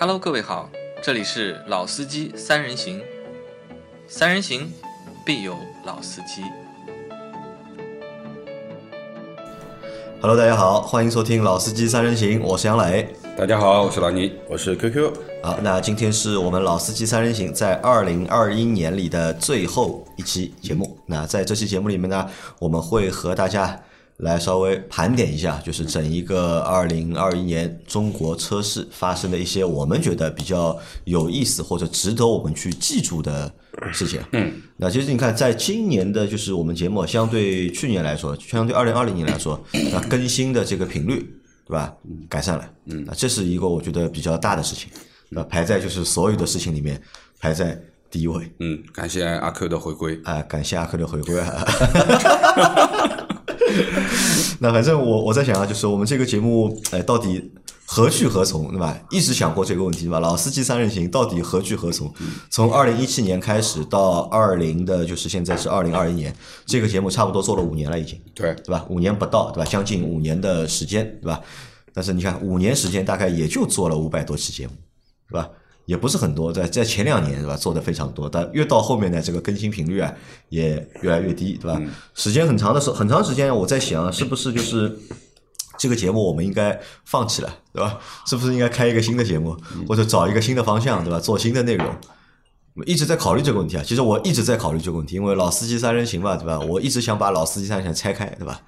[0.00, 0.70] Hello，各位好，
[1.02, 3.02] 这里是老司机三人行，
[4.08, 4.72] 三人行
[5.26, 5.54] 必有
[5.84, 6.42] 老司机。
[10.22, 13.14] Hello，大家好，欢迎收听《老司机三人行》，我是杨磊。
[13.36, 15.12] 大家好，我是老倪，我是 QQ。
[15.42, 20.96] 好，那今天是我们《老司机三人行》在二零二一年里的最后一期节目。
[21.04, 22.26] 那在这期节目里面呢，
[22.58, 23.78] 我们会和大家
[24.20, 33.50] 来稍微盘点一下，就是整一个二零二一年中国车市发生的一些我们觉得比较有意思或者值得我们去记住的
[33.92, 34.20] 事情。
[34.32, 39.58] 嗯，那其实你看，在今年的就是我们节目相对去年来说，相对二零二零年来说，
[39.92, 41.16] 那更新的这个频率，
[41.66, 41.94] 对吧？
[42.28, 42.70] 改善了。
[42.86, 44.90] 嗯，那这是一个我觉得比较大的事情，
[45.30, 47.00] 那排在就是所有的事情里面
[47.40, 47.80] 排在
[48.10, 48.52] 第一位。
[48.58, 50.20] 嗯，感谢阿 Q 的回归。
[50.24, 51.64] 啊，感谢阿 Q 的回归啊！
[54.60, 57.52] 那反正我我在想啊，就是我们这个节目，哎，到底
[57.86, 58.96] 何去何从，对吧？
[59.10, 60.20] 一直想过这个问题，对吧？
[60.20, 62.12] 老司机三人行到底何去何从？
[62.50, 66.34] 从二零一七年开始到二零的，就是现在是二零二一年，
[66.66, 68.84] 这个节目差不多做了五年了，已经，对，对吧？
[68.88, 69.70] 五年不到，对吧？
[69.70, 71.40] 将近五年的时间，对吧？
[71.92, 74.72] 但是你看，五年时间大概也就做了五百多期节目，
[75.28, 75.48] 是吧？
[75.90, 80.14] 也不是很多，在在前两年是吧，做的非常多，但越到后面呢，这个更新频率啊
[80.48, 81.82] 也越来越低，对吧？
[82.14, 84.96] 时间很长的时候，很长时间我在想，是不是就是
[85.76, 87.98] 这个节目我们应该放弃了，对吧？
[88.24, 89.56] 是不是应该开一个新的节目，
[89.88, 91.18] 或者找一个新的方向，对吧？
[91.18, 91.86] 做新的内容？
[92.76, 96.60] 我一直在考虑这个问题啊，其实我一直在考虑这个问题，因为老司机三人行嘛，对吧？
[96.60, 98.60] 我一直想把老司机三人行拆开，对吧？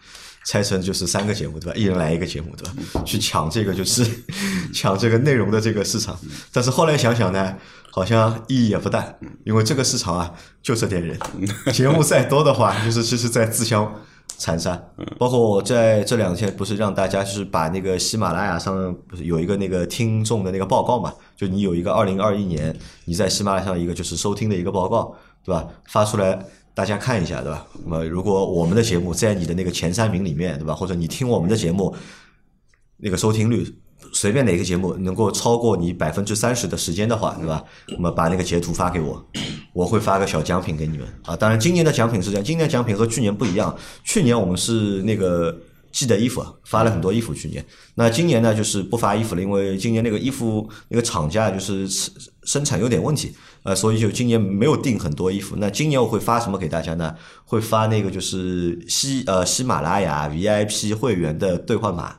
[0.45, 1.77] 拆成就是三个节目，对吧？
[1.77, 3.03] 一人来一个节目，对吧？
[3.05, 4.05] 去抢这个就是
[4.75, 6.19] 抢这个内容的这个市场。
[6.53, 7.57] 但是后来想想呢，
[7.91, 11.17] 好像意义也不大，因为这个市场啊就这点人，
[11.73, 14.03] 节目再多的话，就是就是在自相
[14.37, 14.83] 残杀。
[15.19, 25.14] 包括我在这两天不是让大家就是把那个喜马拉雅上不是有一个那个听众的那个报告嘛，就你有一个二零二一年你在喜马拉雅上一个就是收听的一个报告，
[25.45, 25.67] 对吧？
[25.86, 26.45] 发出来。
[26.75, 27.67] 大家看一下，对吧？
[27.85, 30.75] 那么如果我们的节目在你的那个前三名里面，对吧？
[30.75, 31.95] 或者你听我们的节目，
[32.97, 33.67] 那个收听率
[34.13, 37.63] 随便哪个节目能够超过你百分之三十的时间的话，对吧？
[37.89, 39.23] 那么把那个截图发给我，
[39.73, 41.37] 我会发个小奖品给你们啊。
[41.37, 43.77] 当然，今年的奖品是这样，今年奖品和去年不一样。
[44.03, 45.55] 去年我们是那个
[45.92, 47.33] 寄的衣服，发了很多衣服。
[47.35, 47.64] 去年，
[47.95, 51.86] 那今年呢，就是不发衣服了，因为今年那个衣服那个厂家就是
[52.45, 53.33] 生产有点问题。
[53.64, 55.55] 呃，所以就今年没有订很多衣服。
[55.57, 57.14] 那今年我会发什么给大家呢？
[57.45, 62.17] 会发那个就是喜呃喜马拉雅 VIP 会员的兑换码，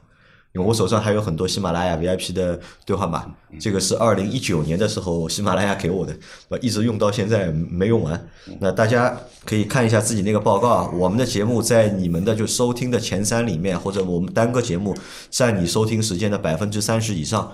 [0.53, 3.25] 因为我手上还有很多喜马拉雅 VIP 的兑换码。
[3.59, 6.16] 这个是二零一九年的时候喜马拉雅给我的，
[6.62, 8.28] 一直用到现在没用完。
[8.59, 14.96] 那大家可以看一下自己那个报告啊，我们的节目在你们的就收听的前三里面，或者我们单个节目
[15.30, 17.52] 占你收听时间的百分之三十以上。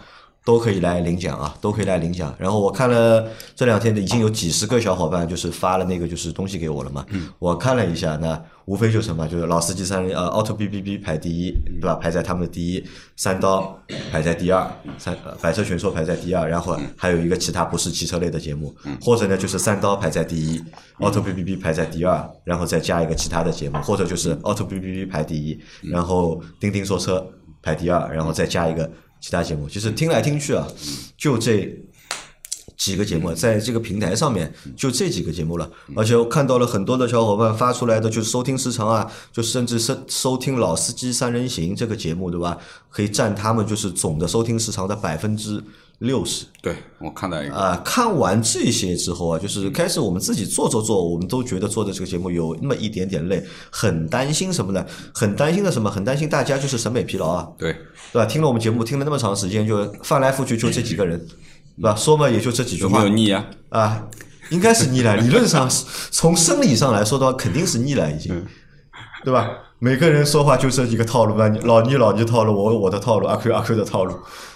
[0.49, 2.33] 都可以来领奖啊，都可以来领奖。
[2.39, 3.23] 然后我看了
[3.55, 7.05] 这两天的，已经有几十个小伙伴就是发了那个就是东西给我了嘛。
[7.37, 11.93] 我看了一下，那无非就是什么，就是老司机三人呃，auto B B B 排第一，对吧？
[12.01, 12.83] 排在他们的第一，
[13.15, 13.79] 三刀
[14.11, 14.67] 排在第二，
[14.97, 20.59] 三呃百车全说排在第二，然后还有一个其他不是汽车类的节目，或者呢就是三刀排在第一
[20.97, 27.23] ，auto B B B 排在第二，然后再加一个其他的节目，或者就是 auto B B B 排第一，然后钉钉说车
[27.61, 28.89] 排第二，然后再加一个。
[29.19, 30.67] 其他节目其实听来听去啊，
[31.17, 31.77] 就这
[32.77, 35.69] 几个节目，在这个平台上面就这几个节目了。
[35.95, 42.57] 而且我看到了很多的小伙伴发出来的，就是收听时长啊，就甚至是收听《老司机三人行》这个节目，对吧？
[42.89, 45.61] 可以占他们就是总的收听时长的百分之
[45.99, 46.45] 六十。
[46.61, 54.85] 对我看到一个啊，看完这些之后啊，就是开始我们自己做做做，我们都觉得做的这个节目有那么一点点累，很担心什么呢？
[55.13, 55.89] 很担心的什么？
[55.89, 57.47] 很担心大家就是审美疲劳啊。
[57.57, 57.71] 对
[58.11, 58.25] 对吧？
[58.25, 61.17] 听了我们节目听了那么长时间，就翻来覆去就这几个人，
[61.77, 61.95] 对吧？
[61.95, 62.99] 说嘛也就这几句话。
[62.99, 63.45] 有没有腻啊？
[63.69, 64.07] 啊，
[64.49, 65.15] 应该是腻了。
[65.15, 65.69] 理论上
[66.11, 68.45] 从生理上来说的话，肯定是腻了已经，
[69.23, 69.49] 对吧？
[69.79, 74.13] 每个人说话就这几个套路吧，老倪老倪套路，我我的套路，阿 Q 阿 Q 的套路，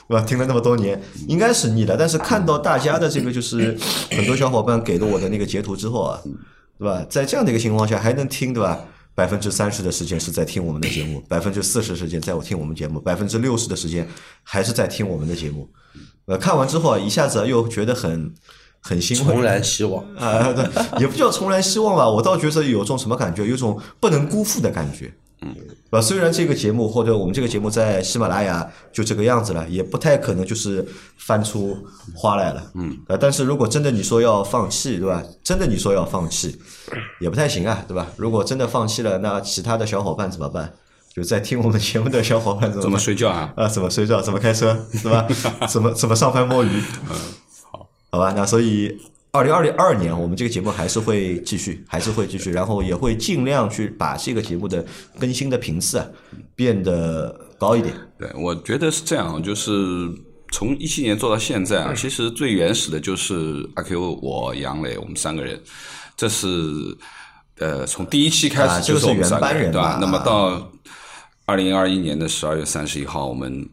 [0.09, 0.21] 对吧？
[0.21, 1.95] 听了那么多年，应该是腻了。
[1.97, 3.77] 但是看到大家的这个就是
[4.11, 6.19] 很多小伙伴给了我的那个截图之后啊，
[6.77, 7.05] 对吧？
[7.09, 8.77] 在这样的一个情况下还能听，对吧？
[9.15, 14.05] 百分之三十的时间是在听我们的节目，百分之四十时间在我听我们节目，百分之六十的时间
[14.41, 15.69] 还是在听我们的节目。
[16.25, 18.33] 呃，看完之后啊，一下子又觉得很
[18.83, 20.65] 很欣慰，重燃希望啊，对，
[20.99, 25.11] 也不叫重燃希望吧，我倒觉得有种什么感觉，有种不能辜负的感觉。
[25.41, 25.53] 嗯，
[25.89, 30.85] 啊，虽然这个节目或者我们这个节目在喜马拉雅就这个样子了，也不太可能就是
[31.17, 31.77] 翻出
[32.13, 32.71] 花来了。
[32.75, 35.23] 嗯，啊，但是如果真的你说要放弃，对吧？
[35.43, 36.57] 真的你说要放弃，
[37.19, 38.07] 也不太行啊，对吧？
[38.17, 40.73] 如果真的放弃了，那其他的小伙伴怎么办？
[41.13, 43.53] 就在听我们节目的小伙伴怎怎么么睡觉啊？
[43.55, 43.67] 啊？
[43.67, 44.21] 怎么睡觉？
[44.21, 44.87] 怎么开车？
[44.93, 45.27] 是吧？
[45.69, 46.69] 怎么怎么上班摸鱼？
[47.09, 47.15] 嗯，
[48.13, 48.95] 好，吧，那所以
[49.31, 54.85] 二零二零二年我们这个节目还是会继续，还是会继续，然后也会尽量去把这个节目的
[55.17, 56.05] 更新的频次啊
[56.55, 57.91] 变得高一点。
[58.19, 59.71] 对，我觉得是这样，就是
[60.51, 65.59] 从一七年做到现在啊，其实最原始的就是阿 Q、我、杨磊，我们三个人，
[66.15, 66.47] 这是
[67.57, 69.81] 呃从第一期开始就是我们三个原班人对？
[69.99, 70.71] 那么到
[71.47, 73.67] 二零二一年的十二月三十一号，我们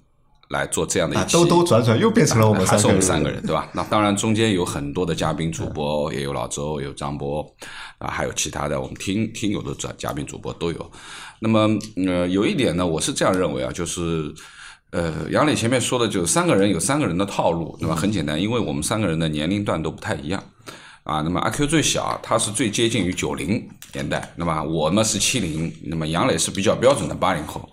[0.51, 3.69] 来做这样的啊，一期，兜兜转转又变成了我们还是我们三个人，三个人，对吧？
[3.73, 7.45] 那当然中间有很多的嘉宾主播，也有老周，有张波，
[7.99, 10.93] 啊，还有其他的我们听听友的嘉嘉宾主播都有。
[11.39, 11.69] 那么
[12.07, 14.35] 呃，有一点呢，我是这样认为啊，就是
[14.91, 17.95] 呃，杨磊前面说的，就是三个人有三个人的套路，那么？
[17.95, 20.43] 很简单，因为我们三个人的年龄段都不太一样。
[21.05, 27.71] 啊，那么阿 Q 最小，他是最接近于九零年代，那么我呢是七零，那么杨磊是比较标准的八零后。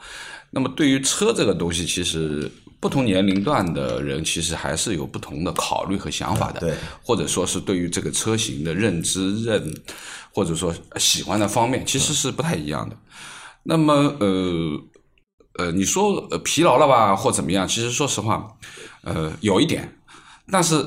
[0.51, 9.73] 那么对于车这个东西，其实不同年龄段的人其实还是有不同的考虑和想法的，对，或者说是对于这个车型的认知认，
[10.31, 12.95] 或者说喜欢的方面，其实是不太一样的。
[13.63, 14.79] 那么呃
[15.57, 17.67] 呃，你说呃疲劳了吧，或怎么样？
[17.67, 18.47] 其实说实话，
[19.01, 19.97] 呃，有一点，
[20.51, 20.85] 但是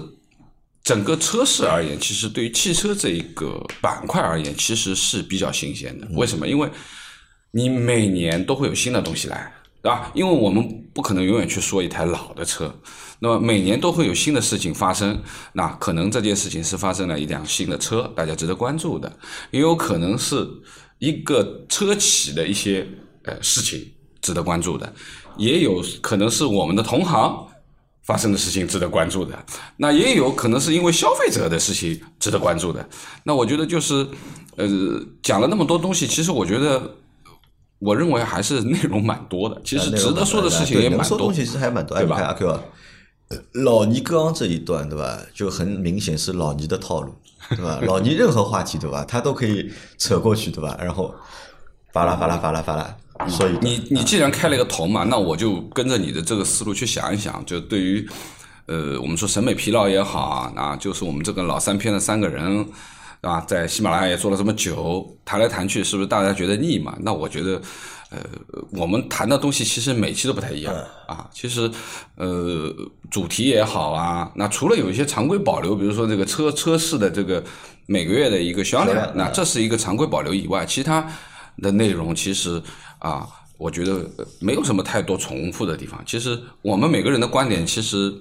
[0.84, 6.06] 整个车市而言，其实对于汽车这一个板块而言，其实是比较新鲜的。
[6.12, 6.46] 为什么？
[6.46, 6.70] 因为
[7.50, 10.10] 你每年都会有新的东西来，对吧？
[10.14, 12.74] 因为我们不可能永远去说一台老的车，
[13.20, 15.22] 那么每年都会有新的事情发生。
[15.52, 19.10] 那可能这件事情是发生了一辆新的车，大家值得关注的；
[19.50, 20.46] 也有可能是
[20.98, 22.86] 一个车企的一些
[23.24, 24.92] 呃事情值得关注的，
[25.36, 27.46] 也有可能是我们的同行。
[28.02, 29.38] 发生的事情值得关注的，
[29.76, 32.84] 那也有可能是因为消费者的事情值得关注的。
[33.22, 34.04] 那我觉得就是，
[34.56, 34.66] 呃，
[35.22, 36.96] 讲了那么多东西，其实我觉得，
[37.80, 39.60] 我认为还是内容蛮多的。
[39.64, 41.34] 其实值得说的事情也蛮多东。
[41.34, 41.96] 西其实还蛮多。
[41.96, 42.62] 哎，对吧阿 Q 啊，
[43.52, 47.14] 老倪刚刚这一段对吧，就很明显是老倪的套路，
[47.48, 47.80] 对吧？
[47.82, 50.76] 老倪任何话题对吧，他都可以扯过去对吧？
[50.80, 51.14] 然后
[51.92, 53.58] 巴拉巴拉巴拉巴拉所以。
[53.60, 58.06] 你你既然开了一个头嘛，那我就跟着你的这个思路去想一想，就对于
[58.66, 62.66] 呃我们说审美疲劳也好啊，啊就是我们这个老三篇的三个人
[63.20, 66.96] 啊，在喜马拉雅也做了这么久，谈来谈去是不是大家觉得腻嘛？
[67.00, 67.60] 那我觉得。
[68.12, 68.18] 呃，
[68.72, 70.74] 我们谈的东西其实每期都不太一样
[71.06, 71.30] 啊。
[71.32, 71.70] 其实，
[72.16, 72.68] 呃，
[73.08, 77.40] 主题也好啊，那除了有一些常规保留，比如说这个车车市的这个
[77.86, 81.08] 每个月的一个销量那这是一个常规保留以外，其他
[81.58, 82.60] 的内容其实
[82.98, 83.24] 啊，
[83.56, 86.02] 我觉得呃没有什么太多重复的地方。
[86.04, 88.12] 其实我们每个人的观点其实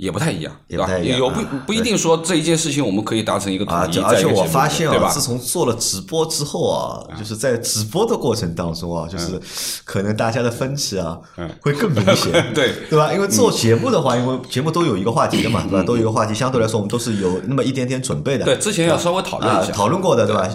[0.00, 0.86] 也不太一样，对吧？
[0.88, 5.20] 也不太一样有不啊不一定说这一件事情我们可以达成一个统啊，一，而且我发现啊，自？
[5.20, 9.38] 从做了直播之后啊，就是在直播的过程当中啊，就是
[9.84, 11.18] 可能大家的分歧啊，
[11.60, 13.12] 会更明显， 对对吧？
[13.12, 15.82] 因为做节目的话，因为节目都有一个话题的嘛，对吧？
[15.82, 20.48] 都有一个话题，相对来说我们都是有那么一点点准备的，对，之前要稍微讨论啊一下，讨论过的，对吧？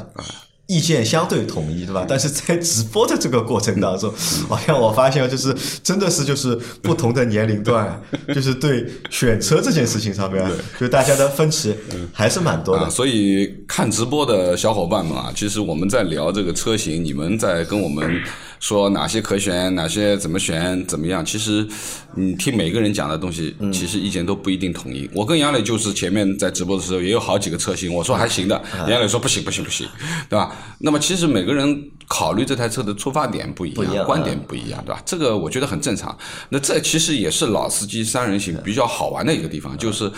[0.67, 2.05] 意见相对统一，对吧？
[2.07, 4.11] 但是在直播的这个过程当中，
[4.49, 8.01] 好像我发现就是真的是就是不同的年龄段，
[8.33, 11.75] 就是对选车这件事情上面啊，就大家的分歧
[12.11, 12.89] 还是蛮多的啊，。
[12.89, 18.21] 所以看直播的小伙伴们啊，其实我们在聊这个车型，你们在跟我们
[18.59, 21.23] 说哪些可选，哪些怎么选，怎么样？
[21.25, 21.67] 其实
[22.15, 25.09] 你听每个人讲的东西，其实意见都不一定统一。
[25.13, 29.87] 我跟杨磊就是前面在直播的时候也有好几个车型，我说还行的， 杨磊说不行不行不行，
[30.29, 30.55] 对吧？
[30.79, 35.01] 那么其实每个人考虑这台车的出发点不一样，一样观点不一样，对吧？
[35.05, 36.17] 这个我觉得很正常。
[36.49, 40.11] 那这其实也是老司机三人行比较好玩的一个地方，就是。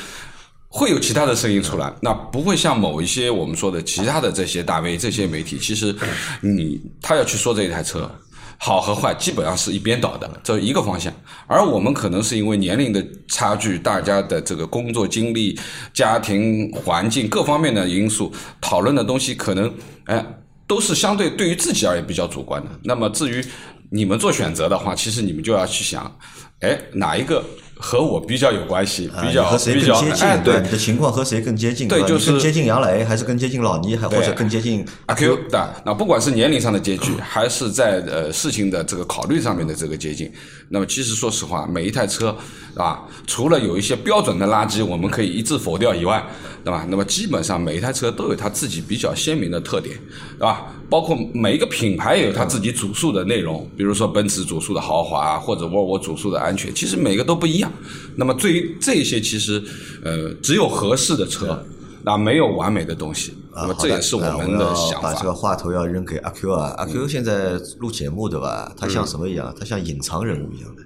[0.70, 5.96] 会有其他的声音出来，那不会像某一些我们说的其他的这些大 V、这些媒体，其实
[6.42, 8.12] 你他要去说这一台车
[8.58, 11.14] 好和坏，基本上是一边倒的，这一个方向。
[11.46, 15.58] 而我们可能是因为年龄的差距，大家的这个工作经历、
[15.94, 19.72] 家庭环境各方面的因素，讨论的东西可能
[20.06, 20.26] 哎
[20.66, 22.70] 都是相对对于自己而言比较主观的。
[22.84, 23.46] 那么至于
[23.92, 26.20] 你们做选择的话，其实你们就要去想，
[26.62, 27.46] 哎哪一个
[27.80, 30.28] 和我比较有关系，啊比较和谁比较更接近？
[30.28, 31.88] 哎对你的情况和谁更接近？
[31.88, 40.32] 对就是更接近杨磊，还是更接近老倪，还或者更接近阿 Q 对，那不管是年龄上的接近，还是在呃事情的这个考虑上面的这个接近，
[40.70, 42.36] 那么其实说实话，每一台车
[42.76, 46.26] 啊，除了有一些标准的垃圾我们可以一致否掉以外，
[46.64, 46.86] 对吧？
[46.90, 49.98] 那么基本上每一台车都有它自己比较鲜明的特点，
[50.38, 50.66] 对吧？
[50.90, 57.72] 包括每一个品牌也有它自己主诉的内容，比如说奔驰主诉的豪华，或者沃尔沃主诉的安全，其实每个都不一样。
[58.16, 59.64] 那么对于这些，其实
[60.04, 61.66] 呃只有合适的车。
[62.08, 65.34] 那没有完美的东西，那么啊这也是我们的把这个。
[65.34, 68.74] 话头要扔给阿 Q 啊，阿 Q 现在录节目对吧？
[68.78, 69.54] 他嗯像什么一样？
[69.60, 70.82] 他像隐藏人物一样的，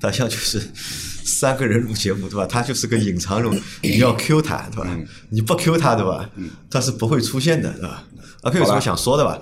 [0.00, 0.58] 他像就是
[1.22, 2.46] 三个人录节目对吧？
[2.46, 4.86] 他就是个隐藏人物，你要 Q 他对吧？
[4.88, 6.30] 嗯你不 Q 他对吧？
[6.70, 8.02] 他是不会出现的对吧？
[8.44, 9.38] 阿 Q 有什么想说的吧？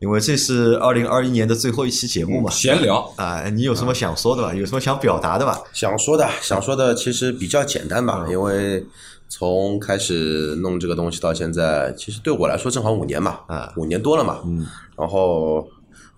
[0.00, 4.54] 因为这是二零二一年的最后一期节目嘛，闲聊，啊，你有什么想说的吧？
[4.54, 5.60] 有什么想表达的吧？
[5.74, 8.82] 想说的，想说的其实比较简单吧，因为
[9.30, 14.40] 从开始弄这个东西到现在，其实对我来说正好五年嘛，啊五年多了嘛。
[14.44, 14.66] 嗯。
[14.98, 15.66] 然后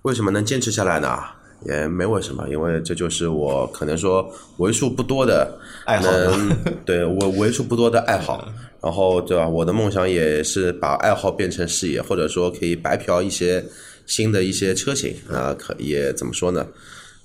[0.03, 1.17] 为什么能坚持下来呢？
[1.65, 8.49] 也没为什么，因为这就是我可能说为数不多的爱好能 对我为数不多的爱好。
[8.81, 9.47] 然后对吧？
[9.47, 13.65] 我的梦想也是把爱好变成事业，或者说可以白嫖一些
[14.07, 16.67] 新的一些车型啊，可也怎么说呢？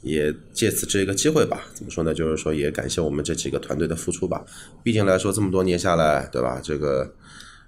[0.08, 2.14] 也借此这个机会吧，怎么说呢？
[2.14, 4.44] 就是说也感谢我们这几个团队的付出吧。
[4.82, 6.60] 毕竟来说这么多年下来，对吧？
[6.64, 7.08] 这个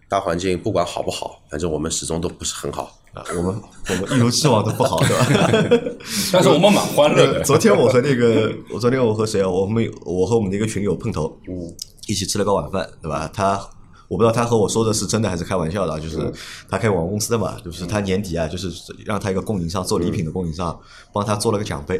[0.07, 2.95] 大环境不管好不好，反正我们始终都不是很好。
[3.13, 5.97] 啊，我们我们一如既往都不好，对吧？
[6.31, 7.43] 但是我们蛮欢乐的。
[7.43, 9.49] 昨天我和那个，我昨天我和谁啊？
[9.49, 11.75] 我们我和我们的一个群友碰头，嗯，
[12.07, 13.27] 一起吃了个晚饭，对吧？
[13.33, 13.59] 他
[14.07, 16.31] 我不知道他和我说的是真的还是开玩笑的啊，就是
[16.69, 18.71] 他开广告公司的嘛，就是他年底啊，就是
[19.03, 20.79] 让他一个供应商做礼品的供应商，
[21.11, 21.99] 帮他做了个奖杯。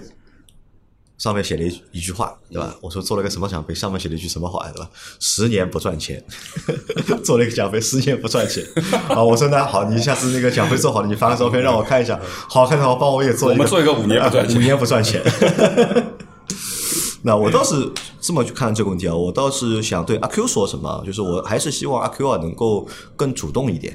[1.20, 2.74] 上面写了一一句话，对吧？
[2.82, 3.76] 我说做了个什么奖杯？
[3.76, 4.90] 上面写了一句什么话，对吧？
[5.20, 6.24] 十年不赚钱，
[7.24, 8.66] 做了一个奖杯，十年不赚钱。
[9.10, 12.18] 啊，我说那好，你下次那个奖杯做好了，你发个照片让我看一下，
[12.50, 13.64] 好看的话帮我也做一个。
[13.64, 15.22] 我们做一个五年不赚钱啊五年不赚钱。
[17.22, 23.94] 那我倒是这么去看这个问题啊，我倒是想对阿 Q 说什么啊，就是我还是希望阿 Q 啊能够更主动一点。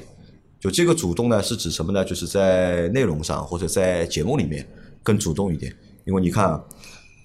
[0.59, 2.05] 就这个主动呢，是指什么呢？
[2.05, 4.67] 就是在内容上或者在节目里面
[5.01, 5.75] 更主动一点。
[6.05, 6.63] 因为你看啊，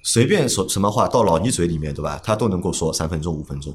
[0.02, 2.21] 随便说什么话到老倪嘴里面，对吧？
[2.23, 3.75] 他都能够说三分钟、五分钟。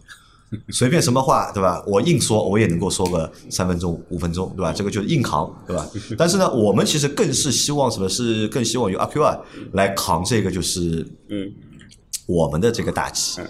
[0.69, 1.83] 随便什么话，对吧？
[1.87, 4.71] 我硬说，我也能够说个三分钟、五分钟，对吧？
[4.71, 5.85] 这个就是硬扛，对吧？
[6.17, 8.07] 但是呢，我们其实更是希望什么？
[8.07, 9.37] 是更希望由阿 Q 啊
[9.73, 11.51] 来扛这个，就是嗯，
[12.27, 13.41] 我们的这个大旗，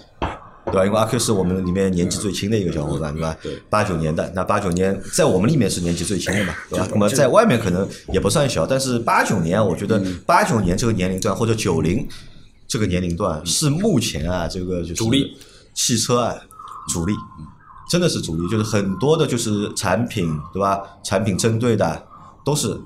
[0.64, 0.84] 对吧？
[0.86, 3.36] 因为阿 Q 是我们里面年纪最轻的一个小伙伴，对吧？
[3.42, 6.88] 对，八九年的，那八九年在我们里面是年纪最轻的嘛，对吧？
[6.90, 12.08] 那么在外面可能也不算小，但是八九年，我觉得八九年这个年龄段或者九零
[12.68, 15.36] 这个年龄段是目前啊这个就是主力
[15.74, 16.34] 汽车啊
[16.88, 17.14] 主力，
[17.90, 20.80] 真的是主力，就是很多的就是产品，对吧？
[21.04, 22.06] 产品针对的
[22.44, 22.78] 都是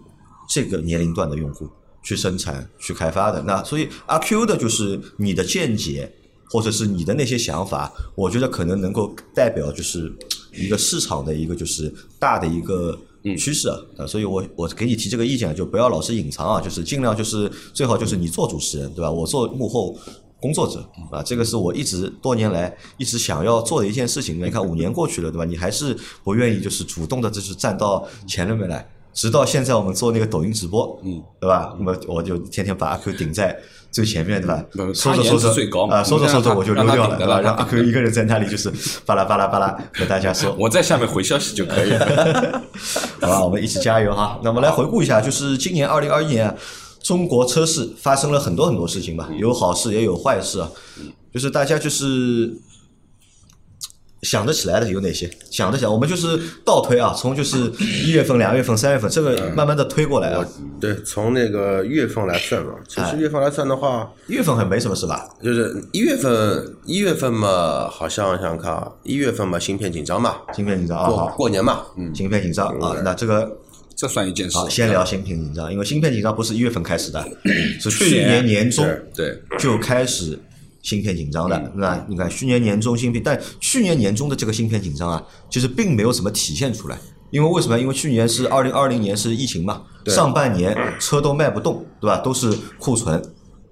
[0.49, 1.69] 这个年龄段的用户
[2.03, 3.43] 去生产、去开发的。
[3.43, 6.13] 那所以阿 Q 的就是你的见解，
[6.51, 10.13] 或者是你的那些想法，我觉得可能能够代表就是
[10.53, 12.99] 一个市场的一个就是大的一个。
[13.37, 19.11] 趋势啊，啊所以我我给你提这个意见，就不要老是隐藏啊，就是尽量就是最好就是你做主持人，对吧？
[19.11, 19.97] 我做幕后
[20.41, 24.39] 工作者啊，这个是我一直多年来一直想要做的一件事情。
[24.39, 25.45] 你看五年过去了，对吧？
[25.45, 28.89] 你还是不愿意就是主动的，就是站到前面来。
[29.13, 31.75] 直到现在，我们做那个抖音直播，嗯，对吧？
[31.79, 33.59] 那么我就天天把阿 Q 顶在
[33.91, 34.95] 最前面，对吧嗯？
[34.95, 35.49] 说着说着
[35.91, 37.41] 啊，说着说着我就溜掉了，对吧？
[37.41, 38.73] 让阿 Q 一个人在那里就是
[39.05, 42.63] 巴拉巴拉巴拉和大家说， 我在下面回消息就可以了。
[43.21, 44.39] 好吧，我们一起加油哈。
[44.43, 46.57] 那么来回顾一下，就是今年二零二一年，
[47.03, 50.71] 中国车市发生了很多很多事情吧，有好事也有坏事啊。
[51.33, 52.53] 就是大家就是
[54.23, 55.31] 想得起来的有哪些？
[55.51, 57.71] 想得起来，我们就是倒推啊，从就是
[58.05, 60.47] 一月份、两月份、三月份这个慢慢的推过来啊。
[60.79, 65.29] 对，从那个月份来算嘛，其实月份来算的话，一月份还没什么是吧？
[65.43, 73.51] 就是一月份，一月份嘛，好像想想看啊，一月份嘛，芯片紧张嘛，芯片紧张啊，过好，过年嘛，嗯，芯片紧张啊，那这个
[73.97, 74.57] 这算一件事。
[74.57, 77.27] 好，先聊芯片紧张，因为芯片紧张不是一月份开始的，
[77.81, 80.39] 是去年年中对，就开始
[80.83, 81.73] 芯片紧张的。
[81.77, 86.99] 那你看去年年中芯片，但去年年中的这个芯片紧张啊，其实并没有怎么体现出来。
[87.31, 87.79] 因为为什么？
[87.79, 92.17] 因为去年是二零二零年是疫情嘛，上半年车都卖不动，对吧？
[92.19, 93.23] 都是库存，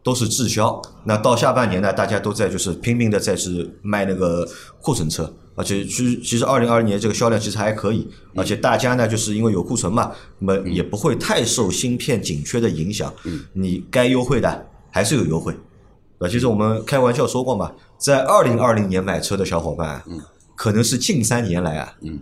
[0.00, 0.80] 都是滞销。
[1.04, 4.48] 那到下半年呢，大家都在就是拼命的在是卖那个
[4.80, 13.12] 库存车，而且其其实二零二零年这个销量其实还可以，而且大家呢就是因为有库存嘛，那么也不会太受芯片紧缺的影响。
[13.52, 15.52] 你该优惠的还是有优惠。
[16.18, 16.28] 对吧？
[16.28, 20.20] 其实我们开玩笑说过嘛，在二零二零年买车的小伙伴，嗯，
[20.56, 22.18] 可能是近三年来啊，嗯，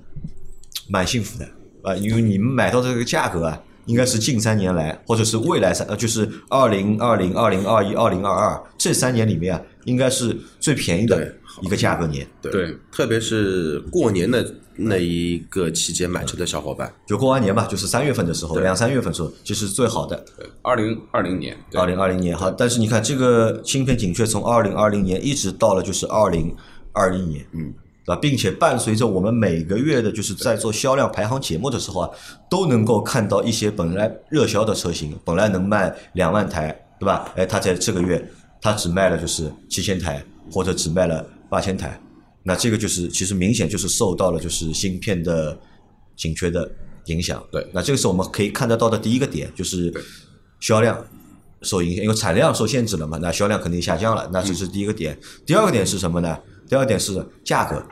[0.89, 1.49] 蛮幸福的
[1.83, 12.27] 啊，因为你们买到这个价格啊，应该是近三年来，或者是未来三，呃，就是二零二零、二零二一、二零二二这三年里面啊，应该是最便宜的一个价格年。
[12.43, 20.23] 对，特别是过年的那一个期间买车的小伙伴，就过完年嘛，就是三月份的时候，两三月份的时候，其实最好的。
[20.63, 26.55] 二零二零年，对二零二零年好，但是你看这个芯片紧缺从二零二零年一直到了就是二零
[26.93, 27.73] 二一年，嗯，
[28.05, 28.17] 对吧？
[28.21, 32.11] 并且伴随着我们每个月的，就是在做销量排行节目的时候啊，
[32.51, 36.69] 都能够看到一些本来热销的车型，本来能卖两万台，
[37.01, 37.33] 对吧？
[37.37, 38.23] 哎，它在这个月
[38.61, 41.99] 它只卖了就是七千台，或者只卖了八千台，
[42.47, 45.59] 那这个就是其实明显就是受到了就是芯片的
[46.15, 46.71] 紧缺的
[47.07, 47.43] 影响。
[47.51, 49.93] 对那这个是我们可以看得到的第一个点，就是
[50.61, 51.05] 销量
[51.63, 55.19] 受影响，因为产量受限制了嘛，那销量肯定下降了，那这是第一个点。
[55.45, 56.39] 第二个点是什么呢？
[56.69, 57.85] 第二个点是价格，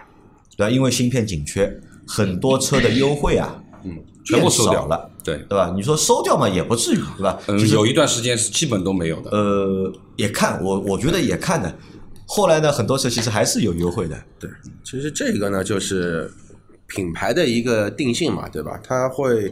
[0.56, 0.70] 对吧？
[0.70, 5.72] 因为芯片紧缺，很多车的优惠啊，嗯，全部收掉了，对，对吧？
[5.74, 7.40] 你说收掉嘛，也不至于，对吧？
[7.48, 9.30] 嗯，有一段时间是基本都没有的。
[9.30, 11.76] 呃，也看我，我觉得也看的。
[12.26, 14.50] 后来呢，很多车其实还是有优惠的，对，
[14.82, 16.30] 其实这个呢，就是
[16.86, 18.80] 品牌的一个定性嘛，对吧？
[18.82, 19.48] 它会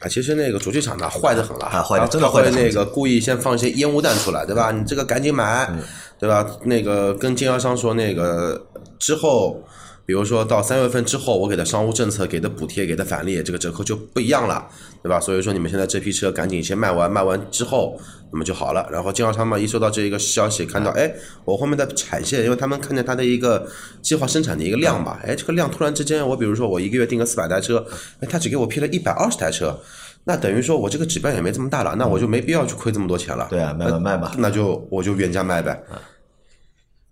[0.00, 4.70] 啊，其实那个主机厂呢坏的很了，啊坏得它它会真的坏得很那个故意先放一些烟雾弹出来，对吧？
[4.72, 5.78] 你这个赶紧买，嗯
[6.18, 6.48] 对吧？
[6.64, 8.66] 那个跟经销商说，那个
[8.98, 9.62] 之后。
[10.06, 14.68] 比如说到三月份之后，我给的商务政策、给的补贴、给的返利，这个折扣就不一样了，
[15.02, 15.18] 对吧？
[15.18, 17.98] 所以说你们现在这批车赶紧先卖完，卖完之后
[18.34, 18.86] 那么就好了。
[18.90, 21.14] 然后经销商嘛，一收到这一个消息，看到哎，
[21.44, 23.66] 我后面的产线，因为他们看见它的一个
[24.02, 27.86] 计划生产的一个量吧，哎，这个量突然之间，我比如说我一个月订个四百台车，
[28.20, 29.80] 哎，他只给我批了一百二十台车，
[30.24, 33.46] 那等于说我这个指标也没这么大了，那我就没必要去亏这么多钱了。
[33.48, 34.34] 对啊，卖吧卖吧。
[34.36, 35.80] 那就我就原价卖呗。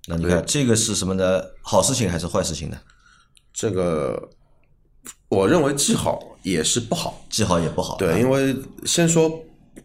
[0.09, 1.41] 那你看这个是什么呢？
[1.63, 2.77] 好事情还是坏事情呢？
[3.53, 4.29] 这个
[5.29, 7.25] 我认为既好也是不好。
[7.31, 7.97] 既好也不好。
[7.99, 9.31] 对，因为先说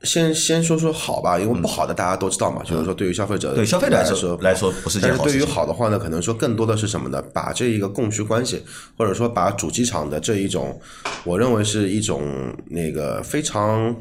[0.04, 7.22] 先先说说好吧，因为不好的大家都知道嘛，就是说对于消费者对消费者来来说来说不是件但是对于好的话呢，可能说更多的是什么呢？
[7.34, 8.64] 把这一个供需关系，
[8.98, 10.80] 或者说把主机厂的这一种，
[11.24, 13.96] 我认为是一种那个非常。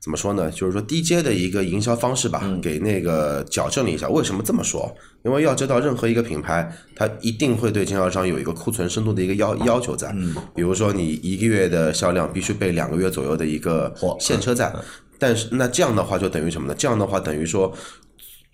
[0.00, 0.50] 怎么说呢？
[0.50, 4.06] 就是说低阶的一个营销方式吧，给那个矫正了一下。
[4.06, 4.94] 为什么这么说？
[5.24, 10.14] 因为要知道，任何一个品牌，它一定会对经销商有一个库存深度的一个要要求在。
[10.54, 14.70] 比如说，你一个月的销量必须备两个月左右的一个现车在。
[15.26, 16.74] 但是那这样的话，就等于什么呢？
[16.76, 17.72] 这样的话，等于说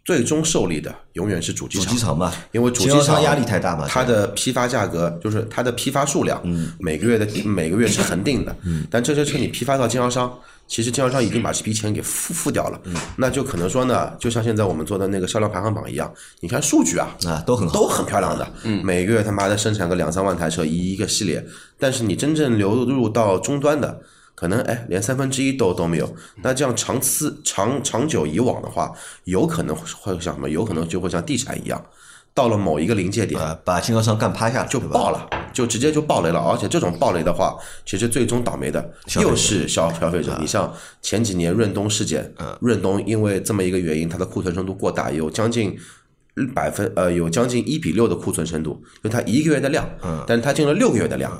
[0.05, 1.87] 最终受力的永远是主机厂。
[1.89, 1.99] 主机。
[1.99, 3.89] 厂嘛，因为主机商厂压力太大嘛。
[3.89, 6.41] 它的批发价格就是它的批发数量，
[6.79, 8.57] 每个月的每个月是恒定的，
[8.89, 10.33] 但这些车你批发到经销商，
[10.69, 12.81] 其实经销商已经把这笔钱给付付掉了，
[13.17, 18.49] 那就可能说呢，就像现在我们做的那个销量排行榜一样，你看数据啊，啊都很好，都很漂亮的，
[18.85, 21.45] 每个月他妈的生产个两三万台车一一个系列，
[21.77, 24.01] 但是你真正流入到终端的，
[24.41, 26.17] 可能哎连三分之一都都没有。
[26.43, 28.91] 那这样长次长长久以往的话，
[29.25, 30.49] 有可能会像什么？
[30.49, 31.85] 有可能就会像地产一样，
[32.33, 36.41] 到了某一个临界点啊，把经销商干趴下了，就爆了，就直接就爆雷了。
[36.41, 40.35] 而且这种爆雷的话，其实最终倒霉的又是消消费者。
[40.41, 40.73] 你像
[41.03, 45.79] 前几年润东事件，润东因为这么一个原因，它的库存深度过大，有将近。
[46.55, 49.87] 百分呃有将近一比六的库存深度，就它一个月的量，
[50.27, 51.31] 但是它进了六个月的量，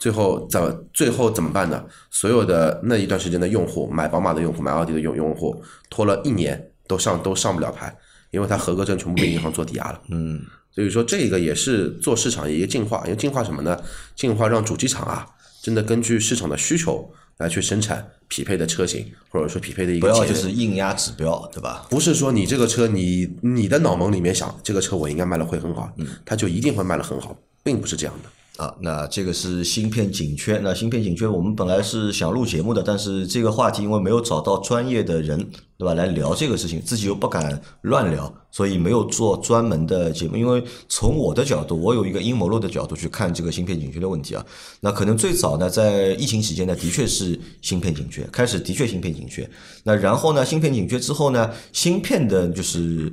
[0.00, 1.84] 最后怎么最后怎么办呢？
[2.10, 7.94] 所有的那一段时间的用户买宝马的用户买奥迪的用用户拖了一年都上都上不了牌，
[8.30, 10.00] 因为他合格证全部被银行做抵押了。
[10.08, 10.40] 嗯，
[10.72, 13.78] 所以说这个也是做市场一个进化，因为进化什么呢？
[14.16, 15.26] 进化让主机厂啊，
[15.62, 21.86] 真的根据市场的需求来去生产匹配的车型，或者说匹配的一个不要就是硬压指标，对吧？
[21.90, 25.92] 不是说你这个车你你的脑门里面想这个车我应该卖的会很好，
[26.24, 28.30] 它就一定会卖的很好，并不是这样的。
[28.60, 30.58] 啊，那这个是芯片紧缺。
[30.58, 35.38] 那芯片紧缺，我们本来是想录节目的，但是这个话题因为没有找到专业的人，
[35.78, 40.36] 对吧，来聊这个事情，自己又不敢乱聊，所以没有做专门的节目。
[40.36, 44.44] 因为从我的角度，我有一个阴谋论的角度去看这个芯片紧缺的问题啊。
[44.80, 49.48] 那可能最早呢，在疫情期间呢，的确是芯片紧缺，开始的确芯片紧缺。
[49.84, 53.10] 那然后呢，芯片紧缺之后呢，芯片的就是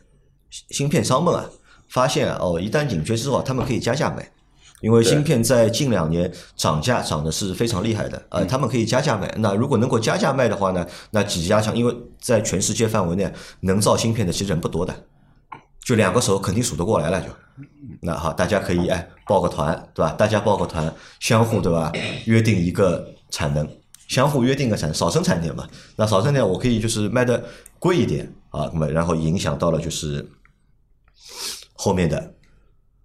[0.70, 1.44] 芯片商们啊，
[1.90, 4.26] 发现哦，一旦紧缺之后，他们可以加价卖。
[4.80, 9.28] 因为芯片在近两年涨价涨的是非常厉害的，呃，他们可以加价卖。
[9.38, 14.94] 那如果能够加价卖的话呢，那几家厂，因为在全世界范围内能造芯片的其实人不多的，
[15.84, 17.26] 就两个手肯定数得过来了就。
[18.00, 20.12] 那好，大家可以哎报个团，对吧？
[20.12, 21.90] 大家报个团，相互对吧？
[22.26, 23.68] 约定一个产能，
[24.06, 25.68] 相互约定个产少生产点嘛。
[25.96, 27.42] 那少生产点我可以就是卖的
[27.80, 30.24] 贵一点啊，那么然后影响到了就是
[31.74, 32.32] 后面的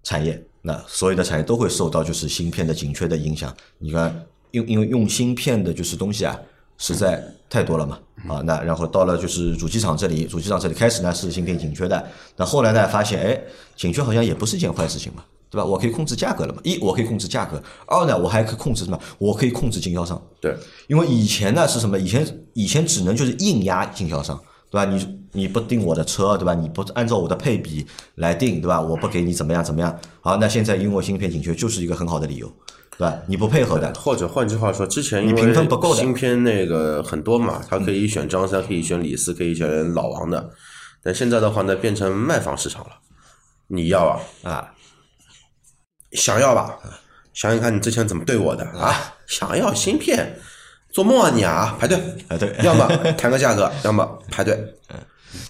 [0.04, 0.46] 产业。
[0.66, 3.54] 那所有的产业都会受到就是芯片的紧缺的影响。
[3.80, 6.40] 你看，因因为用芯片的就是东西啊，
[6.78, 8.00] 实在太多了嘛，
[8.30, 13.42] 啊，那然后到了就是主机厂这里，主机厂这里开始呢是芯片紧缺的，那后来呢发现，哎，
[13.76, 15.66] 紧缺好像也不是一件坏事情嘛，对吧？
[15.66, 18.98] 我可以控制价格了嘛，一我可以控制价格，二呢我还可以控制什么？
[19.18, 20.56] 我可以控制经销商，对，
[20.88, 22.00] 因为以前呢是什么？
[22.00, 24.42] 以前以前只能就是硬压经销商。
[24.74, 24.86] 对吧？
[24.86, 26.56] 你你不定我的车，对吧？
[26.56, 28.82] 你不按照我的配比来定，对吧？
[28.82, 30.00] 我不给你怎么样怎么样。
[30.20, 32.52] 好，那现在因为芯片紧缺，就是一个很好的理由，
[32.98, 33.16] 对吧？
[33.28, 40.50] 你不配合的，或者换句话说，之前因你评分不够的芯片那个很多嘛，他可以选张三，可以选李四，可以选老王的，
[41.04, 42.90] 但现在的话呢，变成卖方市场了。
[43.68, 44.74] 你要啊，啊，
[46.14, 46.80] 想要吧？
[47.32, 49.14] 想想看你之前怎么对我的啊？
[49.28, 50.40] 想要芯片，
[50.94, 51.76] 做梦啊你啊！
[51.80, 54.54] 排队，排队 要么谈个价格， 要么排队。
[54.90, 54.98] 嗯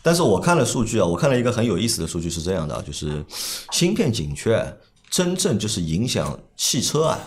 [0.02, 3.24] 但是我看了数据啊，我看了一个很有意思的数据是这样的啊，就是
[3.72, 4.78] 芯片紧缺，
[5.10, 7.20] 真正就是影响汽车啊，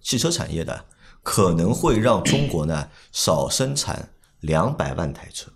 [0.00, 0.84] 汽车产业的，
[1.24, 4.10] 可能会让中国呢少生产
[4.40, 5.50] 两百万台车，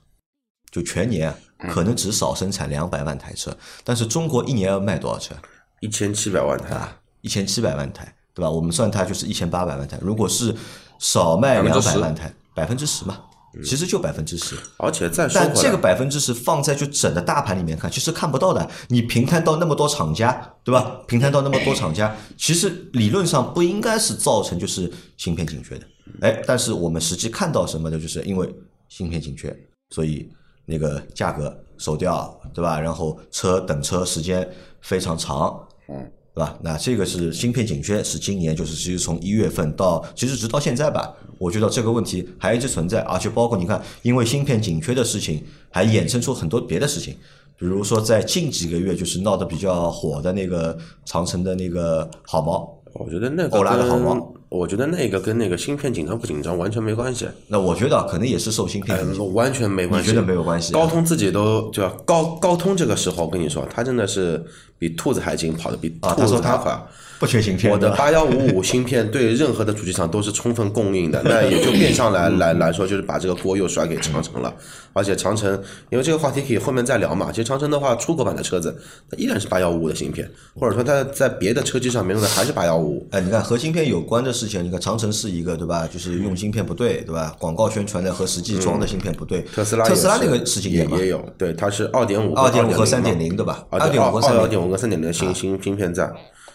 [0.73, 1.37] 就全年啊
[1.71, 5.37] 可能只少生产两百万台车，但是中国一年要卖多少车
[5.81, 6.99] 一千七百万台，啊？
[7.21, 8.51] 一千七百万台，对吧？
[8.51, 10.53] 我们算它就是一千八百万台，如果是
[10.99, 13.21] 少卖两百万台，百分之十嘛，
[13.65, 14.57] 其实就百分之十。
[14.79, 18.69] 而且再说但这个，百分之十放在就整的大盘里面看，其实看不到的。
[18.89, 21.01] 你平摊到那么多厂家，对吧？
[21.07, 25.87] 平摊到那么多厂家， 其实理论上不应该是造成就是芯片紧缺的。
[26.21, 27.99] 哎，但是我们实际看到什么呢？
[27.99, 28.53] 就是因为
[28.89, 29.57] 芯片紧缺，
[29.91, 30.29] 所以
[30.65, 32.81] 那个价格走掉，对吧？
[32.81, 34.49] 然后车等车时间
[34.81, 36.11] 非常长，嗯。
[36.39, 36.57] 对吧？
[36.63, 47.17] 那这个是芯片紧缺，是今年就是其实从一月份到其实直到现在吧，我觉得这个问题还一直存在，而且包括你看，因为芯片紧缺的事情，还衍生出很多别的事情，
[47.59, 57.29] 比如说在近几个月就是闹得比较火的那个长城的那个好猫，我觉得那个欧拉的好跟我觉得那个跟那个芯片紧张不紧张完全没关系。
[57.49, 59.25] 那我觉得可能也是受芯片影响。
[59.25, 60.09] 嗯，完全没关系。
[60.09, 64.43] 你觉得没有关系啊高通自己都就高高通这个时候，我跟你说，他真的是
[64.79, 66.79] 比兔子还精，跑得比啊，兔子还快。
[67.19, 74.55] 不缺芯片，我的八幺五五 芯片对任何的主机厂都是充分供应的，那也就变相来来来说，就是把这个锅又甩给长城了。
[74.93, 75.51] 而且长城，
[75.91, 77.31] 因为这个话题可以后面再聊嘛。
[77.31, 78.77] 其实长城的话，出口版的车子
[79.09, 83.09] 它依然是八幺五五的芯片，或者说它在别的车机上面用的还是八幺五五。
[83.13, 85.87] 哎，你看和芯片有关的事情，你看长城是一个对吧？
[85.87, 87.35] 就是用芯片不对，对吧？
[87.39, 89.43] 广告宣传的和实际装的芯片不对。
[89.55, 93.65] 特斯拉特斯拉那个事情，也也有，对，它是二点五、二点五和三点点零对吧？
[93.71, 96.11] 啊，二点五和三点二点五跟三点零的芯芯芯片在，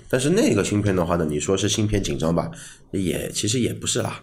[0.10, 2.50] 但是那个芯片的话呢，你说是芯片紧张吧，
[2.92, 4.22] 也其实也不是啦，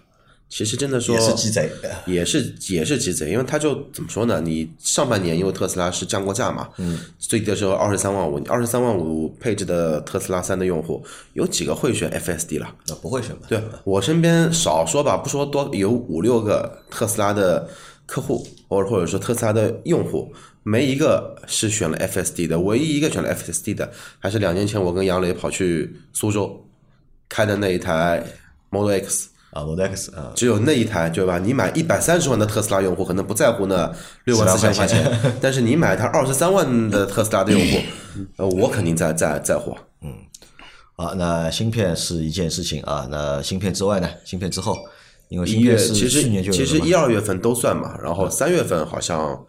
[0.49, 1.71] 其实真的说也是鸡贼。
[2.07, 4.41] 也是也是鸡贼，因为他就怎么说呢？
[4.41, 12.75] 你上半年因为特斯拉是降过价嘛，嗯，最低的时候二十三万五，二十三万五配置的特斯拉三的用户，有几个会选 FSD 了？
[12.89, 13.43] 那不会选吧？
[13.49, 17.69] 对我身边少说吧，不说多，有五六个特斯拉的
[18.07, 26.67] 客户，或者或者说特斯拉的用户，没一个是选了 FSD 的，唯一一个选了 FSD 的，还是两年前我跟杨磊跑去苏州
[27.29, 28.23] 开的那一台
[28.71, 29.29] Model X。
[29.51, 31.37] 啊，Model X 啊，只有那一台，对吧？
[31.37, 33.93] 你买一百三十万的特斯拉用户，可能不在乎那
[34.23, 37.79] 六万四千块10万钱，但是你买台二十三万的特斯拉的用户，
[38.39, 39.77] 呃，我肯定在在在乎。
[40.03, 40.15] 嗯，
[40.95, 44.09] 啊，那芯片是一件事情啊，那芯片之外呢？
[44.25, 44.77] 芯片之后，
[45.31, 49.45] 因为一月芯片是其实去年就其实一二月份都算嘛，然后三月份好像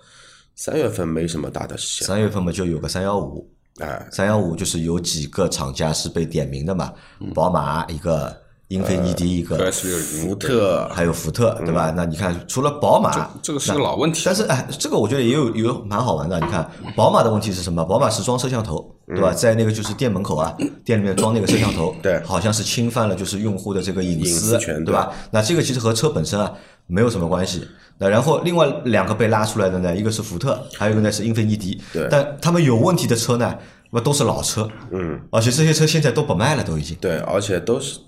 [0.61, 6.93] 三月份没什么大的事情，三月份嘛就有个三幺五，哎，三幺五就是有几个厂家是被点名的嘛，
[7.33, 8.31] 宝马一个，
[8.67, 11.91] 英菲尼迪一个福特还有福特，对吧？
[11.97, 16.39] 那你看，除了宝马，这个是个老问题但是哎，这个我觉得也有有蛮好玩的。
[16.39, 17.83] 你看，宝马的问题是什么？
[17.83, 19.33] 宝马是装摄像头，对吧？
[19.33, 25.11] 在那个就是店门口啊，店里面装那个摄像头，对好像是侵犯了就是用户的这个隐隐私权对吧？
[25.31, 26.53] 那这个其实和车本身啊
[26.91, 27.65] 没有什么关系。
[27.97, 31.79] 那然后另外两个被拉出来的呢，一个是福特，还有一个呢是英菲尼迪。
[31.93, 33.55] 对但他们有问题的车呢，
[33.91, 36.97] 那都是老车，嗯，而且这些车现在都不卖了，都已经。
[36.99, 37.99] 对，而且都是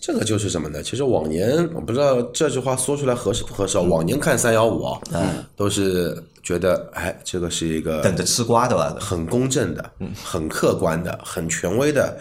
[0.00, 0.82] 这个就是什么呢？
[0.82, 3.80] 其实往年我不知道这句话说出来合适不合适啊。
[3.82, 5.00] 往年看三幺五啊，
[5.54, 8.96] 都是觉得哎，这个是一个等着吃瓜的吧？
[9.00, 9.90] 很公正的、
[10.24, 12.18] 很客观的、很权威的。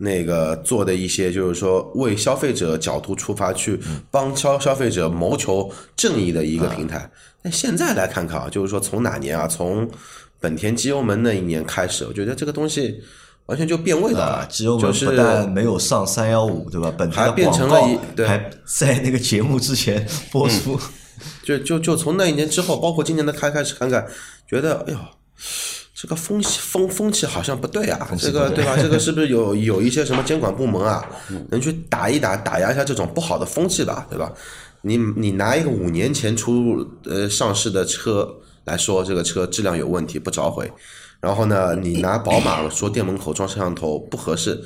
[0.00, 3.78] 那个做的一些，就是说为消费者角度出发，去
[4.10, 7.10] 帮消消费者谋求正义的一个平台。
[7.42, 9.88] 那现在来看看啊，就是说从哪年啊，从
[10.40, 13.02] 本田机油门那一年开始，我觉得这个东西
[13.46, 14.24] 完全就变味道了。
[14.24, 16.92] 啊，机油门就是不但没有上三幺五，对吧？
[16.96, 20.78] 本田的还变成广告了一对还在那个节目之前播出。
[21.42, 24.06] 就就就从那一年之后，包括今年的开开始看看，
[24.48, 24.98] 觉得哎呦，
[26.00, 28.74] 这个风气风风气好像不对啊，这个对吧？
[28.80, 31.06] 这个 是不是有有一些什么监管部门啊，
[31.50, 34.32] 能去打一打打压一下这种不好的风气吧，对吧？
[34.80, 38.26] 你你拿一个五年前出呃上市的车
[38.64, 40.72] 来说，这个车质量有问题，不召回。
[41.20, 44.58] 然后呢，你拿宝马说店门口装摄像头不合适，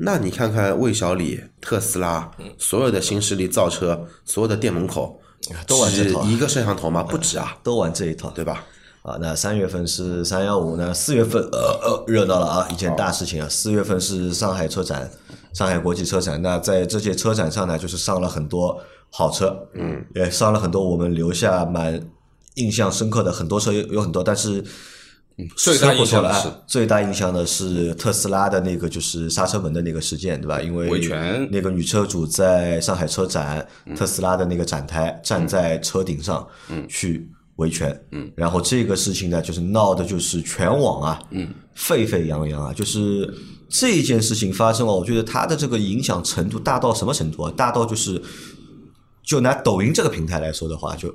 [0.00, 5.20] 那你看看魏小李、特斯拉所有的新势力造车，所有的店门口
[5.64, 7.04] 都玩这一个摄像头吗？
[7.04, 8.30] 不止啊， 都玩这一套。
[8.30, 8.64] 对吧？
[9.02, 15.10] 啊，那三月份是三幺五，那四月份呃呃热闹了啊，一件大事情啊，四月份是上海车展，
[15.52, 16.40] 上海国际车展。
[16.40, 22.00] 那在这届车展上呢，就是上了很多好车，嗯，也上了很多我们留下蛮
[22.54, 24.64] 印象深刻的很多车，有有很多，但是。
[25.56, 30.60] 最大印象的是最大印象的是特斯拉的那个就是刹车门的那个事件，对吧？
[30.60, 36.46] 因为维权那个女车主在上海车展，特斯拉的那个展台站在车顶上，
[36.86, 37.26] 去
[37.62, 43.32] 维权，嗯，然后这个事情呢，就是闹的就是全网啊，嗯，沸沸扬扬啊，就是
[43.68, 47.52] 这件事情发生了，我觉得它的这个影响程度大到什么程度啊？
[47.56, 48.20] 大到就是，
[49.24, 51.14] 就拿抖音这个平台来说的话，就。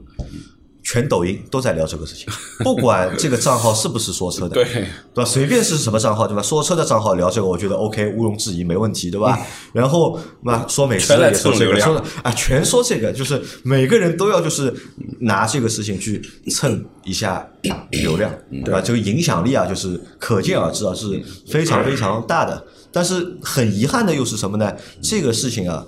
[0.89, 2.25] 全抖音都在聊这个事情，
[2.63, 5.25] 不管这个账号是不是说车的，对对吧？
[5.25, 6.41] 随便是什么账号，对吧？
[6.41, 9.37] 说车的账号聊这个，我觉得 OK，毋庸置疑，没问题，对吧？
[9.73, 14.73] 然后嘛说美食的也说这个，说的啊，全说这个，就是每个人都要就是
[15.19, 16.21] 拿这个事情去
[16.51, 17.45] 蹭一下
[17.91, 18.31] 流量，
[18.63, 18.79] 对吧？
[18.79, 21.21] 这个影响力啊，就是可见而知啊，是
[21.51, 22.65] 非常非常大的。
[22.93, 24.73] 但是很遗憾的又是什么呢？
[25.03, 25.85] 这个事情啊，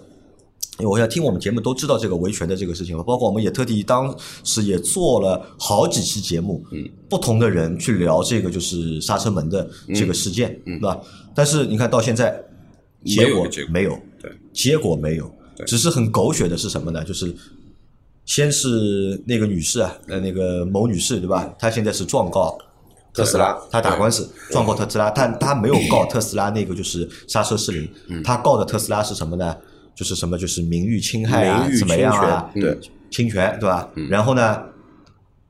[0.87, 10.97] 我想听我们节目都知道这个维权的这个事情了，包括我们也特地当时也做了好几期节目，嗯，不同的人去聊这个就是刹车门的这个事件，嗯，对吧？
[11.35, 12.41] 但是你看到现在
[13.05, 17.03] 结果没有对，结果没有，对只是很狗血的是什么呢？
[17.03, 17.35] 就是
[18.25, 21.53] 先是那个女士啊，呃，那个某女士对吧？
[21.59, 22.57] 她现在是状告
[23.13, 29.55] 特斯拉，她打官司状告特斯拉，但她没有告特斯拉那个就是刹车失灵，嗯她告的特斯拉是什么呢？
[29.99, 32.49] 就是什么就是名誉侵害啊，怎么样啊？
[32.53, 32.79] 对，
[33.11, 33.89] 侵权对吧？
[33.95, 34.63] 嗯然后呢，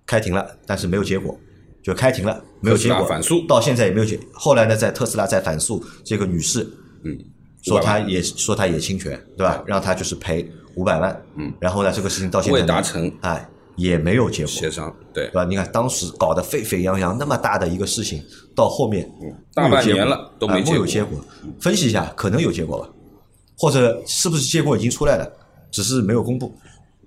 [0.08, 1.40] 开庭了，但是没有结果，
[1.84, 4.20] 就开庭了，没有结果，反诉到现在也没有结。
[4.34, 6.68] 后来呢，在特斯拉在反诉这个女士，
[7.04, 7.16] 嗯，
[7.62, 9.64] 说她也说她也侵权，对吧？
[9.68, 15.46] 让她就是赔五百万，嗯，然后呢，这个事情到现在未达成哎，也没有结果，协商，对对，吧？
[15.46, 18.24] 你看当时搞得沸沸扬扬，那么大的一个事情，
[18.56, 19.08] 到后面
[19.54, 21.24] 大半年了都没有结结果。
[21.60, 22.90] 分析一下，可能有结果吧，
[23.60, 25.30] 或者是不是结果已经出来了，
[25.70, 26.56] 只是没有公布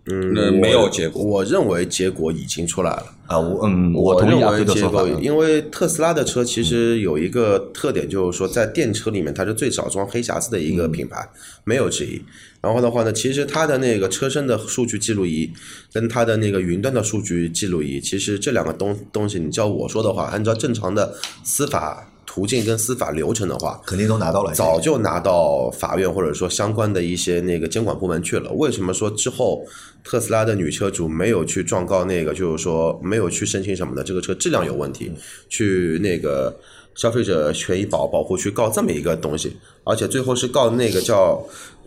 [0.04, 3.06] 嗯那没有结果我认为结果已经出来了。
[3.28, 3.38] 啊？
[3.38, 5.20] 我嗯，我同意啊，认为结这个说法，。
[5.20, 11.26] 因为特斯拉的车其实有一个特点，就是说在电车里面它是最少装黑匣子的一个品牌，
[11.62, 12.20] 没有之一。
[12.60, 15.48] 然后的话呢，其实它的那个车身的数据记录仪
[15.92, 28.50] 跟它的那个云端的数据记录仪，其实这两个东东西，你叫我说的话，按照正常的司法途径跟司法流程的话，肯定都拿到了，早就拿到法院或者说相关的一些那个监管部门去了。
[28.52, 29.62] 为什么说之后
[30.02, 35.12] 特斯拉的女车主没有去状告那个，就是说没有去申请什么的，这个车质量有问题，
[35.50, 36.58] 去那个
[36.94, 41.38] 消费者权益保保护去告这么一个东西，而且最后是告那个叫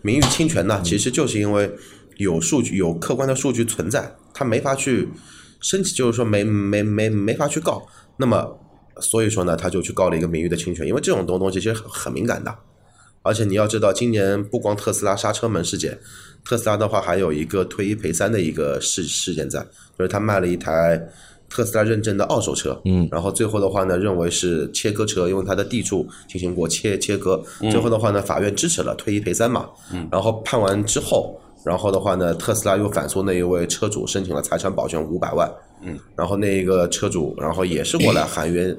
[0.04, 0.80] 名誉侵权呢？
[0.86, 1.68] 其实就是因为
[2.18, 5.10] 有数据有客观的数据存在，他没法去
[5.60, 7.82] 申请，就是说没没没没法去告，
[8.18, 8.60] 那么。
[9.02, 12.56] 所以说呢，他就去告了一个名誉的侵权，因为这种东东西其实很很敏感的，
[13.22, 15.98] 而且你要知道，今年不光特斯拉刹车门事件，
[16.44, 19.60] 特斯拉的话还有一个退一赔三的一个事事件在，
[19.98, 21.02] 就是他卖了一台
[21.50, 35.52] 特斯拉认证的二手车，嗯，然后最后的话呢，认为是切割车，因为它的地处进行过切切割，最后的话呢，法院支持了退一赔三嘛，嗯，然后判完之后，然后的话呢，特斯拉又反诉那一位车主申请了财产保全五百万，
[35.82, 38.76] 嗯，然后那一个车主，然后也是过来喊冤。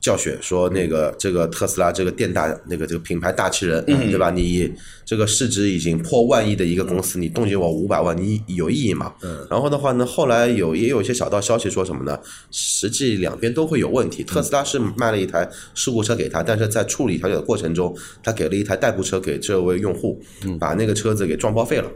[0.00, 4.30] 教学说那个这个特斯拉这个店大那个这个品牌大气人，对吧？
[4.30, 4.72] 你
[5.04, 9.12] 这个市值已经破万亿的一个公司，你冻结我五百万，你有意义吗？
[9.50, 12.18] 然后的话呢，后来有也有一些小道消息说什么呢？
[12.50, 14.24] 实际两边都会有问题。
[14.24, 20.18] 特斯拉是卖了一台事故车给他，但是在处理调解的过程中，他给了一台代步车给这位用户，
[20.58, 21.92] 把那个车子给撞报废了。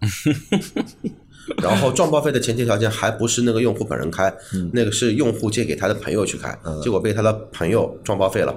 [1.62, 4.32] 然后撞报废的前提条件还不是那个用户本人开，
[4.72, 8.54] 那个是用户借给他的朋友去开，结果被他的朋友撞报废了。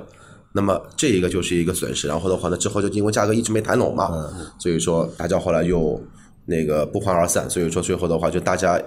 [0.54, 4.12] 那么这一个就是一个损失，然后的话呢，之后就因为价格一直没谈拢嘛，
[4.60, 6.02] 所以说大家后来又
[6.46, 8.78] 那个不欢而散，所以说最后的话就大家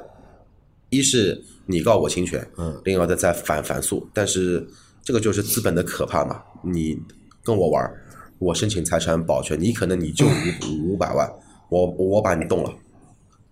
[0.90, 4.66] 一是你告我侵权，嗯，另外的再反反诉，但是
[5.02, 6.98] 这个就是资本的可怕嘛，你
[7.42, 7.90] 跟我玩，
[8.38, 11.26] 我申请财产保全，你可能你就五五百万，
[11.70, 12.70] 我我把你动了。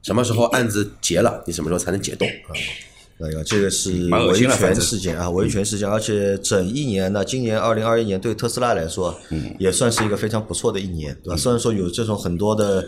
[0.02, 2.50] 什么时候案子结了，你什么时候才能解冻啊？
[3.18, 11.36] 那个这个是维权事件啊，维权事件，而且整一年呢，今年二零二一年对特斯拉来说，嗯也算是一个非常不错的一年，对吧？
[11.36, 12.84] 虽然说有这种很多的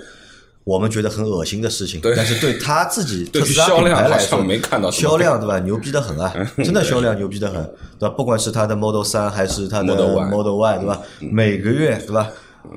[0.64, 5.60] 我们觉得很恶心的事情，但是对他自己 对特斯拉销品牌来说，没看到销量对吧？
[5.60, 7.62] 牛逼的很啊，真的销量牛逼的很，
[8.00, 8.14] 对吧？
[8.16, 11.00] 不管是它的 Model 三还是它的 Model Y 对吧？
[11.20, 12.28] 每个月对吧，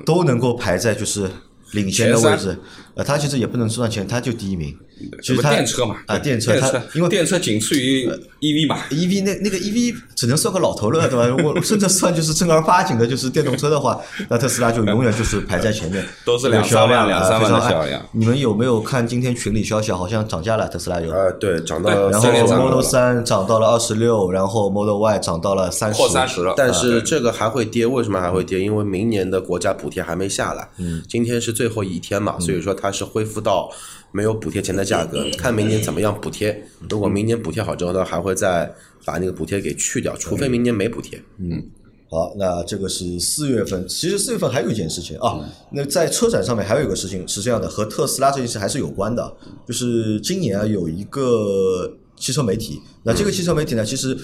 [0.06, 1.28] 都能够排在就是
[1.72, 2.56] 领先的位置。
[2.98, 4.76] 呃，它其实也不能算前，它就第一名，
[5.22, 11.24] 其实它电车嘛，啊电车电它因为电车仅次于 EV 嘛，EV 那那个 EV 只能算个老头乐，对吧？
[11.24, 19.92] 如果甚至算就是正儿八经的，就是电动车的话，那特斯拉就永远就是排在前面， 都是两三万两三万的销量爱你们有没有看今天群里消息？
[19.92, 21.08] 好像涨价了，特斯拉有。
[21.12, 26.54] 呃，对，涨到对然后 Model 了三涨到了二十六，然后 Model Y 涨到了三十，破三十了。
[26.56, 28.58] 但啊是这个还会跌，为什么还会跌？
[28.58, 33.70] 因为明年的国家补贴还没下来，嗯，今天是最后一天嘛，所以说它是恢复到
[34.12, 36.64] 没有补贴前的价格，看明年怎么样补贴。
[36.90, 38.72] 如果明年补贴好之后呢，还会再
[39.04, 41.22] 把那个补贴给去掉，除非明年没补贴。
[41.38, 41.62] 嗯
[42.10, 43.86] 好，那这个是四月份。
[43.86, 49.30] 其实四月份还有一件事情啊，那在车展上面还有一个事情是这样的，和特斯拉这件事还是有关的。
[49.66, 54.16] 就是今年啊，有一个汽车媒体，那这个汽车媒体呢，其实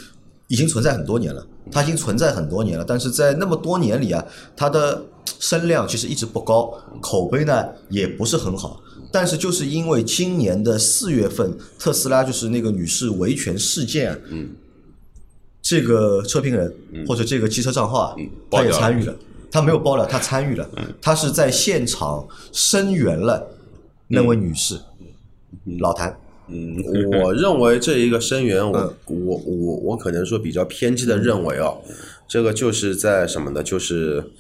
[0.49, 4.25] 已经存在很多年了，它已经存在很多年了，但是在那么多年里啊，
[4.57, 5.05] 它的
[5.47, 8.81] 声量其实一直不高，口碑呢也不是很好。
[9.13, 14.49] 但是就是因为今年的四月份，特斯拉就是那个女士维权事件嗯，
[15.61, 16.75] 这个车评人
[17.07, 18.17] 或者这个汽车账号啊，
[18.51, 19.15] 他也参与了，
[19.51, 20.67] 他没有爆料，他参与了，
[21.03, 23.47] 他是在现场声援了
[24.09, 24.81] 那位女士，
[25.79, 26.75] 老谭，嗯，
[27.23, 31.75] 我认为这一个声援，我我我我可能说比较偏激的认为啊，
[32.27, 33.63] 这个就是在什么呢？
[33.63, 34.33] 就是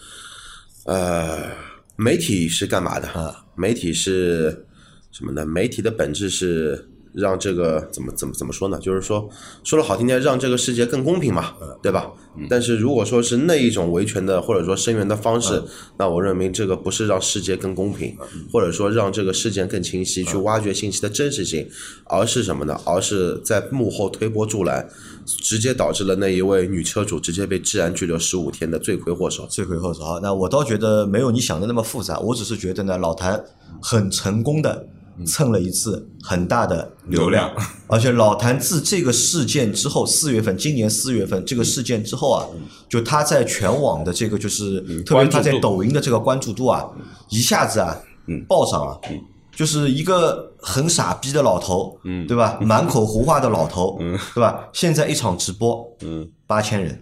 [0.84, 1.50] 呃，
[1.96, 3.44] 媒体是干嘛的哈？
[3.56, 4.66] 媒体是
[5.10, 5.46] 什么呢？
[5.46, 8.78] 媒体的本质是让这个怎么怎么怎么说呢？
[8.80, 9.28] 就是说
[9.62, 12.10] 说的好听点，让这个世界更公平嘛，对吧？
[12.50, 15.62] 但是如果说是那一种维权的或者说声援的方式，
[15.96, 18.16] 那我认为这个不是让世界更公平，
[18.52, 21.68] 或者说让这个事件更清晰，去挖掘信息的真实性，
[22.06, 22.76] 而是什么呢？
[22.84, 24.88] 而是在幕后推波助澜，
[25.24, 29.46] 直接导致了那一位女车主直接被治安拘留十五天的罪魁祸首。
[29.46, 30.02] 罪魁祸首。
[30.02, 33.40] 好，那我倒觉得没有你想的那么复杂，我只是觉得呢，老谭
[33.80, 34.88] 很成功的
[35.26, 37.50] 蹭了一次很大的流量，
[37.86, 42.46] 而且老谭自这个事件之后，四月份，今年四月份这个事件之后啊，
[42.88, 46.84] 就他在全网的这个就是，特别他在抖音的这个关注度啊，
[47.28, 48.00] 一下子啊
[48.48, 48.98] 暴涨啊。
[49.56, 52.58] 就是一个很傻逼的老头，嗯，对吧？
[52.60, 54.68] 满口胡话的老头，嗯，对吧？
[54.72, 57.00] 现在一场直播，嗯，八千人，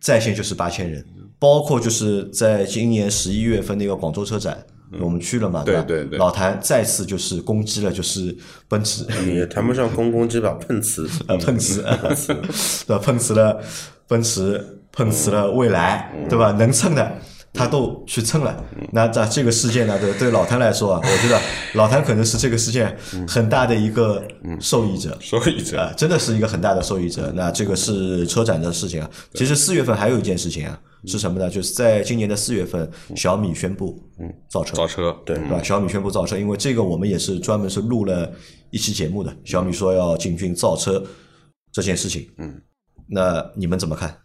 [0.00, 1.04] 在线就是八千人，
[1.40, 4.64] 包括就是在今年十一月份那个广州车展，
[5.00, 5.64] 我们去了嘛，吧？
[5.64, 8.34] 对对对老谭再次就是攻击了，就是
[8.68, 11.08] 奔驰，也谈不上攻攻击吧， 碰瓷。
[11.28, 11.82] 呃，碰瓷，
[12.86, 12.98] 对吧？
[13.02, 13.60] 碰瓷了
[14.06, 16.52] 奔驰，碰瓷了蔚来，对吧？
[16.52, 17.18] 能蹭的。
[17.56, 21.40] 他都去蹭了，那在这个事件呢，对对老谭来说啊， 我觉得
[21.74, 22.94] 老谭可能是这个事件
[23.26, 24.22] 很大的一个
[24.60, 27.32] 受益者，受益者啊，真的是一个很大的受益者。
[27.34, 29.10] 那这个是车展的事情啊。
[29.34, 31.48] 其实四月份还有一件事情啊，是什么呢？
[31.48, 33.98] 就是在今年的四月份，小米宣布
[34.50, 35.62] 造车，造车，对对吧？
[35.62, 38.30] 小米宣布造车，因为这个我们也是专门是录了
[38.70, 39.34] 一期节目的。
[39.44, 41.02] 小米说要进军造车
[41.72, 42.60] 这件事情，嗯，
[43.08, 44.16] 那你们怎么看？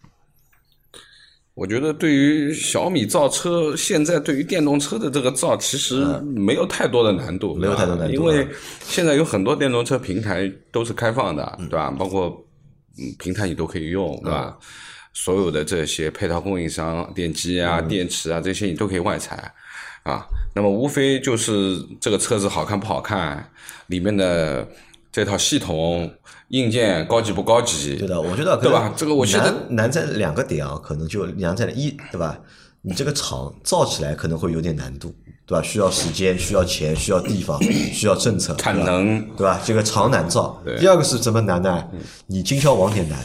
[1.61, 6.03] 我觉得对于小米造车，现在对于电动车的这个造，其实
[6.35, 8.47] 没有太多的难度，没有太多难度因为
[8.83, 11.91] 现在有很多电动车平台都是开放的，对吧？
[11.91, 12.35] 包括
[12.97, 14.57] 嗯平台你都可以用，对吧？
[15.13, 19.53] 所有的这些配套供应商、电机啊、电池啊这些你都可以外采
[20.01, 20.25] 啊。
[20.55, 23.47] 那么无非就是这个车子好看不好看，
[23.85, 24.67] 里面的
[25.11, 26.09] 这套系统
[26.49, 32.39] 硬件高级不高级，对的，我觉得对吧这个我觉得难难在两个点啊，可能就难在一，对吧？
[32.83, 35.13] 你这个厂造起来可能会有点难度，
[35.45, 35.61] 对吧？
[35.61, 37.61] 需要时间，需要钱，需要地方，
[37.93, 39.61] 需要政策，产能对吧？
[39.63, 40.59] 这个厂难造。
[40.79, 41.87] 第二个是怎么难呢？
[42.27, 43.19] 你经销网点难。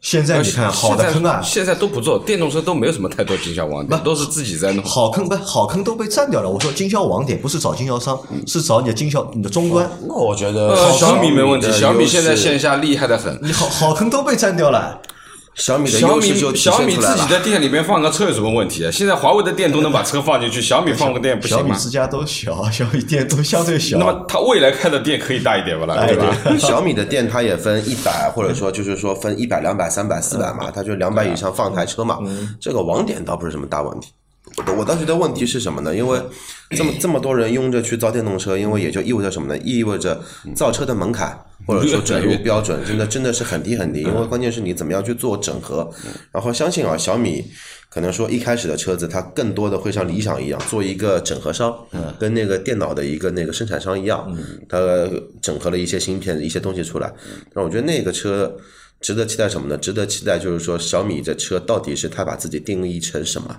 [0.00, 4.82] 现在你看好的坑啊，现在都不做电动车，都没有什么太多经销网点，都是自己在弄。
[4.82, 6.48] 好坑不好坑都被占掉了。
[6.48, 9.88] 我说经销网点不是找经销商，是找你的经销你的终端。
[10.08, 13.38] 那我觉得呃，小米没问题，小米现在线下厉害的很。
[13.42, 14.98] 你好好坑都被占掉了。
[15.54, 16.94] 小米的小优势就小米。
[16.96, 18.90] 自己的店里面放个车有什么问题啊？
[18.90, 21.62] 现在华为的店都能把车放进去， 小米放个店不行吗？
[21.62, 23.98] 小米之家都小， 小米店都相对小。
[23.98, 26.06] 那么它未来开的店可以大一点吧啦？
[26.06, 26.56] 对吧？
[26.58, 32.18] 小米的店它也分一百，或者说就是说分一百、两百、三百、四百嘛，它就两百以上放台车嘛。
[32.60, 34.12] 这个网点倒不是什么大问题。
[34.66, 35.94] 我我倒觉得问题是什么呢？
[35.94, 36.20] 因为
[36.70, 39.60] 这么这么多人拥着去造电动车，因为也就意味着什么呢？
[39.64, 40.20] 意味着
[40.54, 44.00] 造车的门槛或者说准入标准真的真的是很低很低。
[44.02, 45.90] 因为关键是你怎么样去做整合。
[46.32, 47.44] 然后相信啊，小米
[47.88, 51.76] 可能说一开始的车子，它更多的会像理想一样做一个整合商，
[52.18, 54.36] 跟那个电脑的一个那个生产商一样，
[54.68, 54.78] 它
[55.40, 57.12] 整合了一些芯片一些东西出来。
[57.54, 58.56] 那我觉得那个车。
[59.02, 59.78] 值得期待什么呢？
[59.78, 63.56] 值得期待就是说小米这车到底是它把自己定义成什么？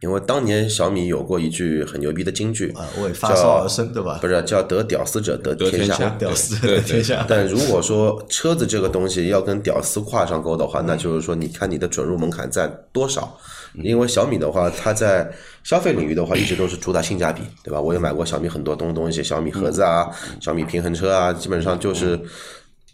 [0.00, 4.18] 因为当年小米有过一句很牛逼的金句啊，为发烧而生，对吧？
[4.20, 5.76] 不是叫得屌丝者得天下。
[5.78, 13.36] 得天下屌丝对对天下，但如果说车子这个东西要跟屌丝挂上钩的话，那就是说，你看你的准入门槛在多少？
[13.74, 15.30] 因为小米的话，它在
[15.62, 17.80] 消费领域的话，一直都是主打性价比，对吧？
[17.80, 20.08] 我也买过小米很多东东西，小米盒子啊，
[20.40, 22.18] 小米平衡车啊，基本上就是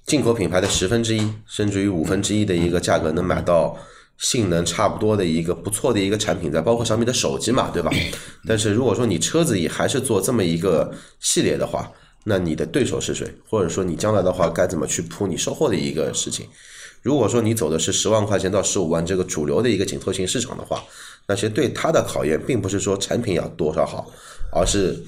[0.06, 3.76] 进口品牌的十分之一，甚至于五分之一的一个价格，能买到
[4.18, 7.90] 性能差不多的一个不错的一个产品在，包括小米的手机嘛，对吧？
[8.46, 11.90] 但是如果说你车子也还是做这么一个系列的话，
[12.24, 13.26] 那你的对手是谁？
[13.48, 16.46] 或者说你将来的话该怎么去铺你售后的一个事情？
[17.02, 20.82] 如果说你走的是十万块钱到十五万这个主流的一个紧凑型市场的话，
[21.26, 24.10] 那其实对它的考验并不是说产品要多少好，
[24.50, 24.98] 而是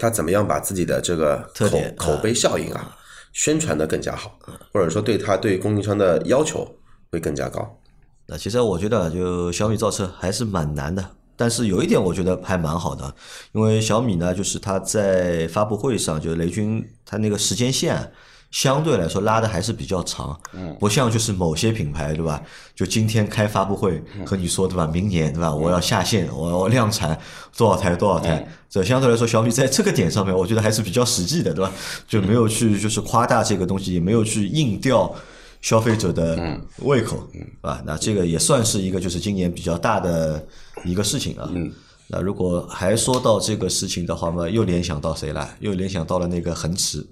[0.00, 2.96] 它怎么样把自己的这个口口碑效应啊
[3.32, 4.36] 宣传的更加好，
[4.72, 6.68] 或者说对它对供应商的要求
[7.12, 7.78] 会更加高。
[8.28, 13.14] 那其实我觉得，就小米造车还是蛮难的，但是有一点我觉得还蛮好的，
[13.52, 18.12] 因为小米呢，就是它在发布会上，就是雷军他那个时间线
[18.50, 20.36] 相对来说拉的还是比较长，
[20.80, 22.42] 不像就是某些品牌对吧？
[22.74, 24.88] 就今天开发布会和你说对吧？
[24.92, 25.54] 明年对吧？
[25.54, 27.16] 我要下线，我要量产
[27.56, 31.70] 多少台多少台，这相对来说小米在这个点上面，我觉得还是比较实际的对吧？
[32.08, 35.14] 就没有去就是夸大这个东西，也没有去硬调。
[35.62, 37.28] 消费者的胃口，
[37.60, 40.44] 啊，那这个也算是一个就是今年比较大的
[40.84, 41.50] 一个事情啊。
[42.08, 45.48] 那如果还说到这个事情的话嘛，又联想到谁了？
[45.58, 47.04] 又联想到了那个恒驰，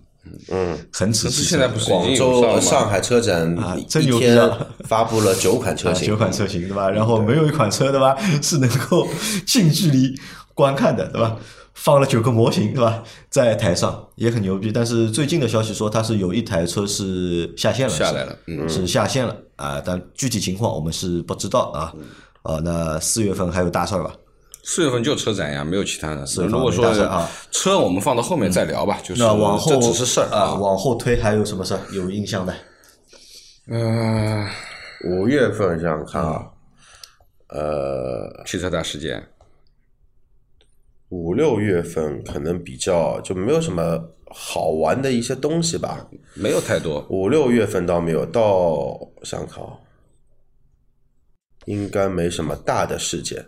[0.51, 6.88] 嗯，恒驰汽车现在不是广州、上海车展啊一真牛逼天啊发布了九款车型，啊九款车型对吧？
[6.88, 8.16] 然后没有一款车对吧？
[8.40, 9.09] 是能够
[9.45, 10.14] 近距离
[10.55, 11.36] 观看的对吧？
[11.75, 14.72] 放了九个模型对吧，在台上也很牛逼。
[14.72, 21.93] 但是最近的消息说，它是有一台车是下线了，下来了是是下线了啊，但具体情况我们是不知道啊。
[22.43, 24.14] 啊，那四月份还有大事儿吧？
[24.62, 26.20] 四月份就车展呀，没有其他的。
[26.20, 28.99] 月份如果说没大事啊车，我们放到后面再聊吧。
[29.03, 32.55] 就是那往后这只是事儿啊，往后推还有什么事儿有印象的？
[33.68, 34.47] 嗯，
[35.07, 36.43] 五月份这样看啊，
[37.49, 39.27] 呃，汽车大事件，
[41.11, 46.09] 五六月份可能比较就没有什么好玩的一些东西吧。
[46.34, 47.07] 没有太多。
[47.09, 49.70] 五六月份倒没有，到想想看啊，
[51.66, 53.46] 应该没什么大的事件。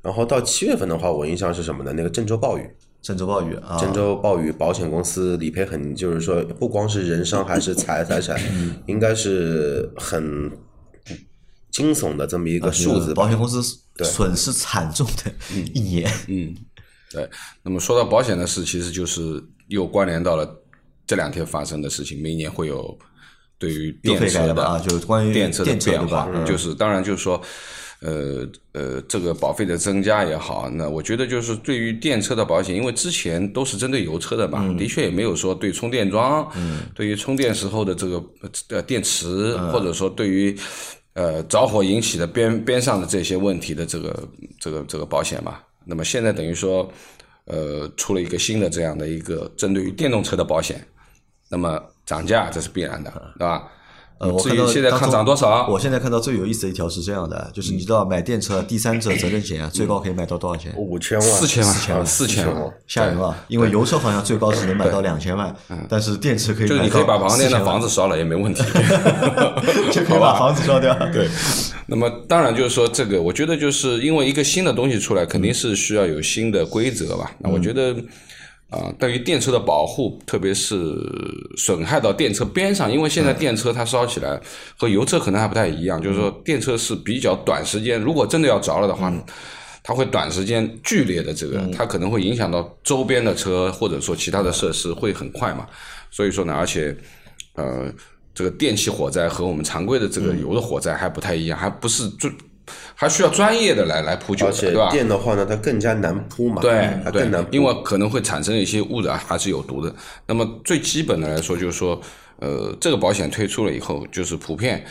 [0.00, 1.92] 然后到七月份的话，我印象是什么呢？
[1.92, 2.68] 那个郑州暴雨，
[3.00, 8.36] 郑州暴雨啊，郑州暴雨保险公司理赔很，就是说不光是人伤还是财财产，
[8.86, 10.50] 应该是很
[11.72, 13.12] 惊悚的这么一个数字。
[13.12, 13.60] 保险公司
[14.04, 15.32] 损失惨重的
[15.74, 16.08] 一年。
[16.28, 16.54] 嗯，
[17.10, 17.28] 对。
[17.64, 20.48] 那么说到保险的事，其实就是又关联到了
[21.06, 22.22] 这两天发生的事情。
[22.22, 22.96] 明年会有
[23.58, 27.42] 对于电车的改了吧啊就是关于电车的变化就是当然就是说。
[28.04, 36.50] 呃呃，这个保费的增加也好，那我觉得就是对于电车的保险，因为之前都是针对油车的嘛，嗯的确也没有说对充电桩，
[36.96, 38.20] 对于充电时候的这个
[38.70, 40.58] 呃电池，嗯或者说对于
[41.14, 45.58] 呃着火引起的边边上的这些问题的这个这个这个保险嘛。
[45.84, 46.90] 那么现在等于说，
[47.44, 50.86] 呃，出了一个新的这样的一个针对于电动车的保险，
[51.48, 53.68] 那么涨价这是必然的，对吧？
[54.22, 60.72] 呃，我至看到现在看涨多少，我现在看到最有意思的一条是这样的，就是你知道买电车第三者责任险啊，最高可以买到多少钱？
[60.76, 63.36] 五千万，四千万，啊四千万，吓人啊！
[63.48, 65.52] 因为油车好像最高只能买到两千万，
[65.88, 68.62] 但是电池可以买到就是你可以把旁边的房子烧了也没问题。
[69.90, 70.96] 就可以把房子烧掉。
[71.12, 71.28] 对，
[71.86, 77.32] 那么当然就是说，这个我觉得就是因为一个新的东西出来，肯定是需要有新的规则吧。
[77.40, 77.96] 那我觉得。
[78.72, 80.96] 啊、对于电车的保护，特别是
[81.58, 84.40] 损害到电车边上，因为现在电车它烧起来
[84.78, 89.12] 和油车可能还不太一样，就是说电车是比较短时间，如果真的要着了的话，
[89.82, 95.66] 它会短时间剧烈的这个，它可能会影响到周边的车或者说其他的设施，会很快嘛。
[96.10, 96.96] 所以说呢，而且
[97.54, 97.92] 呃，
[98.32, 102.32] 这个电气火灾和我们常规的这个油的火灾还不太一样，还不是专，
[102.94, 104.90] 还需要专业的来来扑救的，而且对吧？
[104.90, 109.94] 电的话呢，它更加难铺嘛，对对它更难铺，因为可能会产生一些污染，还是有毒的。
[110.26, 112.00] 那么最基本的来说，就是说，
[112.38, 114.84] 呃，这个保险推出了以后，就是普遍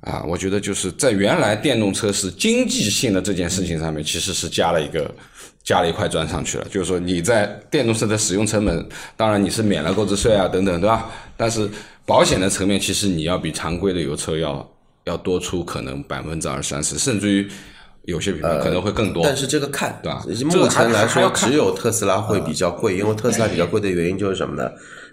[0.00, 5.08] 啊，我觉得就是在原来电动车是经济性的这件事情上面，其实是加了一个
[5.62, 6.66] 加了一块砖上去了。
[6.70, 11.10] 就是说你在电动车的使用成本，当然你是免了购置税啊等等，对吧？
[11.36, 11.68] 但是
[12.04, 14.68] 保险的层面，其实你要比常规的油车要
[15.04, 17.48] 要多出可能百分之二三十，甚至于
[18.04, 19.22] 有些品牌可能会更多。
[19.24, 24.70] 但是这个看，对吧目前来说，只有特斯拉会比较贵，因为特斯拉比较贵的原因就是什么呢？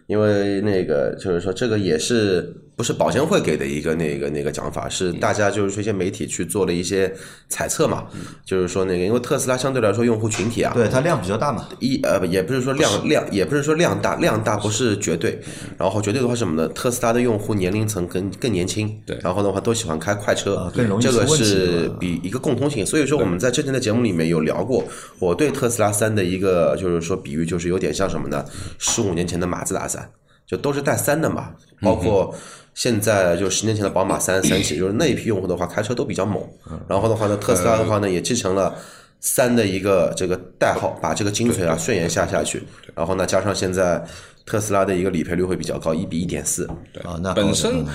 [0.07, 7.13] 因为那个就是说，这个也是不是保监会给的一个那个那个讲法，是大家就是说一些媒体去做了一些
[7.49, 8.05] 猜测嘛，
[8.45, 15.37] 就是说那个因为特斯拉相对来说用户群体啊，对它量比较大嘛，一呃也不是说量量也不是说量大量大不是绝对，
[15.77, 16.69] 然后绝对的话是什么呢？
[16.69, 19.19] 特斯拉的用户年龄层更更年轻，对。
[19.21, 22.85] 然后的话都喜欢开快车啊，更容易这个是比一个共通性。
[22.85, 24.85] 所以说我们在之前的节目里面有聊过，
[25.19, 28.45] 我对特斯拉三的一个就是说比喻就是有点像什么呢？
[28.77, 30.09] 十五年前的马自达三，
[30.47, 31.49] 就都是带三的嘛，
[31.81, 32.33] 包括。
[32.79, 36.41] 现在就十年前的宝马三、 三系，就是那一批用户的话，开车都比较猛。
[36.87, 38.73] 然后的话呢，特斯拉的话呢，也继承了
[39.19, 42.63] 三的一个这个代号，把这个精髓啊顺延下下去。
[42.95, 44.01] 然后呢，加上现在
[44.45, 46.65] 特斯拉的一个理赔率会比较高，一比一点四。
[47.03, 47.85] 啊，那本身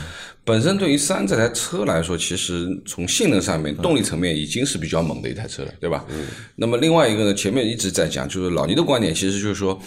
[0.46, 6.04] 本身对于三这台车来说，其实从性能上面、动力层面已经是比较猛的一台车了，对吧？
[6.10, 6.26] 嗯。
[6.56, 9.80] 那么另外一个呢，前面一直在讲，就是老倪的观点，其实就是说，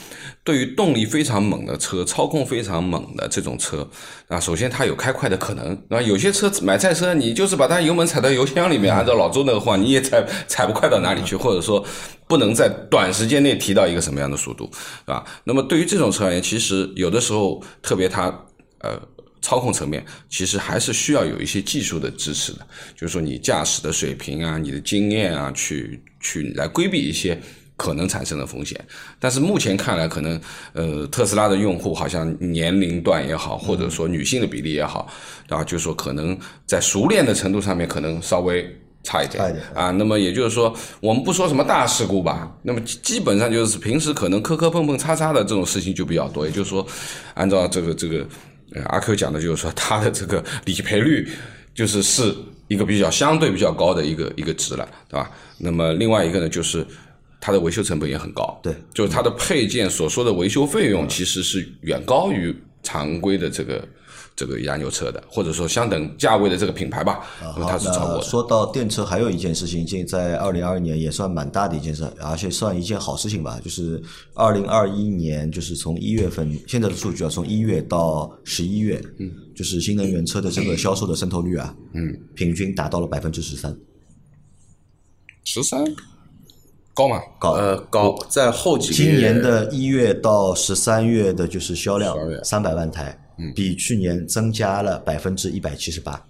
[0.44, 3.88] 对于动力非常猛的车、操控非常猛的这种车
[4.28, 5.80] 啊，首先它有开快的可能。
[5.90, 11.86] 啊，有些车买菜车，你就是把它油门踩到油箱里面，按照老周那个话，你也踩踩不快到哪里去，或者说
[12.28, 15.24] 不能在短时间内提到一个什么样的速度，是吧？
[15.44, 18.24] 那么对于这种车而言，其实有的时候，特别它
[18.80, 19.00] 呃。
[19.48, 22.68] 操控层面其实还是需要有一些技术的支持的，
[22.98, 27.40] 就是说你驾驶的水平啊、你的经验啊，去去来规避一些
[27.78, 28.78] 可能产生的风险。
[29.22, 30.38] 但是目前看来，可能
[30.74, 35.08] 呃特斯拉的用户好像年龄段也好，或者说女性的比例也好，
[35.48, 38.70] 啊，就是说可能在熟练的程度上面可能稍微。
[39.04, 46.46] 差一点差一点啊，那么也就是说，我们不说什么大事故吧，那么基基本上就是平时可能磕磕碰碰、擦擦的这种事情就比较多。
[46.46, 46.86] 也就是说，
[47.34, 48.28] 按照这个这个
[48.74, 51.30] 呃阿 Q 讲的，就是说它的这个理赔率
[51.74, 52.36] 就是是
[52.68, 55.32] 一个比较相对比较高的一个一个值了，对吧？
[55.58, 56.86] 那么另外一个呢，就是
[57.40, 63.88] 它的维修成本也很高，对，就是它的配件所说的维修费用其实是远高于常规的这个
[64.38, 67.26] 这个燃油车的，或者说相等价位的这个品牌吧，
[67.58, 68.22] 因为它，是超过的。
[68.22, 73.60] 说到电车，还有一件事情，现在二零二二年也算蛮大的一件事，而且算一件好事情吧。
[73.64, 74.00] 就是
[74.36, 83.76] 二零二一年，就是从一月份现在的数据啊，从一月到十一月，嗯，就是新能源车的这个销售的渗透率啊，嗯，平均达到了百分之十三，
[85.46, 85.84] 十三
[86.94, 87.20] 高吗？
[87.40, 87.54] 高。
[87.54, 93.20] 呃，高在后几今年的一月到十三月的就是销量三百万台，
[93.56, 96.24] 比去年增加了百分之一百七十八，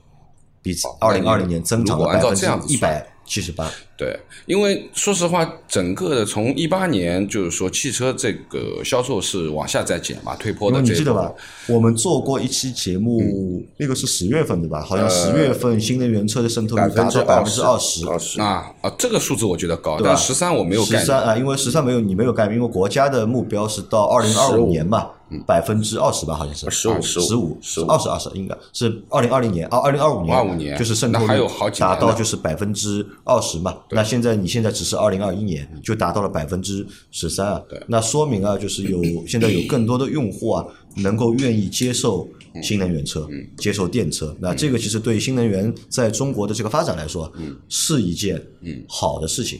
[0.62, 3.70] 比二零二零年增长百分之一百七十八。
[3.98, 11.34] 对，因为说实话，整个的从一八年就是说汽车这个销售是往下在减嘛，退坡的你记得吧？
[11.68, 14.84] 我们做过一期节目，那个是十月份对吧？
[14.84, 18.08] 好像十月份新能源车的渗透率达到百分之二十。
[18.08, 21.00] 二十啊啊，这个数字我觉得高，但十三我没有概念。
[21.02, 25.10] 十三啊，因为十三没有你没有概念，因为国家的目标是到二零二五年嘛，
[25.46, 26.70] 百分之二十吧，好像是。
[26.70, 28.58] 十五十五15二十二十应该。
[28.74, 30.78] 是二零二零年啊，二零二五年25年。
[30.78, 31.48] 就是渗透率
[31.80, 33.76] 达到就是百分之二十嘛。
[33.92, 40.66] 那现在你现在只是二零二一年就达到了百分之十三啊，那说明啊，就是有 现在有更多的用户啊，
[40.96, 42.28] 能够愿意接受
[42.62, 44.36] 新能源车，接受电车。
[44.40, 47.32] 那这个其实对新能源在中国的这个发展来说，
[47.70, 48.42] 是一件
[48.88, 49.60] 好的事情。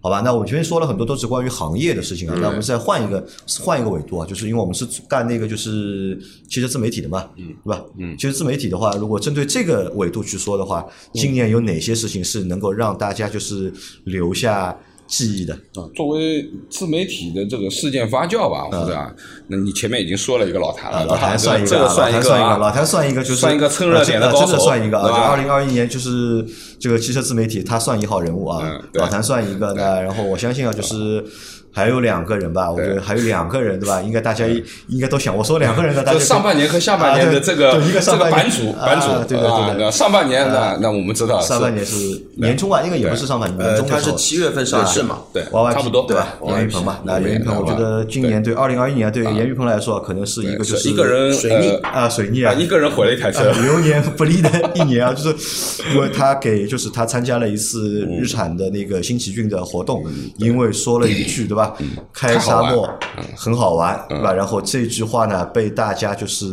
[0.00, 3.26] 好吧，那我们前面说了很多都是关于行业的事情啊，那我们再换一个
[3.60, 6.18] 换一个维度啊，就是因为我们是干那个就是
[6.48, 7.84] 汽车自媒体的嘛，嗯，对吧？
[7.98, 13.72] 嗯，其实自媒体的话，如果针对这个维度去说的话，今年有哪些事情是能够让大家就是
[14.04, 14.76] 留下
[15.08, 15.54] 记忆的？
[15.74, 19.10] 啊，作为自媒体的这个事件发酵吧，或者啊，
[19.48, 25.30] 那你前面已经说了一个老谭了，啊，老谭算一个，这个啊老谭算一个，老谭算一个，就是算一个蹭热点的啊真的算一个啊！
[25.30, 26.46] 二零二一年，就是
[26.78, 28.88] 这个汽车自媒体，他算一号人物啊嗯。
[28.94, 31.24] 老谭算一个，那然后我相信啊，就是
[31.72, 34.00] 还有两个人吧，我觉得还有两个人对吧？
[34.06, 34.46] 应该大家
[34.88, 38.38] 应该都想，我说两个人的， 大家就上半年和下半年的这个一个这个上半年。
[38.38, 41.96] 版主啊版主，对对对上半年那那我们知道上半年是
[42.36, 44.12] 年中啊，应该也不是上半年，年呃，中的时候。
[44.12, 46.34] 它是七月份上市嘛，对差不多对吧？
[46.46, 51.68] 严于鹏嘛，那严玉鹏，我觉得今年对二零二一年对严玉鹏来说，可能是一个就是一个人水逆。
[51.82, 53.50] 呃啊水逆啊，啊一个人毁了一台车。
[53.50, 60.04] 啊，流年不利的一年啊，就是 因为他给就是他参加了一次日产的那个新奇骏的活动，
[60.38, 61.76] 因为说了一句对吧，
[62.12, 62.88] 开沙漠
[63.36, 64.32] 很好玩对吧？
[64.32, 66.46] 然后这句话呢被大家就是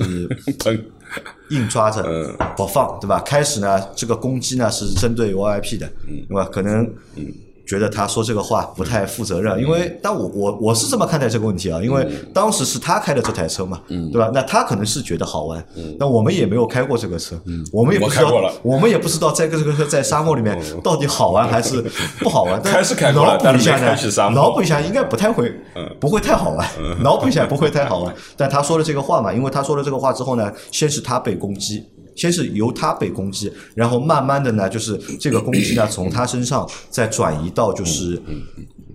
[1.50, 2.04] 硬抓着
[2.58, 3.20] 不放对吧？
[3.20, 6.50] 开始呢这个攻击呢是针对 Y I P 的，对吧？
[6.52, 6.92] 可能
[7.66, 14.30] 觉得他说这个话不太负责任，因为但我我我是这么看待这个问题啊，因为当时是他开的这台车嘛，对吧？
[14.34, 15.66] 那他可能是觉得好玩，
[16.00, 17.36] 那我们也没有开过这个车，
[17.72, 21.84] 我们也不知道我们也不知道在这个车在沙漠里面到底好玩还是
[22.20, 22.60] 不好玩。
[22.64, 23.96] 但开是开过了脑补一下呢
[24.36, 25.52] 脑补一下应该不太会，
[26.00, 26.68] 不会太好玩，
[27.02, 28.14] 脑补一下不会太好玩。
[28.38, 31.84] 但他说了这个话嘛，因为他说了这个话之后呢，先是他被攻击。
[32.16, 38.22] 先是由他被攻击，然后慢慢的呢，就是这个攻击呢， 从他身上再转移到就是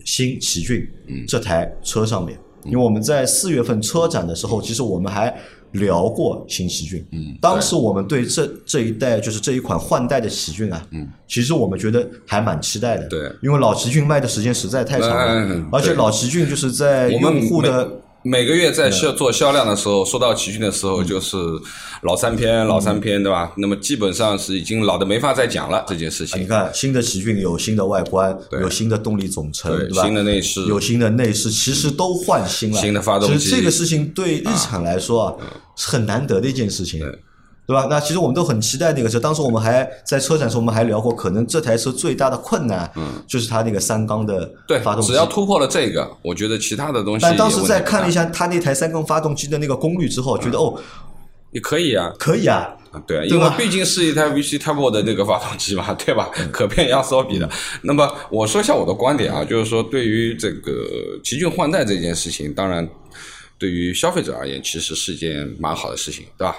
[0.04, 0.86] 新奇骏
[1.28, 2.38] 这台车上面。
[2.64, 5.34] 因为我们在四月份车展的时候，其实我们还
[5.72, 7.02] 聊过新奇骏。
[7.12, 13.08] 嗯，当时我们对这这一代就是这一款换代的奇骏啊，嗯，其实我们觉得还蛮期待的。
[13.08, 17.90] 对因为老奇骏卖的时间实在太长了，嗯而且老奇骏就是在用户的
[18.22, 21.36] 每个月在销做销量的时候，说到奇骏的时候，就是
[22.02, 23.52] 老三篇、老三篇，对吧？
[23.56, 26.42] 那么基本上是已经老的没法再讲了这件事情。
[26.42, 30.04] 你看，新的奇骏有新的外观，对有新的动力总成，对对吧？
[30.04, 32.80] 新的内饰有新的内饰，其实都换新了。
[32.80, 35.34] 新的发动机其实这个事情对日产来说啊，
[35.76, 37.00] 是很难得的一件事情，
[37.70, 37.86] 对吧？
[37.88, 39.20] 那其实我们都很期待那个车。
[39.20, 45.12] 当时我们还在车展时，我们还聊过，可能这台车最大的困难，嗯就是它那个三缸的嗯对发动，机。
[45.12, 47.22] 只要突破了这个，我觉得其他的东西。
[47.22, 50.74] 但当时在看了一，下它那台三缸发动机的那个功率之后，觉得哦，
[51.52, 52.12] 也可以啊。
[52.18, 52.68] 可以啊，
[53.06, 56.28] 对，啊因为毕竟是一台 VC Turbo 的那个发动机嘛，对吧？
[56.50, 57.48] 可变压缩比的。
[57.82, 60.72] 那么我说一下我的观点啊，就是说对于这个
[61.22, 62.88] 奇骏换代这件事情，当然
[63.58, 66.56] 对于消费者而言，其实是件蛮好的事情，对吧？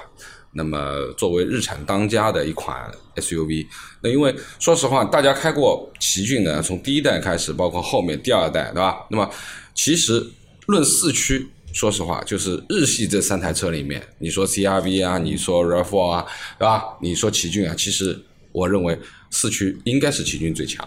[0.53, 0.77] 那么
[1.17, 3.65] 作为日产当家的一款 SUV，
[4.01, 9.05] 那因为说实话，大家开过奇骏呢，从第一代开始，包括后面第二代，对吧？
[9.09, 9.29] 那么
[9.73, 10.25] 其实
[10.67, 16.25] 论四驱，说实话，就是日系这三台车里面，你说 CRV 啊，你说 RAV4 啊，
[16.59, 16.83] 对吧？
[17.01, 18.19] 你说奇骏啊，其实
[18.51, 18.99] 我认为
[19.29, 20.85] 四驱应该是奇骏最强，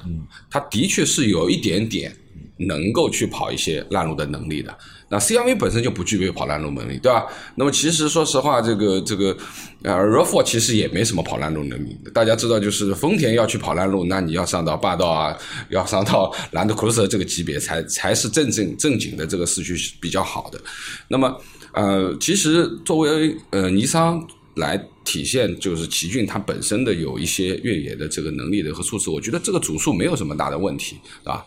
[0.50, 2.14] 它的确是有一点点
[2.58, 4.76] 能够去跑一些烂路的能力的。
[5.08, 7.26] 那 CRV 本身就不具备跑烂路能力，对吧？
[7.56, 9.36] 那么其实说实话，这个这个
[9.82, 11.96] 呃 RAV4 其实也没什么跑烂路能力。
[12.12, 15.36] 大家知道，就是丰田要去跑烂路，那你要上到霸道啊，
[15.68, 20.60] 要上到兰德酷路泽这个级别，才才是正正正经的这个四驱比较好的。
[21.08, 21.40] 那么
[21.72, 31.44] 呃，其实作为呃尼桑来体现就是奇骏它本身的有一些越野的这个能力的和素质，我觉得这个组数没有什么大的问题，对吧？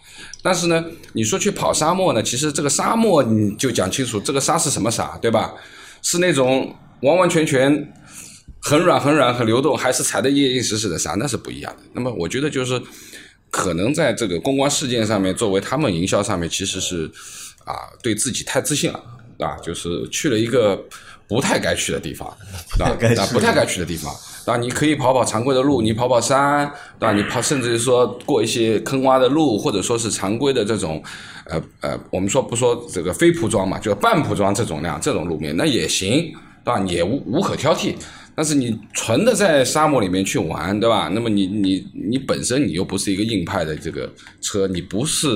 [0.47, 0.81] 但是呢，
[1.11, 5.53] 你说去跑沙漠呢，其实这个沙漠你就讲清楚，这个沙是什么沙，对吧？
[6.01, 7.93] 是那种完完全全
[8.61, 11.83] 很软很软很流动，还是踩得硬硬实实的沙，那是不一样的。
[11.91, 12.81] 那么我觉得就是
[13.51, 17.11] 可能在这个公关事件上面，作为他们营销上面，其实是
[17.65, 19.03] 啊对自己太自信了，
[19.39, 20.81] 啊，就是去了一个
[21.27, 22.25] 不太该去的地方，
[22.79, 22.95] 啊
[23.33, 24.15] 不太该去的地方。
[24.51, 27.13] 啊，你可以跑跑常规的路，你跑跑山，对吧？
[27.13, 31.03] 你跑，甚至于说过一些坑洼的路，或者说是常规的这种，
[31.45, 36.31] 呃呃，我们说不说这个非铺装嘛，就半铺装这种量这种路面，那也行，
[36.63, 36.79] 对吧？
[36.87, 37.93] 也无无可挑剔。
[38.39, 41.09] 但是你纯的在沙漠里面去玩，对吧？
[41.11, 44.07] 那么你你你本身你又不是一个硬派的这个
[44.41, 45.27] 车，你不是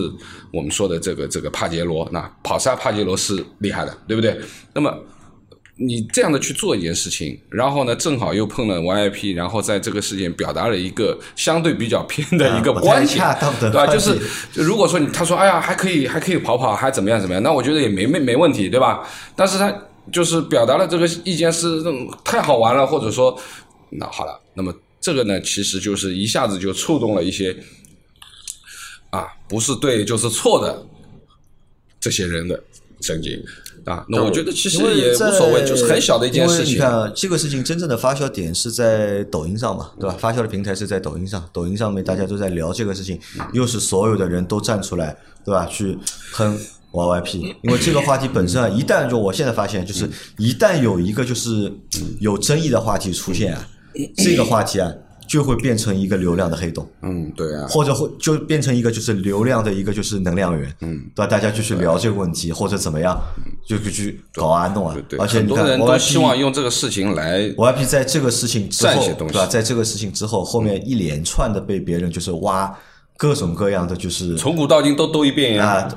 [0.54, 4.40] 我们说的这个这个帕杰罗，那跑沙帕杰罗是厉害的，对不对？
[4.72, 4.96] 那么
[5.78, 13.88] 你这样的去做一件事情，然后呢，正好又碰了 YIP，然后在这个事件表达了一个相对比较偏的一个啊不太观点，恰当的对吧？
[13.88, 14.20] 就是
[14.54, 19.08] 就如果说你他说哎呀还可以还可以跑跑，还怎么样怎么样，那我觉得也没没没问题，对吧？
[19.36, 19.74] 但是他
[20.12, 23.36] 就是表达了这个意见是嗯太好玩了，或者说
[23.90, 27.56] 那好了，那么这个呢，其实就是一下子就触动了一些
[29.10, 30.86] 啊不是对就是错的
[32.00, 32.62] 这些人的
[33.02, 33.44] 神经
[33.86, 34.06] 啊。
[34.10, 36.80] 那我觉得其实也无所谓，就是很小的一件事情因为你。
[36.80, 40.16] 看啊，这个事情真正的发酵点是在抖音上嘛，对吧？
[40.20, 43.20] 发酵的平台是在抖音上，抖音上面大家都在聊这个事情，
[43.54, 45.16] 又是所有的人都站出来，
[45.46, 45.66] 对吧？
[45.66, 45.98] 去
[46.34, 46.58] 喷
[46.92, 51.72] YYP，因为这个话题本身啊，一旦就我现在发现，就是一旦有一个就是
[52.20, 53.68] 有争议的话题出现啊，
[54.18, 54.92] 这个话题啊。
[55.32, 61.28] 就会变成一个流量的黑洞，嗯，对啊，或者会就变成一个就是流量的一个就是能量源，嗯，对吧？
[61.28, 63.18] 大家就去聊这个问题，或者怎么样，
[63.66, 64.94] 就去去搞啊弄啊。
[65.08, 69.46] 对，，而且你看很多人都 YYP 希望用这个事情来 YP 在这个事情之后，对吧？
[69.46, 72.70] 在这个事情之后，后面一连串的被别人就是挖
[73.16, 75.88] 各种各样的，就是从古到今都兜一遍呀。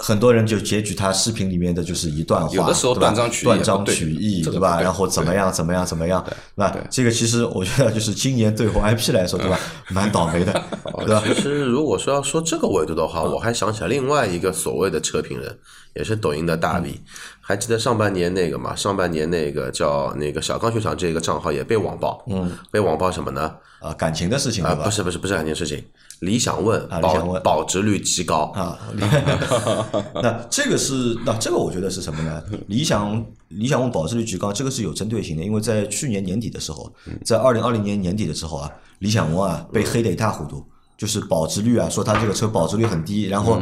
[0.00, 4.80] 啊，很多人就截取他视频里面的就是一段话，有的时候对吧断章取义对取义，对吧？
[4.80, 9.58] 然后怎么样怎么样怎么样，对吧这个其实我觉得就是今年对 YP 来说，对吧？
[9.90, 10.52] 蛮倒霉的，
[11.06, 11.22] 对吧？
[11.26, 15.58] 其实如果说要说这个维度的话，我还想起来另外一个所谓的车评人，
[15.94, 17.00] 也是抖音的大 V。
[17.42, 18.74] 还记得上半年那个嘛？
[18.76, 23.52] 上半年那个叫那个小钢球场这个账号也被网暴，嗯，被网暴什么呢？
[23.80, 25.82] 啊，感情的事情，啊，不是不是不是感情事情，
[26.20, 27.42] 理想问保啊理想问。
[27.42, 28.78] 保值率极高，啊，
[30.22, 32.42] 那这个是那这个我觉得是什么呢？
[32.68, 36.90] 理想理想问保值率极高，这个是有针对性的，因为在去年年底的时候，
[37.24, 40.64] 在二零二零年年底的时候啊，理想 ONE 啊被黑得一塌糊涂。
[41.00, 43.58] 就是保值率啊，说他这个车保值率很低，然后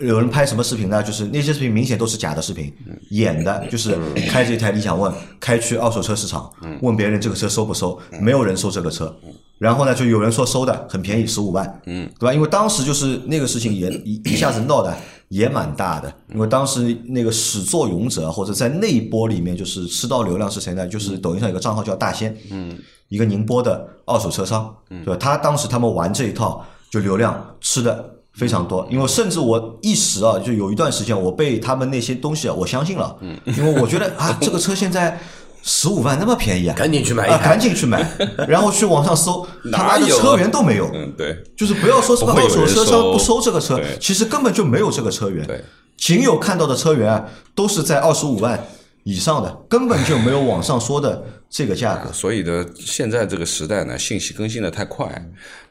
[0.00, 1.00] 有人拍什么视频呢？
[1.00, 2.74] 就是那些视频明显都是假的视频，
[3.10, 3.96] 演的，就是
[4.28, 6.50] 开着一台理想 ONE 开去二手车市场，
[6.80, 9.16] 问别人这个车收不收，没有人收这个车，
[9.62, 12.34] 然后呢，就有人说收的很便宜，十五万，嗯，对吧？
[12.34, 14.92] 因为当时就是那个事情也一一下子闹的
[15.28, 20.84] 也蛮大的，因为当时那个始作俑者或者在那一波里面就是吃到流量是谁呢？
[20.88, 22.76] 就是抖音上有个账号叫大仙，嗯，
[23.08, 25.16] 一个宁波的二手车商，对吧？
[25.16, 28.08] 他当时他们玩这一套，就流量吃的。
[28.34, 33.38] 非常多，因为甚至我一时啊，就有一段时间，我被他们那些东西啊，我相信了，嗯。
[33.44, 35.20] 因为我觉得啊，这个车现在
[35.62, 38.04] 十五万那么便宜啊，赶紧去买一啊，台赶紧去买，
[38.48, 45.64] 然后去网上搜， 他妈的车源都没有，嗯，对，就是不要说什么二手车商不收这个车，其实根本就没有这个车源，对，
[45.96, 48.66] 仅有看到的车源啊都是在二十五万
[49.04, 51.22] 以上的，根本就没有网上说的
[51.52, 52.10] 这个价格。
[52.12, 55.06] 所以呢，现在这个时代呢，信息更新的太快，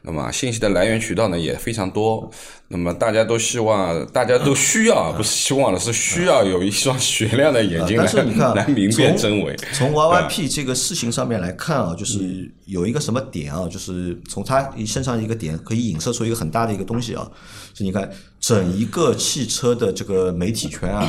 [0.00, 2.30] 那么信息的来源渠道呢也非常多，
[2.68, 8.06] 那么大家都希望，大家都需要，不是希望了，是需要有一双雪亮的眼睛来、
[8.54, 9.56] 来明辨真伪。
[9.72, 17.28] 从 YYP 这个事情上面来看啊，就是有一个什么点啊，就是从他身上一个点可以影射出一个很大的一个东西啊，
[17.74, 18.10] 是你看
[18.40, 21.08] 整一个汽车的这个媒体圈啊，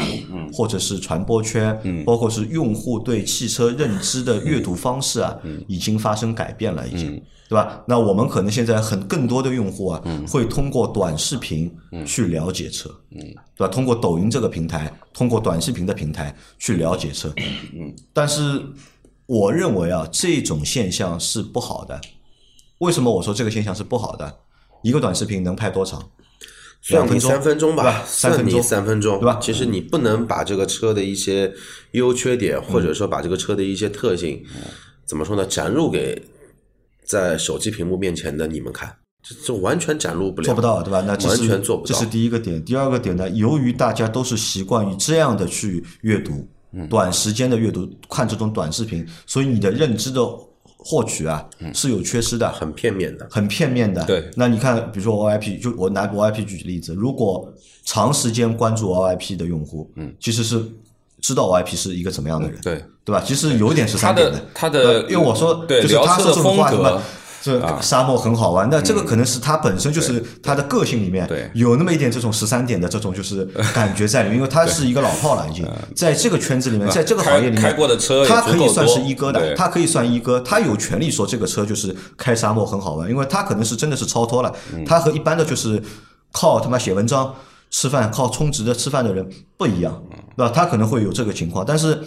[0.51, 5.38] 或者是传播圈，包括是用户对汽车认知的阅读方式啊，
[5.68, 7.22] 已经发生改变了，已经。
[7.49, 7.84] 对吧？
[7.88, 11.72] 那我们可能现在很更多的用户啊，会通过短视频
[12.03, 13.68] 去了解车，对吧？
[13.68, 17.32] 通过抖音这个平台，通过短视频的平台去了解车，
[18.11, 18.59] 但是
[19.28, 21.99] 我认为啊，这种现象是不好的。
[22.80, 24.36] 为什么我说这个现象是不好的？
[24.82, 26.01] 一个短视频能拍多长？
[26.86, 31.49] 算你两分钟三分钟吧三分算你钟三分钟，对吧其实你不能把这个车的一些
[31.91, 34.43] 优缺点，或者说把这个车的一些特性，
[35.05, 36.21] 怎么说呢，展露给
[37.05, 41.01] 在手机屏幕面前的你们看，这这完全展露不了，做不到，对吧？
[41.01, 42.05] 那完全做不到这是。
[42.05, 42.61] 第一个点。
[42.65, 50.21] 第二个点呢，由于大家都是习惯于这样的去阅读，嗯短时间的阅读，看这种短视频，所以你的认知的
[50.84, 54.03] 获取啊嗯是有缺失的，很片面的，很片面的。
[54.05, 57.51] 对那你看，比如说 OIP，就我拿 OIP 举例子，如果
[57.86, 60.63] 长时间关注 OIP 的用户，嗯，其实是
[61.21, 63.23] 知道 OIP 是一个怎么样的人，对，对吧？
[63.25, 67.01] 其实有点是他三点的他呃的因为我说对就是他说这种话。
[67.44, 71.52] 这沙漠很好玩，那这个可能是他本身就是他的个性里面对。
[71.54, 73.44] 有那么一点这种十三点的这种就是
[73.76, 75.68] 感觉在里面，因为他是一个老炮了，已经。
[75.94, 84.86] 在这个圈子里面，在这个行业里面开开过的车也他可以算是一哥的，他可以算一哥，他有权利说这个车就是开沙漠很好玩，因为他可能是真的是超脱了，嗯。
[84.86, 85.84] 他和一般的就是
[86.32, 87.36] 靠他妈写文章
[87.70, 90.18] 吃饭、靠充值的吃饭的人不一样，嗯。
[90.38, 90.52] 对吧？
[90.56, 92.00] 他可能会有这个情况，但是。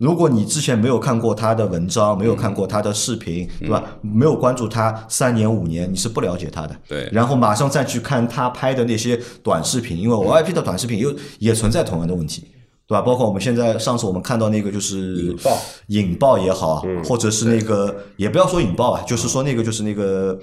[0.00, 3.84] 如果你之前没有看过他的文章，没有看过他的视频，对吧？
[4.00, 6.74] 没有关注他三年五年，你是不了解他的。
[6.88, 12.46] 对然后马上再去看他拍的那些短视频，因为 OIP 的短视频又也存在同样的问题，
[12.86, 13.02] 对吧？
[13.02, 20.38] 包括我们现在上次我们看到那个就是引爆引爆也好，或者是那个也不要说引爆啊，就是说那个就是那个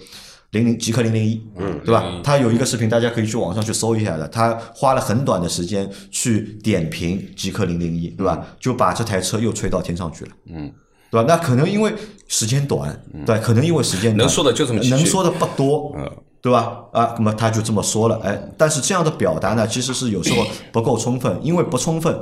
[0.57, 2.03] 零零极客零零一，嗯，对吧？
[2.23, 8.45] 他有一个视频，大家可以去网上去搜一下的，他花了很短的时间去点评极客零零一，对吧？
[8.59, 10.71] 就把这台车又吹到天上去了，嗯。
[11.09, 11.25] 对吧？
[11.25, 11.93] 那可能因为
[12.27, 16.11] 时间短，对，可能因为时间短能说的就这么能说的不多，嗯
[16.47, 16.81] 对吧？
[16.93, 22.17] 啊，那么他就这么说了，哎，但是这样的表达呢，其实是有时候不够充分，因为不充分，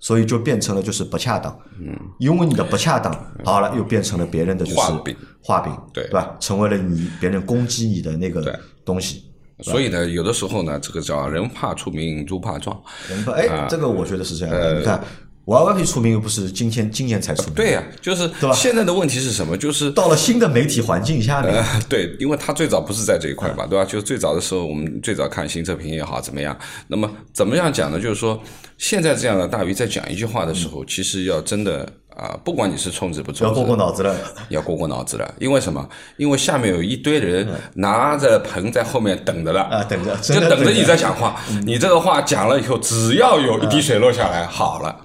[0.00, 1.54] 所以就变成了就是不恰当。
[1.78, 3.12] 嗯，因为你的不恰当，
[3.44, 6.34] 好了，又变成了别人的就是画饼画饼，对对吧？
[6.40, 9.24] 成为了你别人攻击你的那个东西。
[9.60, 12.80] 所以呢，有的时候呢，这个叫人怕出名，猪怕壮。
[13.10, 14.78] 人怕，哎，啊这个我觉得是这样呃的。
[14.78, 15.04] 你看
[15.48, 19.56] ，YYP 出名又不是今天今年才出名，对呀、就是吧现在的问题是什么？
[19.56, 23.84] 就是到了新的媒体环境下面，呃， 对，因为他最早不是在这一块嘛，对吧？
[23.84, 26.56] 就最早的时候，我们最早看新测评也好，怎么样？
[26.88, 27.98] 那么怎么样讲呢？
[27.98, 28.38] 就是说，
[28.76, 34.12] 现在这样的大鱼在讲一句话的时候，其实要真的啊、不管你是充值不充要，过过脑子了。
[34.48, 35.34] 要过过脑子了。
[35.38, 35.88] 因为什么？
[36.16, 41.40] 因为下面有一堆人拿着盆在后面等着了啊等着就等着等着你在讲话。
[41.64, 45.04] 你这个话讲了以后，只要有一滴水落下来，好了。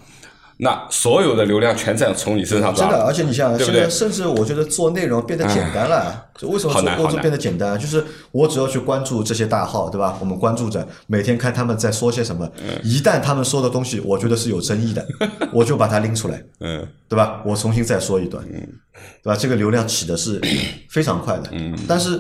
[0.63, 6.25] 那所有的流量全在从你身上抓真的，而且你想，对对现在甚至我觉得做内容变得简单了。
[6.39, 7.77] 就为什么做工作变得简单？
[7.77, 10.17] 就是我只要去关注这些大号，对吧？
[10.21, 12.49] 我们关注着，每天看他们在说些什么。
[12.61, 15.05] 嗯一旦他们说的东西，我觉得是有争议的，
[15.53, 17.41] 我就把它拎出来，嗯，对吧？
[17.45, 19.35] 我重新再说一段，对吧？
[19.35, 20.39] 这个流量起的是
[20.89, 21.51] 非常快的，
[21.87, 22.19] 但是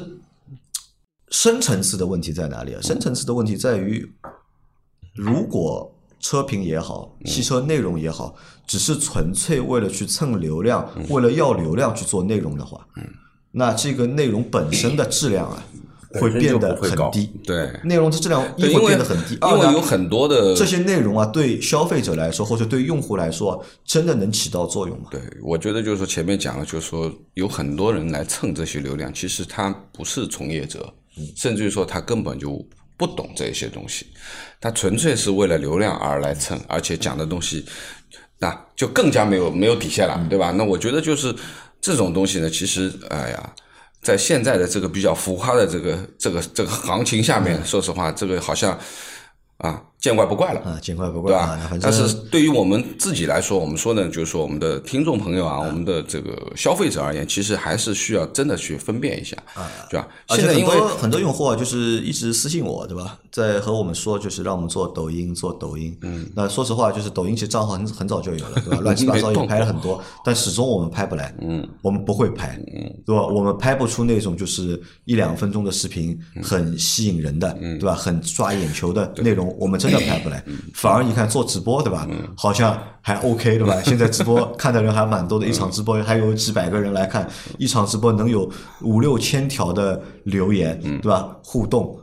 [1.29, 2.79] 深层次的问题在哪里啊？
[2.81, 4.07] 深层次的问题在于，
[5.15, 5.92] 如果
[6.23, 8.33] 车评也好，汽车内容也好，
[8.65, 12.87] 只是纯粹为了去蹭流量，为了要流量去做内容的话，
[13.51, 15.61] 那这个内容本身的质量啊，
[16.13, 17.29] 会变得很低。
[17.43, 25.07] 对，内容的质量一对，因会变得很低，因为有很多的这些内容啊，对消费者来说或者对用户来说，真的能起到作用吗？
[25.11, 30.93] 对，我觉得就是说前面讲了，就是说有很多人来蹭这些流量，其实他不是从业者，
[31.35, 32.65] 甚至于说他根本就
[32.97, 34.07] 不懂这些东西，
[34.59, 37.65] 他纯粹是为了流量而来蹭，而且讲的东西
[38.39, 40.51] 那就更加没有没有底线了，对吧？
[40.51, 41.35] 那我觉得就是
[41.81, 43.53] 这种东西呢，其实哎呀。
[44.03, 48.77] 在现在的这个比较浮夸的这个这个这个行情下面，说实话，这个好像
[49.59, 50.59] 啊见怪不怪了。
[50.59, 59.37] 啊，见怪不怪对吧但是对于我们自己来说，我们说呢，就是说我们的听众朋友啊，我们的这个消费者而言，其实还是需要真的去分辨一下，
[59.89, 60.05] 对吧？
[60.31, 63.17] 现在因为多很多用户啊，就是一直私信我，对吧？
[63.31, 65.97] 在和我们说，就是让我们做抖音，做抖音。
[66.01, 68.79] 嗯，那说实话，就是抖音其实账号很很早就有了，对吧？
[68.83, 71.33] 乱七八糟也拍了很多，但始终我们拍不来。
[71.41, 73.25] 嗯，我们不会拍，嗯，对吧？
[73.25, 77.95] 我们拍不出那种就是一两分钟的视频很吸引人的，对吧？
[77.95, 80.43] 很抓眼球的内容，我们真的拍不来。
[80.73, 82.07] 反而你看做直播，对吧？
[82.35, 83.81] 好像还 OK，对吧？
[83.85, 88.49] 现在直播看的人还蛮多的，一场直播还有几百个人来看，一场直播能有
[88.81, 91.35] 五六千条的留言，对吧？
[91.43, 91.97] 互动，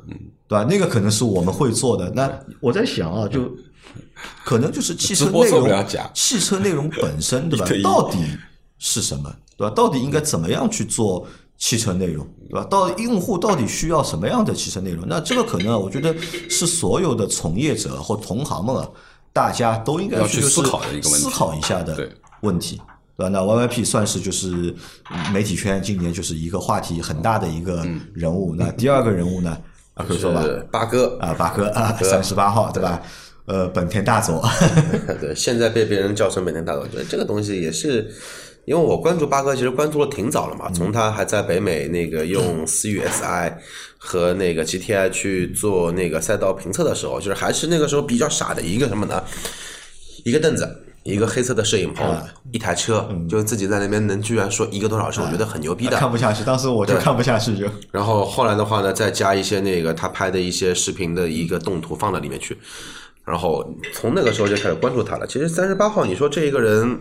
[0.48, 0.64] 对吧？
[0.68, 2.10] 那个可能是我们会做的。
[2.14, 2.30] 那
[2.60, 3.50] 我在想啊，就
[4.44, 8.18] 可能就是汽车内容汽车内容本身，对吧 到底
[8.78, 9.74] 是什么，对吧？
[9.74, 11.26] 到底应该怎么样去做
[11.60, 12.66] 汽车内容，对吧？
[12.68, 15.06] 到用户到底需要什么样的汽车内容？
[15.06, 16.12] 那这个可能啊，我觉得
[16.48, 18.88] 是所有的从业者或同行们啊，
[19.32, 22.80] 大家都应该要去思考的一个问题思考一下的对问题。
[23.16, 23.28] 对吧？
[23.28, 24.74] 那 YYP 算是就是
[25.10, 28.54] 嗯媒体圈今年就是一个话题很大的一个人物。
[28.56, 29.56] 那第二个人物呢？
[29.92, 30.42] 啊，可以说吧，
[30.72, 33.02] 八哥啊，八哥啊，三十八号，对吧？
[33.44, 34.42] 呃，本田大佐，
[35.20, 38.10] 对，现在被别人叫成本田大佐，我觉得这个东西也是，
[38.64, 43.52] 因为我关注八哥，其实关注的挺早了嘛，从他还在北美那个用思域 SI
[43.98, 49.22] 和那个 GTI 去做那个赛道评测的时候，就是还是那个时候比较傻的一个什么呢？
[50.24, 50.84] 一个凳子。
[51.02, 52.14] 一个黑色的摄影棚，
[52.52, 55.96] 一台车，就自己在那边能居然说一个多小时，我觉得很牛逼的。
[55.96, 62.54] 看不下去，当时我就看不下去，就然后后来的话呢，再加一些那个他拍的一些视频的一个动图放到里面去，
[63.24, 65.26] 然后从那个时候就开始关注他了。
[65.26, 67.00] 其实三十八号，你说这一个人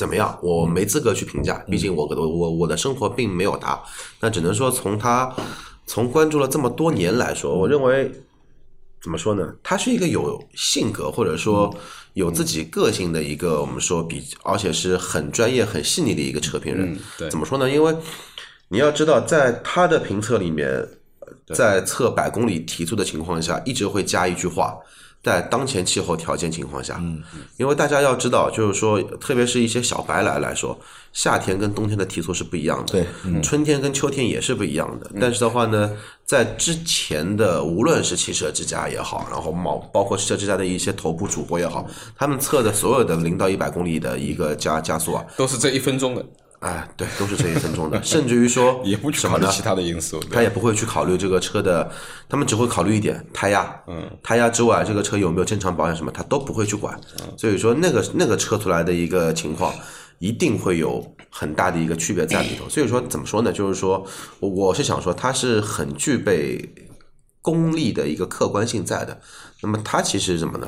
[0.00, 0.38] 怎么样？
[0.40, 3.78] 我没资格去评价，毕竟我我我我的生活并没有他，
[4.18, 5.30] 那只能说从他
[5.86, 8.10] 从关注了这么多年来说，我认为
[9.02, 9.54] 怎么说呢？
[9.62, 11.70] 他是一个有性格或者说
[12.14, 16.98] 有自己个性的一个，我们说比而且是很专业、很细腻的一个车评人。
[17.28, 17.68] 怎么说呢？
[17.70, 17.94] 因为
[18.68, 20.88] 你要知道，在他的评测里面，
[21.54, 24.78] 在测百公里提速的情况下，一直会加一句话。
[25.22, 27.22] 在当前气候条件情况下，嗯，
[27.58, 30.78] 因为大家要知道，就是说，特别是一些小白来来说，
[31.12, 35.10] 夏天跟冬天的提速是不一样的，对，春天跟秋天也是不一样的。
[35.20, 35.94] 但是的话呢，
[36.24, 46.24] 在之前的无论是汽车之家也好，然后包包括汽车之家的一些头部主播也好，他们测的所有的零到一百公里的一个加加速啊，都是这一分钟的，
[46.60, 49.46] 哎，对，都是这一分钟的， 甚至于说也不去什么呢？
[49.46, 50.20] 考虑其他的因素。
[50.30, 51.90] 他也不会去考虑这个车的，
[52.28, 57.00] 他们只会考虑一点胎压，嗯，胎压之外，这个车有没有正常保养什么，他都不会去管。
[57.38, 59.72] 所以说，那个那个车出来的一个情况，
[60.18, 62.68] 一定会有很大的一个区别在里头。
[62.70, 63.50] 所以说，怎么说呢？
[63.50, 64.06] 就是说，
[64.40, 66.74] 我我是想说，它是很具备
[67.40, 69.18] 功利的一个客观性在的。
[69.62, 70.66] 那么它其实什么呢？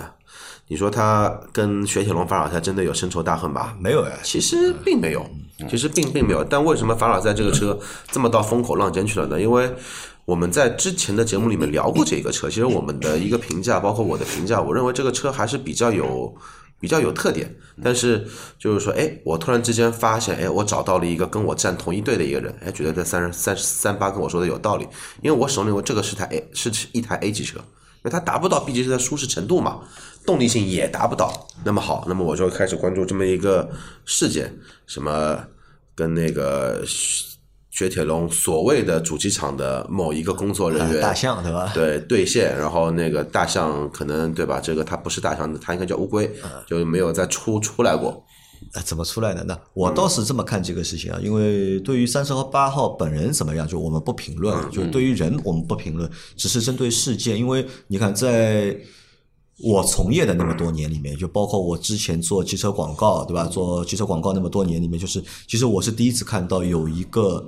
[0.69, 3.77] 你说他跟雪铁龙、凡尔赛真的有深仇大恨吧？
[3.79, 4.13] 没有呀。
[4.23, 5.29] 其实并没有，
[5.69, 6.43] 其实并并没有。
[6.43, 7.79] 但为什么凡尔赛这个车
[8.11, 9.39] 这么到风口浪尖去了呢？
[9.39, 9.71] 因为
[10.25, 16.35] 我们在之前的节目里面聊过这个车，其实我们的一个评价，包括我的评价，我认为这个车还是比较有
[16.81, 17.55] 比较有特点。
[17.83, 18.27] 但是
[18.59, 24.87] 就是说，哎，我突然之间发现，哎，我找到了一个跟我站同一队的一个人，哎，觉得这三十三三八跟我说的有道理，
[25.21, 27.61] 因为我始终认为这个是台 A 是一台 A 级车。
[28.05, 29.81] 因为它达不到 B 级车的舒适程度嘛，
[30.27, 31.47] 动力性也达不到。
[31.65, 33.71] 那么好，那么我就开始关注这么一个
[34.05, 34.53] 事件，
[34.87, 35.39] 什么
[35.95, 36.83] 跟那个
[37.71, 41.71] 雪铁龙所谓的主机厂的某一个工作人员，大象对吧？
[41.73, 44.61] 对对线，然后那个大象可能对吧？
[44.61, 46.29] 这个它不是大象，它应该叫乌龟，
[46.67, 48.25] 就没有再出出来过。
[48.73, 49.45] 啊，怎么出来的？
[49.45, 57.37] 那我倒是这么看这个事情啊，因为对于三十号、八号本人怎么样，就我们不评论，就对于人我们不评论，只是针对事件。
[57.37, 58.77] 因为你看，在
[59.59, 63.45] 我从业的那么多年里面，就包括我之前做汽车广告，对吧？
[63.45, 67.45] 做汽车广告那么多年里面，就是其实我是第一次看到有一个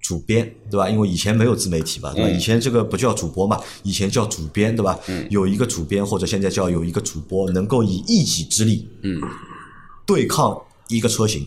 [0.00, 0.88] 主编，对吧？
[0.88, 2.30] 因为以前没有自媒体嘛，对吧？
[2.30, 4.98] 以前这个不叫主播嘛，以前叫主编，对吧？
[5.28, 9.20] 有一个主编或者现在叫有一个主播，能够以一己之力，嗯，
[10.10, 11.46] 对抗一个车型，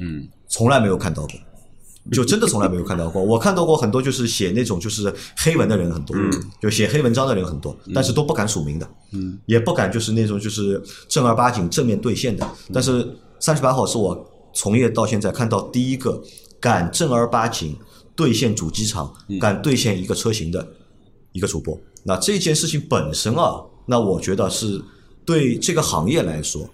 [0.00, 1.32] 嗯，从来没有看到过。
[2.10, 6.16] 就真的从来没有看到过， 我看到过很多，就是写那种就是黑文的人很多，
[6.60, 12.44] 就写黑文章的人很多，但是都不敢署名的，嗯，也不敢就是那种就是正儿八经正面对线的。
[12.72, 13.06] 但是
[13.38, 16.20] 三十八号是我从业到现在看到第一个
[16.58, 17.76] 敢正儿八经
[18.16, 20.66] 兑现主机厂、敢兑现一个车型的
[21.30, 21.78] 一个主播。
[22.02, 24.82] 那这件事情本身啊，那我觉得是
[25.24, 26.68] 对这个行业来说，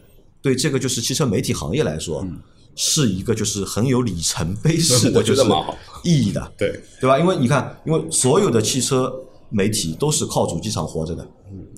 [0.47, 2.25] 对这个就是汽车媒体行业来说。
[2.79, 5.43] 是一个就是很有里程碑式 的，我觉得
[6.05, 7.19] 意义的，对对吧？
[7.19, 9.11] 因为你看，因为所有的汽车
[9.49, 11.27] 媒体都是靠主机厂活着的，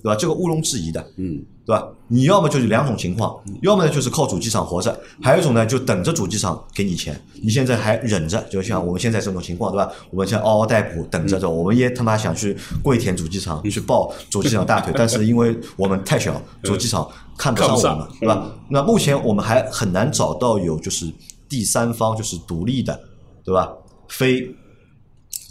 [0.01, 0.15] 对吧？
[0.15, 1.87] 这个毋庸置疑的，嗯，对吧？
[2.07, 9.91] 你要么就是两种情况，要么呢就是靠主机厂活着，还有一种呢就等着主机厂给你钱，你现在还忍着，就像我们现在这种情况，对吧？
[10.11, 18.51] 我们现在嗷嗷待哺，等着着，我们也他妈想去跪舔主机厂，去抱主机厂大腿，但是因为我们太小，主机厂看不上我们，对吧？
[18.69, 21.11] 那目前我们还很难找到有就是。
[21.49, 22.99] 第三方就是独立的，
[23.43, 23.73] 对吧？
[24.07, 24.47] 非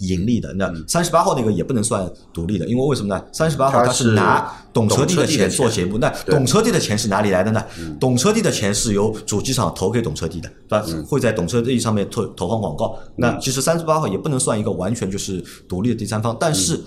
[0.01, 0.53] 盈利的。
[0.55, 3.25] 那三十八号那个也不能算独立的，因为为什么呢？
[3.33, 7.65] 三十八号他是拿懂车帝的钱做节目，那懂车帝的钱是哪里来的呢？
[8.01, 10.87] 懂车帝的钱是由主机厂投给懂车帝的，对吧？
[11.07, 12.99] 会在懂车帝上面投投放广告。
[13.17, 16.81] 那其实三十八号也不能算一个完全就是独立的第三方，但是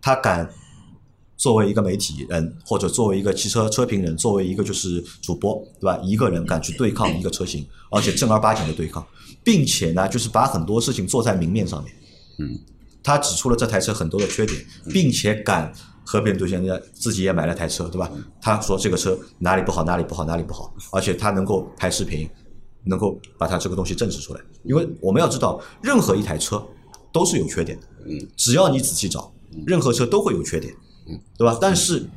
[0.00, 0.48] 他敢。
[1.34, 5.98] 作为一个媒体人，或者作为一个汽车车评人，作为一个就是主播，对吧？
[6.04, 9.04] 一个人敢去对抗一个车型，而且正儿八经的对抗，
[9.42, 11.92] 并且呢，就是把很多事情做在明面上面。
[12.38, 12.58] 嗯，
[13.02, 15.72] 他指出了这台车很多的缺点，并且敢
[16.04, 18.10] 和别人对线，人家自己也买了台车，对吧？
[18.40, 22.28] 他说这个车哪里不好，哪里不好，哪里不好，而且他能够拍视频，
[22.84, 24.40] 能够把他这个东西证实出来。
[24.64, 26.64] 因为我们要知道，任何一台车
[27.12, 27.86] 都是有缺点的。
[28.06, 29.32] 嗯，只要你仔细找，
[29.66, 30.74] 任何车都会有缺点。
[31.08, 31.58] 嗯，对吧？
[31.60, 32.08] 但是，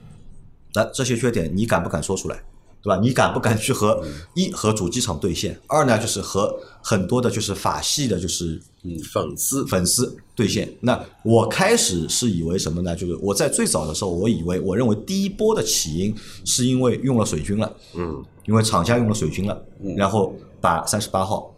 [0.73, 2.43] 那这些缺点你敢不敢说出来，
[2.85, 2.99] 对吧？
[3.01, 3.99] 你敢不敢去和
[4.35, 5.59] 一和主机厂对线？
[5.65, 10.71] 二呢，就是和很多的，就是法系的，就是嗯粉丝粉丝对线。
[10.79, 12.95] 那我开始是以为什么呢？
[12.95, 16.15] 就是我在最早的时候，我以为我认为第一波的起因
[16.45, 19.65] 是因为用了水军了，嗯，因为厂家用了水军了，
[19.97, 21.51] 然后把三十八号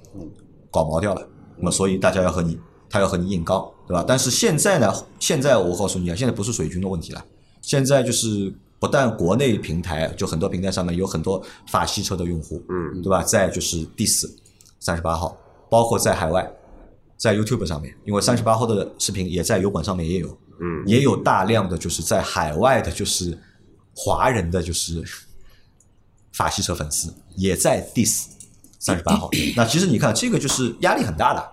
[0.71, 2.57] 搞毛掉了，那么所以大家要和你。
[2.89, 4.01] 他要和你硬刚，对吧？
[4.07, 4.89] 但是现在呢？
[5.19, 7.25] 现在我告诉你啊，现在不是水军的问题了。
[7.61, 8.49] 现在就是
[8.79, 13.23] 不但国内平台，就很多平台上面有很多法系车的用户，嗯，对吧？
[13.23, 14.33] 在就是 D 四
[14.79, 15.35] 三十八号，
[15.69, 16.47] 包括在海外，
[17.17, 20.27] 在 YouTube 上面，因为三十八号的视频也在油管上面也有，
[20.61, 23.37] 嗯，也有大量的就是在海外的，就是
[23.95, 25.03] 华人的就是
[26.33, 28.29] 法系车粉丝也在 D 四
[28.77, 29.29] 三十八号。
[29.57, 31.51] 那其实你看，这个就是压力很大的，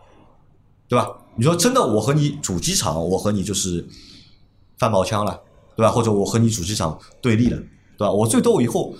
[0.89, 1.09] 对吧？
[1.37, 3.85] 你说真的，我和你主机厂，我和你就是
[4.79, 5.41] 翻毛枪了，
[5.77, 5.91] 对吧？
[5.91, 7.57] 或者我和你主机厂对立了，
[7.97, 8.11] 对吧？
[8.11, 8.95] 我最多我以后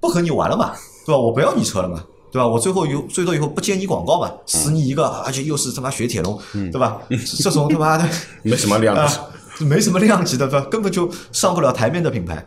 [0.00, 0.72] 不和你玩了嘛，
[1.06, 1.18] 对吧？
[1.18, 2.46] 我不要你车了嘛，对吧？
[2.46, 7.00] 我最后有最多以后不接你广告嘛，死你一个，而且又是他妈雪铁龙，对吧？
[7.42, 8.08] 这种他妈的
[8.42, 10.66] 没什么量级，没什么量级的，对吧？
[10.70, 12.44] 根本就上不了台面的品牌。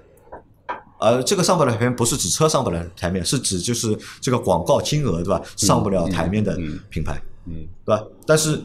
[1.00, 5.42] 呃，这个上不了台面不是指车上不了台面，是指就是这个广告金额，对吧？
[5.58, 6.58] 上不了台面的
[6.90, 8.04] 品牌，嗯，对吧？
[8.26, 8.62] 但是。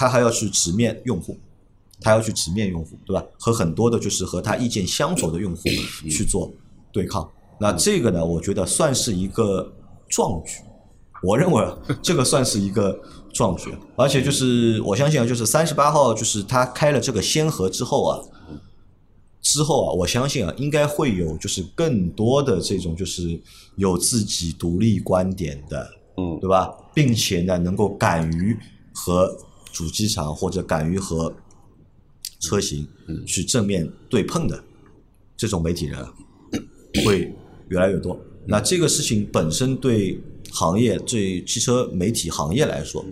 [0.00, 1.36] 他还要去直面用户，
[2.00, 3.24] 他要去直面用户，对吧？
[3.38, 5.62] 和很多的就是和他意见相左的用户
[6.10, 6.52] 去做
[6.92, 7.28] 对抗。
[7.60, 9.72] 那这个呢，我觉得算是一个
[10.08, 10.60] 壮举。
[11.20, 11.66] 我认为
[12.00, 12.96] 这个算是一个
[13.32, 18.22] 壮举，而且就是我相信啊，就是三十八号，就是他开了这个先河之后啊，
[19.42, 23.40] 之后啊，我相信啊，应该会有就是更多的这种就是
[23.74, 26.72] 有自己独立观点的，嗯，对吧？
[26.94, 28.56] 并且呢，能够敢于
[28.94, 29.36] 和
[29.72, 31.34] 主机厂或者敢于和
[32.40, 32.86] 车型
[33.26, 34.62] 去正面对碰的
[35.36, 35.98] 这种媒体人
[37.04, 37.34] 会
[37.68, 38.18] 越来越多。
[38.46, 40.20] 那这个事情本身对
[40.50, 43.04] 行业、对汽车媒体行业来说，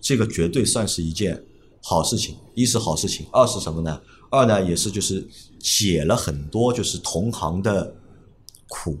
[0.00, 1.42] 这个绝对算是一件
[1.82, 2.36] 好事情。
[2.54, 4.00] 一是好事情，二是什么呢？
[4.30, 5.26] 二呢也是就是
[5.58, 7.94] 解了很多就是同行的
[8.68, 8.98] 苦。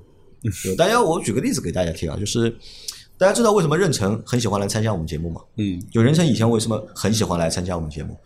[0.76, 2.54] 大家，我举个例子给大家听啊，就是。
[3.16, 5.40] 大家知道为什么任成很喜欢来参加我们节目吗？
[5.56, 8.18] 嗯，就任成以前为什么很喜欢来参加我们节目？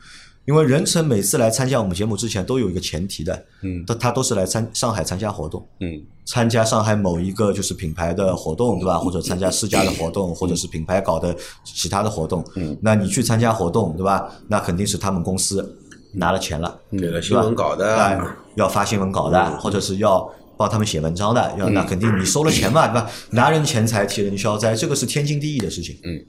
[0.48, 8.98] 因为任成每次来参加我们节目之前都有一个前提的，嗯，他他都是来参上海参加活动，嗯，参加上海某一个就是品牌的活动，对吧？
[8.98, 14.26] 或者参加世家的活动，或者是品牌搞的其他的活动，嗯，那你去参加活动，对吧？
[14.48, 15.78] 那肯定是他们公司
[16.12, 18.18] 拿了钱了，给了新闻稿的，
[18.54, 20.26] 要发新闻稿的，或者是要。
[20.56, 23.08] 帮他们写文章的，要那肯定你收了钱嘛，对吧？
[23.30, 26.20] 拿人钱财替人消灾，这个是天经地义的事情，嗯，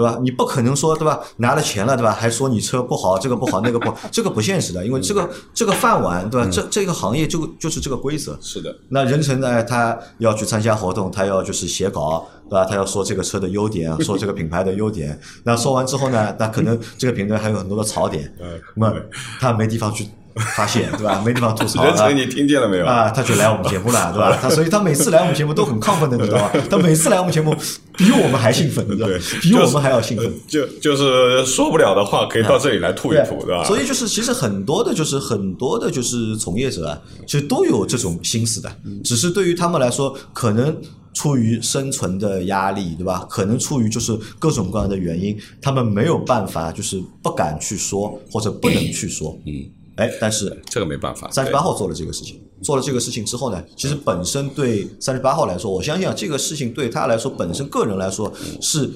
[0.00, 0.18] 对对吧？
[0.22, 1.20] 你不可能说对吧？
[1.36, 2.10] 拿了钱了对吧？
[2.10, 6.48] 还说你车不好，这个不好，那个不好，这个不现实的，因为这个这个饭碗对吧？
[6.50, 8.38] 这这个行业就就是这个规则。
[8.40, 12.64] 是的，那任成呢，他要去参加活动，他要就是写稿，对吧？
[12.64, 15.20] 他要说这个车的优点，说这个品牌的优点。
[15.44, 18.32] 那说完之后呢，那可能这个品牌还有很多的槽点，
[18.74, 18.96] 那么
[19.38, 20.08] 他没地方去
[20.56, 21.20] 发泄，对吧？
[21.26, 22.86] 没地方吐槽啊任成，你听见了没有？
[22.86, 24.38] 啊，他就来我们节目了，对吧？
[24.40, 26.52] 他所以他每次来我们节目都很亢奋的，你知道吧？
[26.70, 27.54] 他每次来我们节目
[27.96, 29.14] 比我们还兴奋，你知道吗？
[29.42, 30.32] 比我们还要兴奋。
[30.46, 33.64] 就就是说不了的话，可以到这里来吐一吐，对吧？
[33.64, 38.70] 所以就是其实很多的，就是很多的，就是从业者啊，其实都有这种心思的，
[39.04, 40.76] 只是对于他们来说，可能
[41.12, 43.26] 出于生存的压力，对吧？
[43.28, 49.36] 可能出于就是各种各样的原因，他们没有办法，就是不敢去说或者不能去说。
[49.44, 49.52] 嗯，
[50.00, 51.30] 哎，但是这个没办法。
[51.30, 58.90] 三十八号做了这个事情，做了这个事情之后呢，其实本身对三十八号来说，我相信啊，这个事情对他来说，本身个人来说是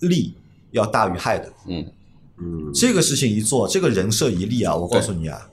[0.00, 0.34] 利
[0.70, 1.52] 要大于害的。
[1.68, 1.86] 嗯。
[2.40, 5.50] 嗯，这个事情一做，这个人设一立啊，我告诉你啊，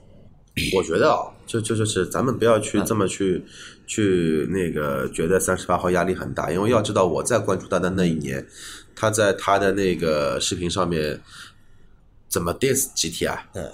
[0.76, 3.42] 我觉得啊，就就就是咱们不要去这么去
[3.88, 8.46] 去那个觉得三十八号压力很大，因为要知道我在关注他的那一年，
[8.94, 11.20] 他在他的那个视频上面
[12.28, 13.36] 怎么 diss 集体啊。
[13.54, 13.68] 嗯，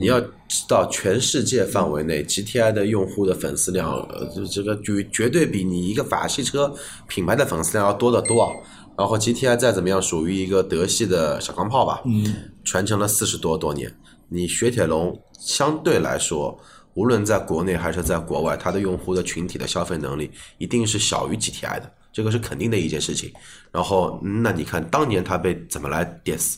[0.00, 6.74] 你要知道，全世界范围内 GTI 的用户的粉丝量，呃，就这个绝绝对比你一个法系车
[7.06, 8.50] 品牌的粉丝量要多得多啊。
[8.96, 13.94] 然后 GTI 再怎么样，属于一个德系的小钢炮吧，嗯，传承了四十多多年。
[14.28, 16.58] 你雪铁龙相对来说，
[16.94, 23.32] 无论在国内还是在国外，它的用户的群体的消费能力一定是小于 GTI 的，这个是肯定的一件事情。
[23.70, 26.56] 然后，嗯那你看当年它被怎么来 diss？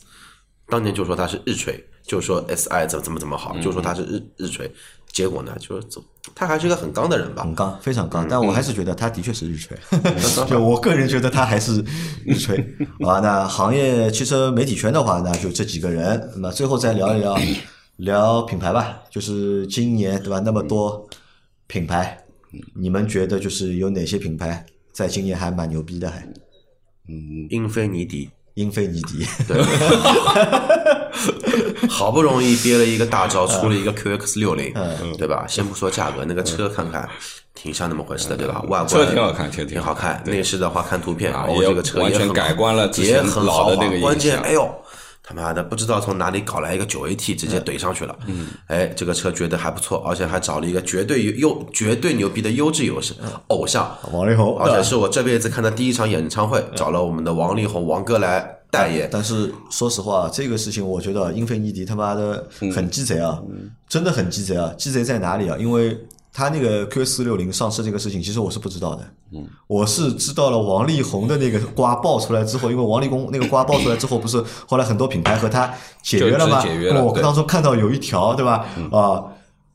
[0.73, 4.73] 当年就说它是日锤，就说 SI 怎么怎么怎么好，就说它是日日锤。
[5.13, 6.03] 结果呢，就是走
[6.35, 7.55] 他还是一个很刚的人吧很。
[7.55, 9.77] 刚，非常刚，但我还是觉得他的确是日吹，
[10.49, 11.85] 就我个人觉得他还是
[12.25, 12.57] 日锤
[13.07, 13.21] 啊。
[13.21, 16.33] 那行业汽车媒体圈的话，那就这几个人。
[16.39, 17.37] 那最后再聊一聊
[17.99, 20.41] 聊品牌吧，就是今年对吧？
[20.41, 21.07] 那么多
[21.67, 22.19] 品牌，
[22.75, 24.65] 你们觉得就是有哪些品牌
[24.95, 26.11] 在今年还蛮牛逼的？
[26.11, 26.27] 还
[27.11, 29.63] 嗯英菲尼迪英菲尼迪，对
[31.89, 35.45] 好不容易憋了一个大招，出了一个 QX 六零，嗯对吧？
[35.49, 37.09] 先不说价格，那个车看看
[37.55, 38.61] 挺像那么回事的，对吧？
[38.69, 40.23] 外观车挺好看挺挺好看。
[40.27, 44.69] 内饰的话，看图片，哦，啊也这个车完全也很改观了之也前很豪华老的那个印关键，象哎呦。
[45.25, 48.19] 他妈的，不知道从哪里搞来一个九 AT，直接怼上去了。
[48.27, 53.15] 嗯，哎，这个车觉得还不错，而且还找了一个绝对优、绝对牛逼的优质优势
[53.47, 59.09] 偶像，王力宏，而且是我这辈子看的第一场演唱会，找了我们的王力宏王哥来代言。
[59.13, 63.41] 但是说实话，这个事情我觉得英菲尼迪他妈的嗯很鸡贼啊，
[63.89, 64.75] 真的很鸡贼啊！
[64.77, 65.57] 鸡贼在哪里啊？
[65.57, 65.97] 因为
[66.33, 69.05] 他那个 Q 四六零上市这个事情，其实我是不知道的。
[69.33, 75.73] 嗯，我是知道了王力宏的那个瓜爆出来之后，因为王力宏 那个瓜爆出来之后，不是后来很多品牌和他
[76.03, 76.63] 解约了吗？
[76.63, 78.67] 解约了我当中看到有一条，对吧？
[78.91, 79.25] 啊。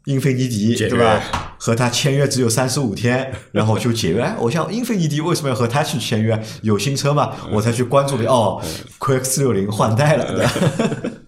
[0.06, 1.22] 英菲尼迪对吧？
[1.60, 4.22] 和他签约只有三十五天， 然后就解约。
[4.22, 6.42] 哎，我想英菲尼迪为什么要和他去签约？
[6.62, 7.34] 有新车嘛？
[7.52, 8.26] 我才去关注的。
[8.32, 8.62] 哦
[9.02, 11.12] ，QX 六零换代了，对吧？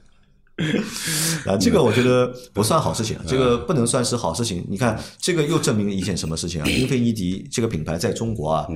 [1.48, 4.66] 啊，这个我觉得不算好事情，这个不能算是好事情。
[4.70, 6.68] 你看，这个又证明了一件什么事情啊？
[6.68, 8.68] 英菲尼迪这个品牌在中国啊，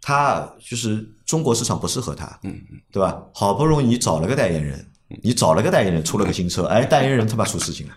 [0.00, 2.38] 它就是中国市场不适合它，
[2.92, 3.20] 对吧？
[3.34, 4.86] 好不容易找了个代言人，
[5.22, 7.94] 你找了个代言人，出了个新车，哎，代言人他妈出事情了，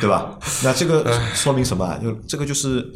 [0.00, 0.38] 对吧？
[0.64, 1.98] 那这个说明什么啊？
[2.02, 2.92] 就这个就是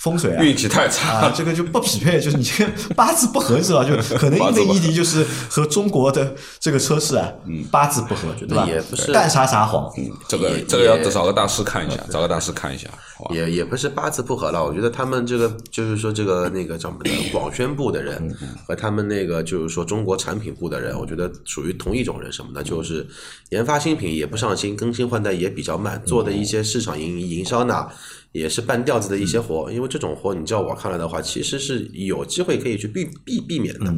[0.00, 1.18] 风水啊，运气太差。
[1.20, 3.84] 啊，这个就不匹配，就是你这个八字不合是吧？
[3.84, 7.30] 就可能 因为异地就是和中国的这个车市啊，
[7.70, 8.66] 八字不合，对吧？
[8.66, 9.12] 也不是。
[9.12, 9.92] 干啥啥黄，
[10.26, 12.88] 这个这个要找个大师看一下，找个大师看一下，
[13.30, 18.34] 也也不是八字不合了，我觉得他们这个就是说这个那个叫什么的 广宣部的人
[18.66, 22.62] 和他们那个就是说中国产品部的人，我觉得属于同一种人，什么呢？
[22.62, 23.06] 就是
[23.50, 27.86] 研发新品也不上心，更新换代也比较慢，做的一些市场营营销呢。
[28.32, 33.92] 也是半吊子的一些活，因为这种活，你叫我看来的话，其实是有机会可以去避避避免的，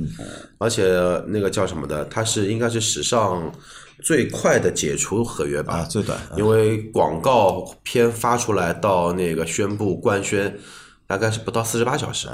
[0.59, 0.83] 而且
[1.29, 3.53] 那个叫什么的，它是应该是史上
[4.03, 6.19] 最快的解除合约吧，啊，最短。
[6.37, 10.59] 因为广告片发出来到那个宣布官宣，
[11.13, 12.27] 大概是不到四十八小时。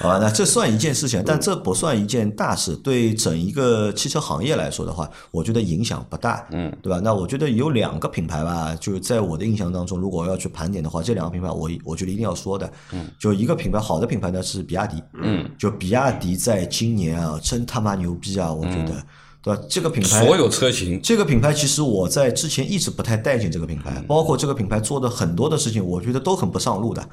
[0.00, 2.74] 好吧，那这算一件事情，但这不算一件大事。
[2.76, 6.98] 对整一个汽车行业来说的话，我觉得影响不大，嗯，对吧？
[7.04, 18.94] 那我觉得有两个品牌吧，就是在我的印象当中，如果要去盘点的话，这两个品牌我我觉得一定要说的，嗯，就一个品牌好的品牌呢是比亚迪，嗯，就比亚迪在今年啊，真他妈牛逼啊，我觉得，
[19.42, 19.62] 对吧？
[19.68, 27.08] 这个品牌所有车型这个品牌其实我在之前一直不太待见这个品牌，包括这个品牌做的很多的事情，我觉得都很不上路的，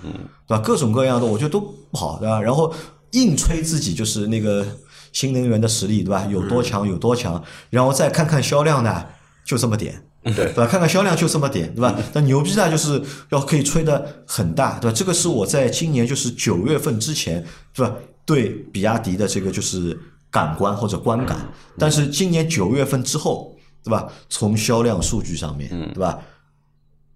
[0.47, 0.59] 对吧？
[0.59, 2.41] 各种各样的，我觉得都不好，对吧？
[2.41, 2.73] 然后
[3.11, 4.65] 硬吹自己就是那个
[5.13, 6.27] 新能源的实力，对吧？
[6.29, 9.05] 有多强有多强，然后再看看销量呢，
[9.45, 10.03] 就这么点。
[10.23, 10.67] 对对吧？
[10.67, 11.95] 看看销量就这么点，对吧？
[12.11, 14.93] 那牛逼呢，就是要可以吹得很大，对吧？
[14.93, 17.41] 这个是我在今年就是九月份之前，
[17.73, 17.95] 对吧？
[18.25, 19.97] 对比亚迪的这个就是
[20.37, 21.35] 感官或者观感，
[21.79, 24.07] 但是今年九月份之后，对吧？
[24.29, 26.19] 从销量数据上面，对吧？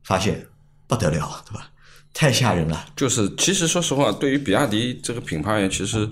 [0.03, 0.43] 发现
[0.87, 1.69] 不得了，对吧？
[2.15, 2.83] 太吓人了。
[2.95, 6.09] 就是，其实说实话，对于比亚迪这个品牌而言，其实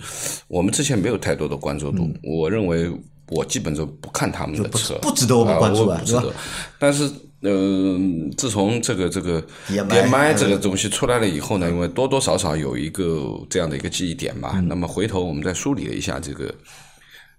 [0.48, 2.07] 我们之前没有太多的关注度。
[2.22, 2.91] 我认为
[3.30, 5.91] 我基本就不看他们的车，不值得我们关注。
[6.77, 7.10] 但是，
[7.41, 7.98] 呃，
[8.38, 14.64] 自从这个这个 DMI 这个东西出来了以后呢，因为多多少少有一个这样的一个记忆点嗯吧。
[14.68, 16.53] 那么回头我们再梳理了一下这个。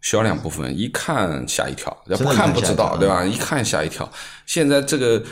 [0.01, 3.25] 销量部分一看吓一跳，要不看不知道，对吧？
[3.25, 4.11] 一看吓一跳。
[4.47, 5.23] 现在这个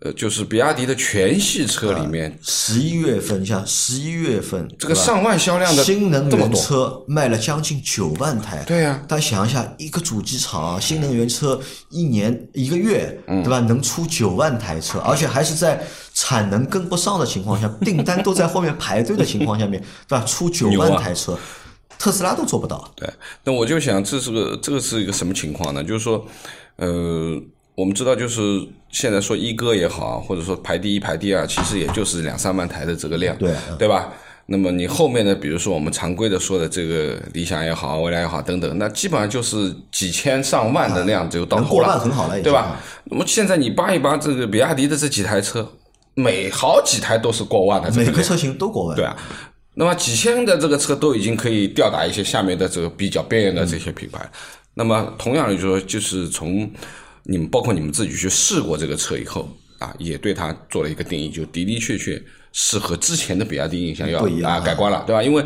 [0.00, 8.62] 呃，就是比亚迪的全系车里面，十一月份，像十一月份这个上万销量的新能源车卖了将近九万台。
[8.64, 11.60] 对呀大家想一下，一个主机厂啊新能源车
[11.90, 13.58] 一年一个月，嗯对吧？
[13.58, 15.82] 能出九万台车，而且还是在
[16.14, 20.24] 产能跟不上的情况下， 订单都在后面排队的情况下面，对吧？
[20.24, 21.36] 出九万台车，
[21.98, 22.88] 特斯拉都做不到。
[22.94, 23.08] 对，
[23.44, 25.82] 那我就想，这是个这个是一个什么情况呢？
[25.82, 26.24] 就是说，
[26.76, 27.36] 呃，
[27.74, 34.12] 我们知道，就是现在说一哥也好，或者说排第一、排第二，其实也就是两三万台的这个量，对对吧？
[34.50, 42.80] 那么你后面的，比如说我们常规的说的这个理想也好，未来也好等等，那基本上就是几千上万的量就到头了，能过万很好了对吧？
[43.04, 45.70] 那么现在你扒一扒这个比亚迪的这几台车，
[46.14, 48.96] 每好几台都是过万的这，每个车型都过万。
[48.96, 49.14] 对啊，
[49.78, 54.28] 那么几千的这个车都已经可以吊打一些下面的这个比较边缘的这些品牌。
[54.74, 56.68] 那么同样就是说，就是从
[57.22, 59.48] 你们包括你们自己去试过这个车以后
[59.78, 62.20] 啊，也对它做了一个定义，就的的确确
[62.52, 65.22] 是和之前的比亚迪印象要啊改观了，对吧？
[65.22, 65.44] 因为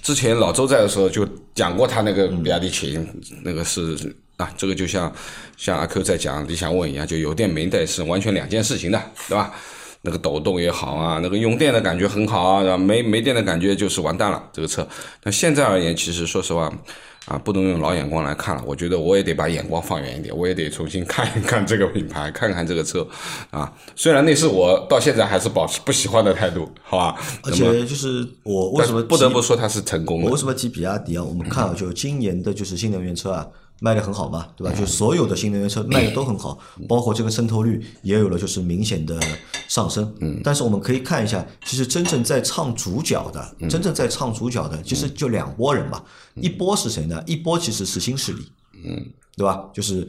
[0.00, 3.04] 之前老周在的时候就讲过他那个比亚迪秦，
[3.42, 5.12] 那个是啊，这个就像
[5.56, 9.52] 像阿 Q 在讲理想 ONE 一样，就有电没电是完全两件事情的，对吧？
[10.06, 12.76] 那个抖动也好啊，那个用电的感觉很好啊？
[12.76, 14.86] 没没电的感觉就是完蛋了这个车。
[15.22, 16.70] 那现在而言，其实说实话
[17.24, 18.62] 啊，不能用老眼光来看了。
[18.66, 23.06] 我觉得我也得把眼光放远一点，我也得重新看一看这个品牌，看看这个车
[23.50, 23.72] 啊。
[23.96, 27.16] 虽然那是我到现在还是保持不喜欢的态度，好吧？
[27.42, 30.26] 而且就是我为什么不得不说它是成功的。
[30.26, 31.24] 我为什么提比亚迪啊？
[31.24, 33.46] 我们看啊，就今年的就是新能源车啊，
[33.84, 34.74] 卖的很好嘛，对吧？
[34.74, 36.58] 就所有的新能源车卖的都很好，
[36.88, 39.20] 包括这个渗透率也有了就是明显的
[39.68, 40.10] 上升。
[40.22, 46.02] 嗯，但是我们可以看一下，其实真正在唱主角的，真正在唱主角的，其实就两拨人嘛。
[46.36, 47.22] 一波是谁呢？
[47.26, 48.50] 一波其实是新势力，
[48.86, 49.04] 嗯，
[49.36, 49.68] 对吧？
[49.74, 50.08] 就是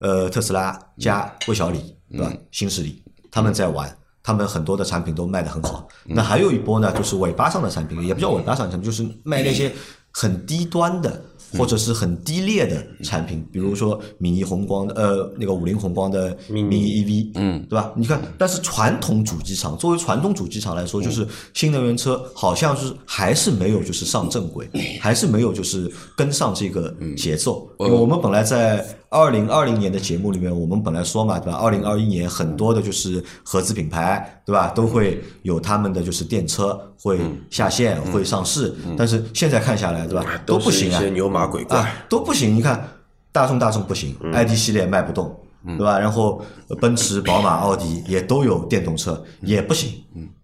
[0.00, 2.32] 呃特斯拉加魏小李，对吧？
[2.50, 3.94] 新势力他们在玩。
[4.26, 9.70] 他们很多的产品都卖得很好，那还有一波呢，就是尾巴上的产品，也不叫尾巴上的产品，就是卖那些
[10.10, 11.22] 很低端的
[11.56, 17.92] 或者是很低劣的产品，比如说米尼宏光的呃那个五菱宏光的 mini EV，嗯，对吧？
[17.96, 24.68] 你看，但是传统主机厂作为传统主机厂来说，就是新能源车好像是还是没有就是上正轨，
[25.00, 27.68] 还是没有就是跟上这个节奏。
[27.80, 31.56] 因为我们本来在二零二零年的节目里面，我们本来说嘛，对吧？
[31.58, 34.72] 二零二一年很多的就是合资品牌，对吧？
[34.74, 40.26] 都会有他们的就是电车会下线、会上市，但是现在看下来，对吧？
[40.44, 41.78] 都不行啊些，牛马鬼怪。
[41.78, 42.56] 啊，都不行。
[42.56, 42.88] 你看，
[43.30, 45.32] 大众大众不行、i d 系列卖不动，
[45.64, 45.96] 对吧？
[45.96, 49.92] 然后呃奔驰、宝马、奥迪也都有电动车，也不行，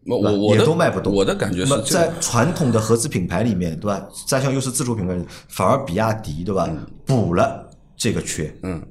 [0.06, 1.12] 对吧也我我也都卖不动。
[1.12, 4.00] 我的感觉是在传统的合资品牌里面，对吧？
[4.28, 5.18] 再像又是自主品牌，
[5.48, 6.68] 反而比亚迪，对吧？
[7.04, 7.66] 补了
[8.00, 8.50] 这个缺。
[8.62, 8.82] 嗯，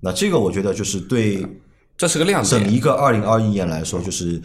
[0.00, 1.46] 那这个我觉得就是对
[1.98, 2.62] 这是个亮点。
[2.62, 4.40] 整一个二零二一年来说，就是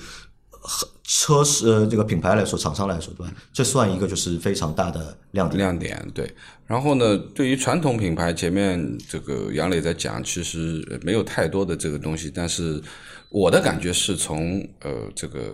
[1.03, 3.33] 车是呃这个品牌来说，厂商来说，对吧？
[3.53, 5.57] 这算一个就是非常大的亮点。
[5.57, 6.29] 亮点对，
[6.67, 12.81] 然后呢，对于传统品牌，前面这个杨磊在讲，其实呃没有太多的这个东西，但是
[13.29, 15.53] 我的感觉是从呃这个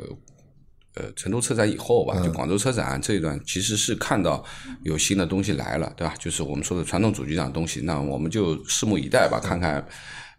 [0.98, 4.44] 呃成都车展以后吧，就广州车展这一段，其实是看到
[4.84, 6.14] 有新的东西来了，对吧？
[6.18, 9.86] 就是我们说的传统主机厂东西，那我们就拭目以待吧，看看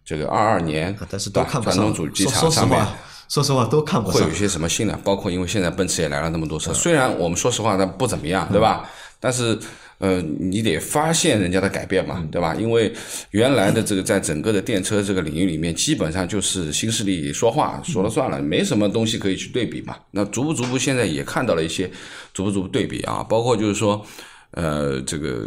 [0.05, 1.77] 这个二二年，但是都对吧看不上。
[1.77, 2.95] 传统主机厂上面话，
[3.29, 4.37] 说实话都看不上会有一。
[4.37, 8.89] 些什么新的，包括因为现在奔驰也来了那么多车，虽然我们说实话，它不怎么样，对吧？
[9.21, 9.59] 但是，
[9.99, 12.55] 呃，你得发现人家的改变嘛，对吧？
[12.55, 12.93] 因为
[13.33, 19.97] 原来的这个在整个的电车这个领域里面，基本上就是新势力说话说了算了，没什么东西可以去对比嘛。
[20.12, 21.91] 那逐步逐步现在也看到了一些
[22.33, 24.05] 逐步逐步对比啊，包括就是说。
[24.53, 25.47] 呃，这个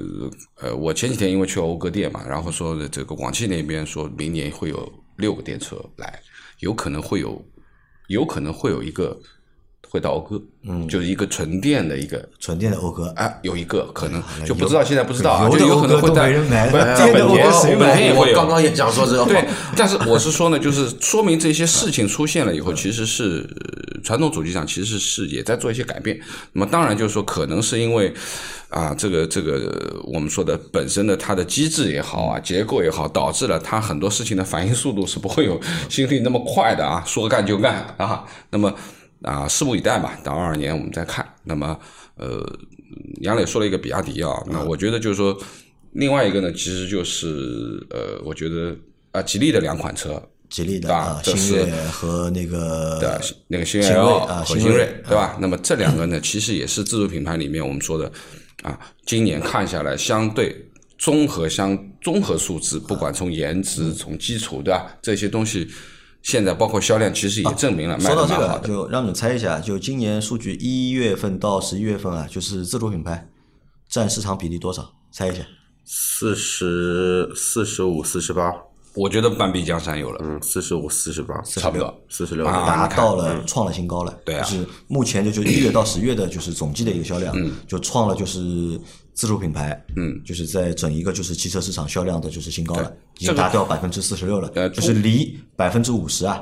[0.61, 6.19] 呃，我前几天因为去欧歌店嘛，然后说的这个广汽那边说明年会有六个电车来，
[6.59, 7.43] 有可能会有，
[8.09, 9.19] 有可能会有一个
[9.91, 12.25] 会到讴歌，嗯，就是一个纯电的一个。
[12.39, 19.45] 纯电的讴歌，啊，有一个可能就不知道，现在不知道啊，就有可能会带讴歌都没人买不是那电的本田谁买我刚刚也想说这个，对，
[19.75, 26.17] 但是我是说呢，就是说明这些事情出现了以后，其实是呃传统主机厂其实是也在做一些改变。
[26.53, 28.13] 那么当然就是说，可能是因为
[28.69, 35.59] 啊，这个这个我们说的本身的它的机制也好啊，结构也好，导致了它很多事情的反应速度是不会有
[35.89, 38.23] 心率那么快的啊，说干就干啊。
[38.51, 38.73] 那么
[39.23, 41.27] 啊，拭目以待吧，到二二年我们再看。
[41.43, 41.79] 那么
[42.15, 42.43] 呃，
[43.21, 45.37] 杨磊说了一个比亚迪啊，那我觉得就是说。
[45.93, 48.73] 另外一个呢，其实就是呃，我觉得
[49.11, 53.09] 啊，吉利的两款车，吉利的啊，星越和那个对，
[53.49, 55.37] 那个星新锐 L 啊和新锐，对吧？
[55.41, 58.09] 那么这两个呢，其实也是自主品牌里面我们说的
[58.63, 60.65] 啊，今年看下来相对
[60.97, 64.97] 综合相综合素质，不管从颜值、从基础，对吧？
[65.01, 65.67] 这些东西
[66.21, 68.67] 现在包括销量，其实也证明了卖说到这个。
[68.67, 73.27] 就让你们猜一下，就今年数据一月份到十一月份啊，就是自主品牌
[73.89, 74.91] 占市场比例多少？
[75.11, 75.41] 猜一下。
[75.85, 78.53] 四十四十五、四十八，
[78.93, 81.93] 我觉得半壁江山有了，嗯，四十五、四十八，差不多。
[82.07, 82.45] 四十六。
[82.45, 88.79] 啊达到了创了新高了，对啊就是目前就就一月到十月的，就是总计的一个销量，嗯就创了就是
[89.13, 96.41] 自主品牌，嗯，就是在整一个就是汽车市场销量的就是新高了，已经这个达到百分之四十六了呃，就是离百分之五十啊，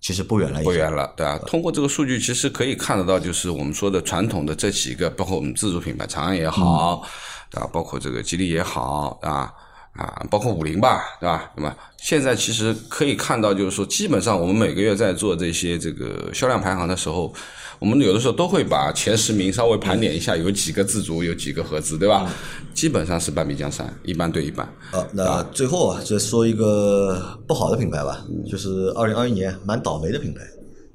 [0.00, 7.06] 其实不远了，不远了，对吧、通过这个数据，其实可以看得到，就是我们说的传统的这几个，包括我们自主品牌长安也好，
[7.50, 7.68] 对吧？
[7.72, 9.52] 包括这个吉利也好，啊
[9.92, 11.50] 啊，包括五菱吧，对吧？
[11.56, 17.32] 那么现在其实可以看到，就是说，基本上我们每个月在做这些这个销量排行的时候，
[17.82, 22.32] 我们有的时候都会把前十名稍微盘点一下，有几个自主，有几个合资，对吧？
[22.72, 24.72] 基本上是半壁江山，一半对一半。
[24.92, 30.42] 呃，那最后啊，再说一个不好的品牌吧，就是二零二一年蛮倒霉的品牌，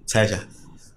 [0.05, 0.39] 猜一下，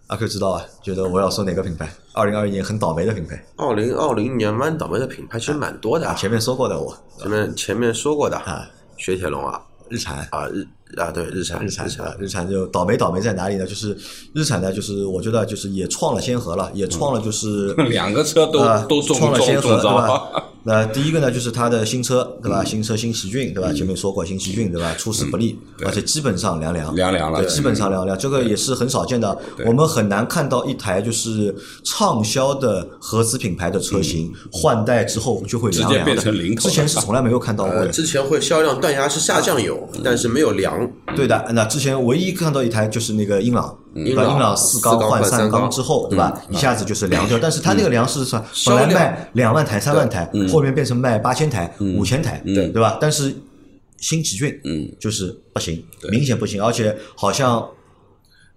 [0.06, 0.64] 阿 Q 知道啊？
[0.80, 1.92] 觉得我要说哪个品牌？
[2.12, 3.44] 二零二一年很倒霉的品牌。
[3.56, 6.96] 二零二零年蛮倒霉的品牌其实蛮多的啊，啊，前面说过的我。
[7.18, 9.60] 前面前面说过的啊，雪铁龙啊
[9.90, 10.26] 日产。
[10.30, 13.64] 啊日啊对日产日产啊，日产就倒霉倒霉在哪里呢？
[13.66, 13.96] 就是
[14.34, 20.44] 日产呢，就是我觉得就是也创了先河了，也创了就是 两个车都、啊都中创了先河，对吧？
[20.62, 22.62] 那第一个呢，就是它的新车，对吧？
[22.64, 23.72] 新车新奇骏，对吧？
[23.72, 24.94] 前面说过新奇骏，对吧？
[24.98, 27.42] 出师不利，而且基本上凉凉，凉凉了。
[27.42, 29.36] 对，基本上凉凉，这个也是很少见的。
[29.64, 31.54] 我们很难看到一台就是
[31.84, 37.72] 畅销的合资品牌的车型换代之后就会凉凉的，变成零头之前是从来没有看到过。
[37.72, 37.92] 呃，的。
[37.92, 40.90] 之前会销量断崖式下降有，但是没有凉。
[41.16, 46.42] 对的，那之前唯一看到一台就是那个英朗，英朗英朗四缸换三缸缸之后，对吧？
[46.50, 52.98] 一下子就是凉掉，但是它那个凉是算本来卖两万台、三万台，后面变成卖八千台、五千台，对对吧？
[53.00, 53.34] 但是
[53.98, 57.66] 新奇骏，嗯，就是不行，明显不行，而且好像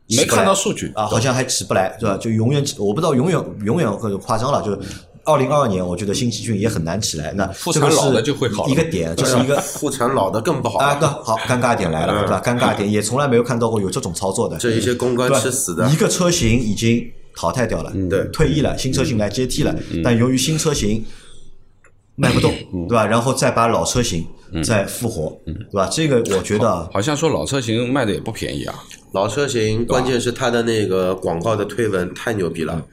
[0.08, 2.18] 没看到数据啊，好像还起不来，对吧？
[2.18, 4.80] 就永远起，我不知道永远永远或者夸张了，就是。
[5.26, 7.32] 二零二二年，我觉得新奇骏也很难起来。
[7.34, 12.42] 那这个是产老的就会好一个点，就是一个复产老的更不好啊，那好，尴尬点来了，对吧？
[12.44, 15.40] 尴尬点也从来没有看到过有这种操作的，这一些公关对吧？
[15.40, 17.06] 吃死的一个车型已经
[17.36, 19.74] 淘汰掉了，对退役了，新车型来接替了，
[20.04, 21.04] 但由于新车型
[22.16, 22.54] 卖不动，
[22.90, 23.06] 对吧？
[23.06, 24.28] 然后再把老车型
[24.64, 25.90] 再复活，对吧？
[25.92, 28.76] 这个我觉得啊好像说老车型卖的也不便宜啊。
[29.14, 32.84] 老车型，关键是它的那个广告的推文太牛逼了。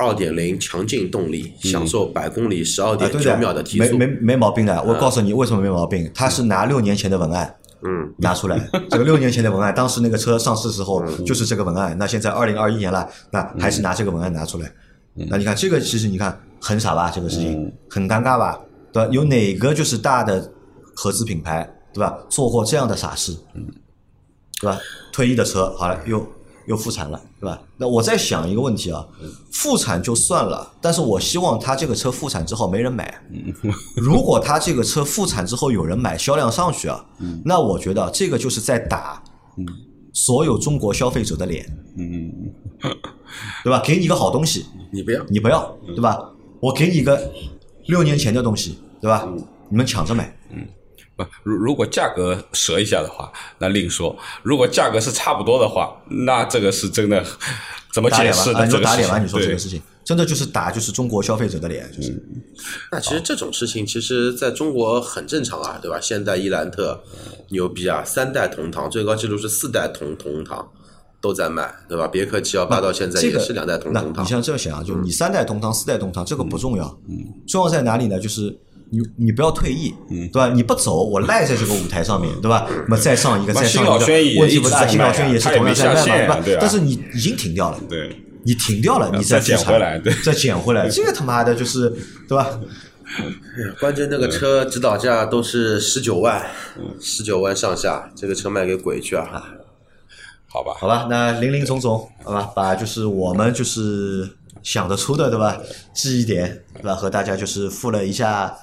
[0.00, 4.16] 二点零强劲动力，享受百公里十二啊，点九秒的提速没没。
[4.20, 4.82] 没毛病的。
[4.82, 7.54] 我告诉你为什么没毛病，他是拿六年前的文案。
[7.82, 8.60] 嗯，拿出来，
[8.90, 14.70] 这个六年前的文案，当时那个车上市时候就是这个文案，那现在二零二一年了，那还是拿这个文案拿出来，
[15.14, 18.60] 那你看这个其实你看很傻吧，这个事情很尴尬吧，
[18.92, 19.08] 对吧？
[19.10, 20.52] 有哪个就是大的
[20.94, 22.18] 合资品牌，对吧？
[22.28, 23.34] 做过这样的傻事，
[24.60, 24.78] 对吧？
[25.10, 26.22] 退役的车好了又
[26.70, 27.60] 又复产了，对吧？
[27.76, 29.04] 那我在想一个问题啊，
[29.50, 33.12] 复产就算了，但是我希望他这个车复产之后没人买。
[33.96, 37.04] 如果他这个车复产之后有人买，销量上去啊，
[37.44, 39.20] 那我觉得这个就是在打
[40.12, 41.66] 所有中国消费者的脸，
[43.64, 43.82] 对吧？
[43.84, 46.20] 给你一个好东西，你不要，你不要，对吧？
[46.60, 47.32] 我给你一个
[47.86, 49.28] 六年前的东西，对吧？
[49.68, 50.32] 你们抢着买，
[51.24, 57.24] 不，如如果价格折一下的话，那另说；如果价格是差不多的话，那这个是真的
[57.92, 58.64] 怎么解释的？
[58.64, 59.16] 你这个事说打脸吧？
[59.16, 62.22] 情你说这个事情，真的就是打就是中国消费者的脸，就是
[62.90, 66.00] 那其实这种事情，其实在中国很正常啊，对吧？
[66.00, 67.02] 现代伊兰特
[67.50, 70.68] 牛逼啊，三代同堂，最高记录是四代同同堂
[71.20, 72.06] 都在卖，对吧？
[72.08, 74.28] 别克七幺八到现在这个也是两代同那同堂你。
[74.28, 76.98] 像这样想啊，就你三代同堂、四代同堂，这个不重要，
[77.46, 78.18] 重要在哪里呢？
[78.18, 78.56] 就是
[78.90, 80.48] 你你不要退役，对吧？
[80.48, 82.66] 你不走，我赖在这个舞台上面，对吧？
[82.88, 84.84] 那么再上一个，再上一个，问题不大。
[84.84, 91.88] 一直在新老轩也是同样在卖嘛，但是你已经停掉了，对你停掉了，你再捡回来对再捡回来，这个他妈的就是
[92.28, 92.60] 对吧？
[93.80, 96.44] 关键那个车指导价都是十九万，
[97.00, 99.44] 十九万上下，这个车卖给鬼去啊！
[100.46, 104.28] 好吧，好吧，那零零总总，好吧，把就是我们就是
[104.62, 105.58] 想得出的，对吧？
[105.94, 106.94] 记忆点，对吧？
[106.94, 108.54] 和大家就是复了一下，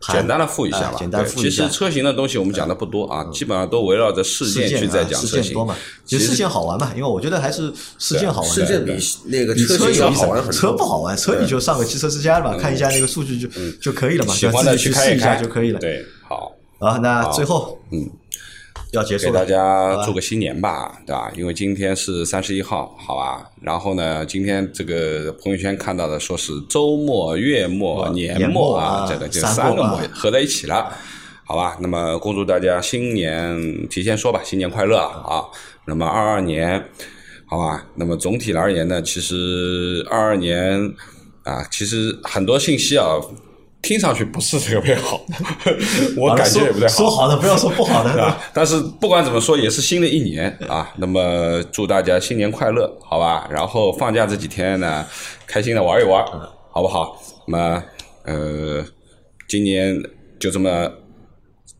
[0.00, 0.94] 简单的复一下吧。
[0.94, 1.78] 啊简单对复一下其实。
[1.78, 8.50] 车型的东西我们讲的不多啊，基本上都围绕着事件去在讲车型事件多嘛，其实事件好玩嘛，因为我觉得还是事件好玩。
[8.50, 8.92] 事件比
[9.26, 10.52] 那个车型要车有意思好玩很多。
[10.52, 13.48] 车不好玩，车你就上个汽车之家吧，看一下那个数据就
[13.80, 15.78] 就可以了嘛，喜欢的自己去试一下就可以了。
[15.78, 18.10] 对，好，啊，那最后嗯，
[18.92, 21.32] 要结束了，给大家祝个新年吧，对吧？
[21.34, 23.50] 因为今天是三十一号，好吧？
[23.60, 30.92] 然后呢，今天这个朋友圈看到的说是周末、月末、啊年年末啊，啊这个就三三个末合在一起了。
[31.44, 35.44] 好吧，那么恭祝大家新年提前说吧，新年快乐啊！
[35.86, 36.82] 那么二二年，
[37.46, 40.94] 好吧，那么总体而言呢，其实二二年
[41.42, 43.16] 啊，其实很多信息啊，
[43.82, 45.20] 听上去不是特别好，
[46.16, 46.92] 我感觉也不太好。
[46.92, 48.38] 说说好的，不要说不好的，对吧？
[48.54, 50.88] 但是不管怎么说，也是新的一年啊。
[50.96, 53.48] 那么祝大家新年快乐，好吧？
[53.50, 55.04] 然后放假这几天呢，
[55.48, 56.24] 开心的玩一玩，
[56.70, 57.20] 好不好？
[57.48, 57.82] 那么
[58.24, 58.84] 呃，
[59.48, 60.00] 今年
[60.38, 60.88] 就这么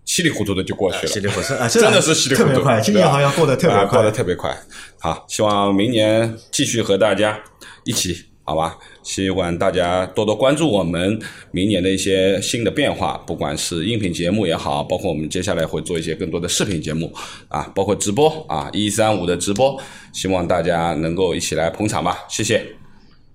[0.05, 4.11] 稀里糊涂的就过去了，稀里糊涂啊，真的是稀里糊涂，特别快，今年好像过得特别啊过得。
[4.11, 4.53] 特别快。
[4.99, 7.39] 好，希望明年继续和大家
[7.85, 8.77] 一起，好吧？
[9.03, 11.19] 希望大家多多关注我们
[11.51, 17.12] 明年的一些新的变化，不管是音频节目也好，包括我们接下来会做一些更多的视频节目
[17.49, 19.81] 啊，包括直播啊，一三五的直播，
[20.12, 22.59] 希望大家能够一起来捧场吧，谢谢。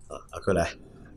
[0.08, 0.70] 啊阿克来，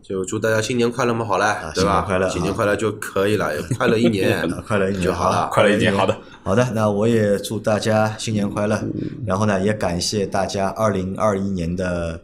[0.03, 1.45] 就祝大家新年快乐嘛，好嘞，
[1.75, 2.03] 对吧？
[2.03, 5.49] 新年快乐啊新年快乐就可以了，快乐一年啊， 快乐一年就好了。
[5.53, 6.17] 快乐一年好的。
[6.43, 8.83] 好的，那我也祝大家新年快乐，
[9.25, 12.21] 然后呢，也感谢大家二零二一年的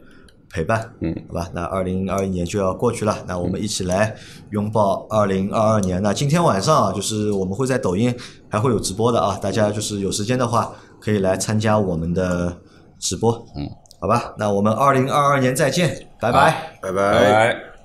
[0.57, 4.17] 陪伴，嗯，好吧，那二零二一年就要过去了，那我们一起来
[4.53, 6.03] 拥抱二零二二年。
[6.03, 8.15] 那今天晚上啊，就是我们会在抖音
[8.49, 12.57] 还会有直播的啊，大家就是有时间的话可以来参加我们的
[12.99, 13.69] 直播，嗯，
[14.01, 16.73] 好吧，那我们二零二二年再见，拜拜。
[16.81, 17.76] 拜拜拜。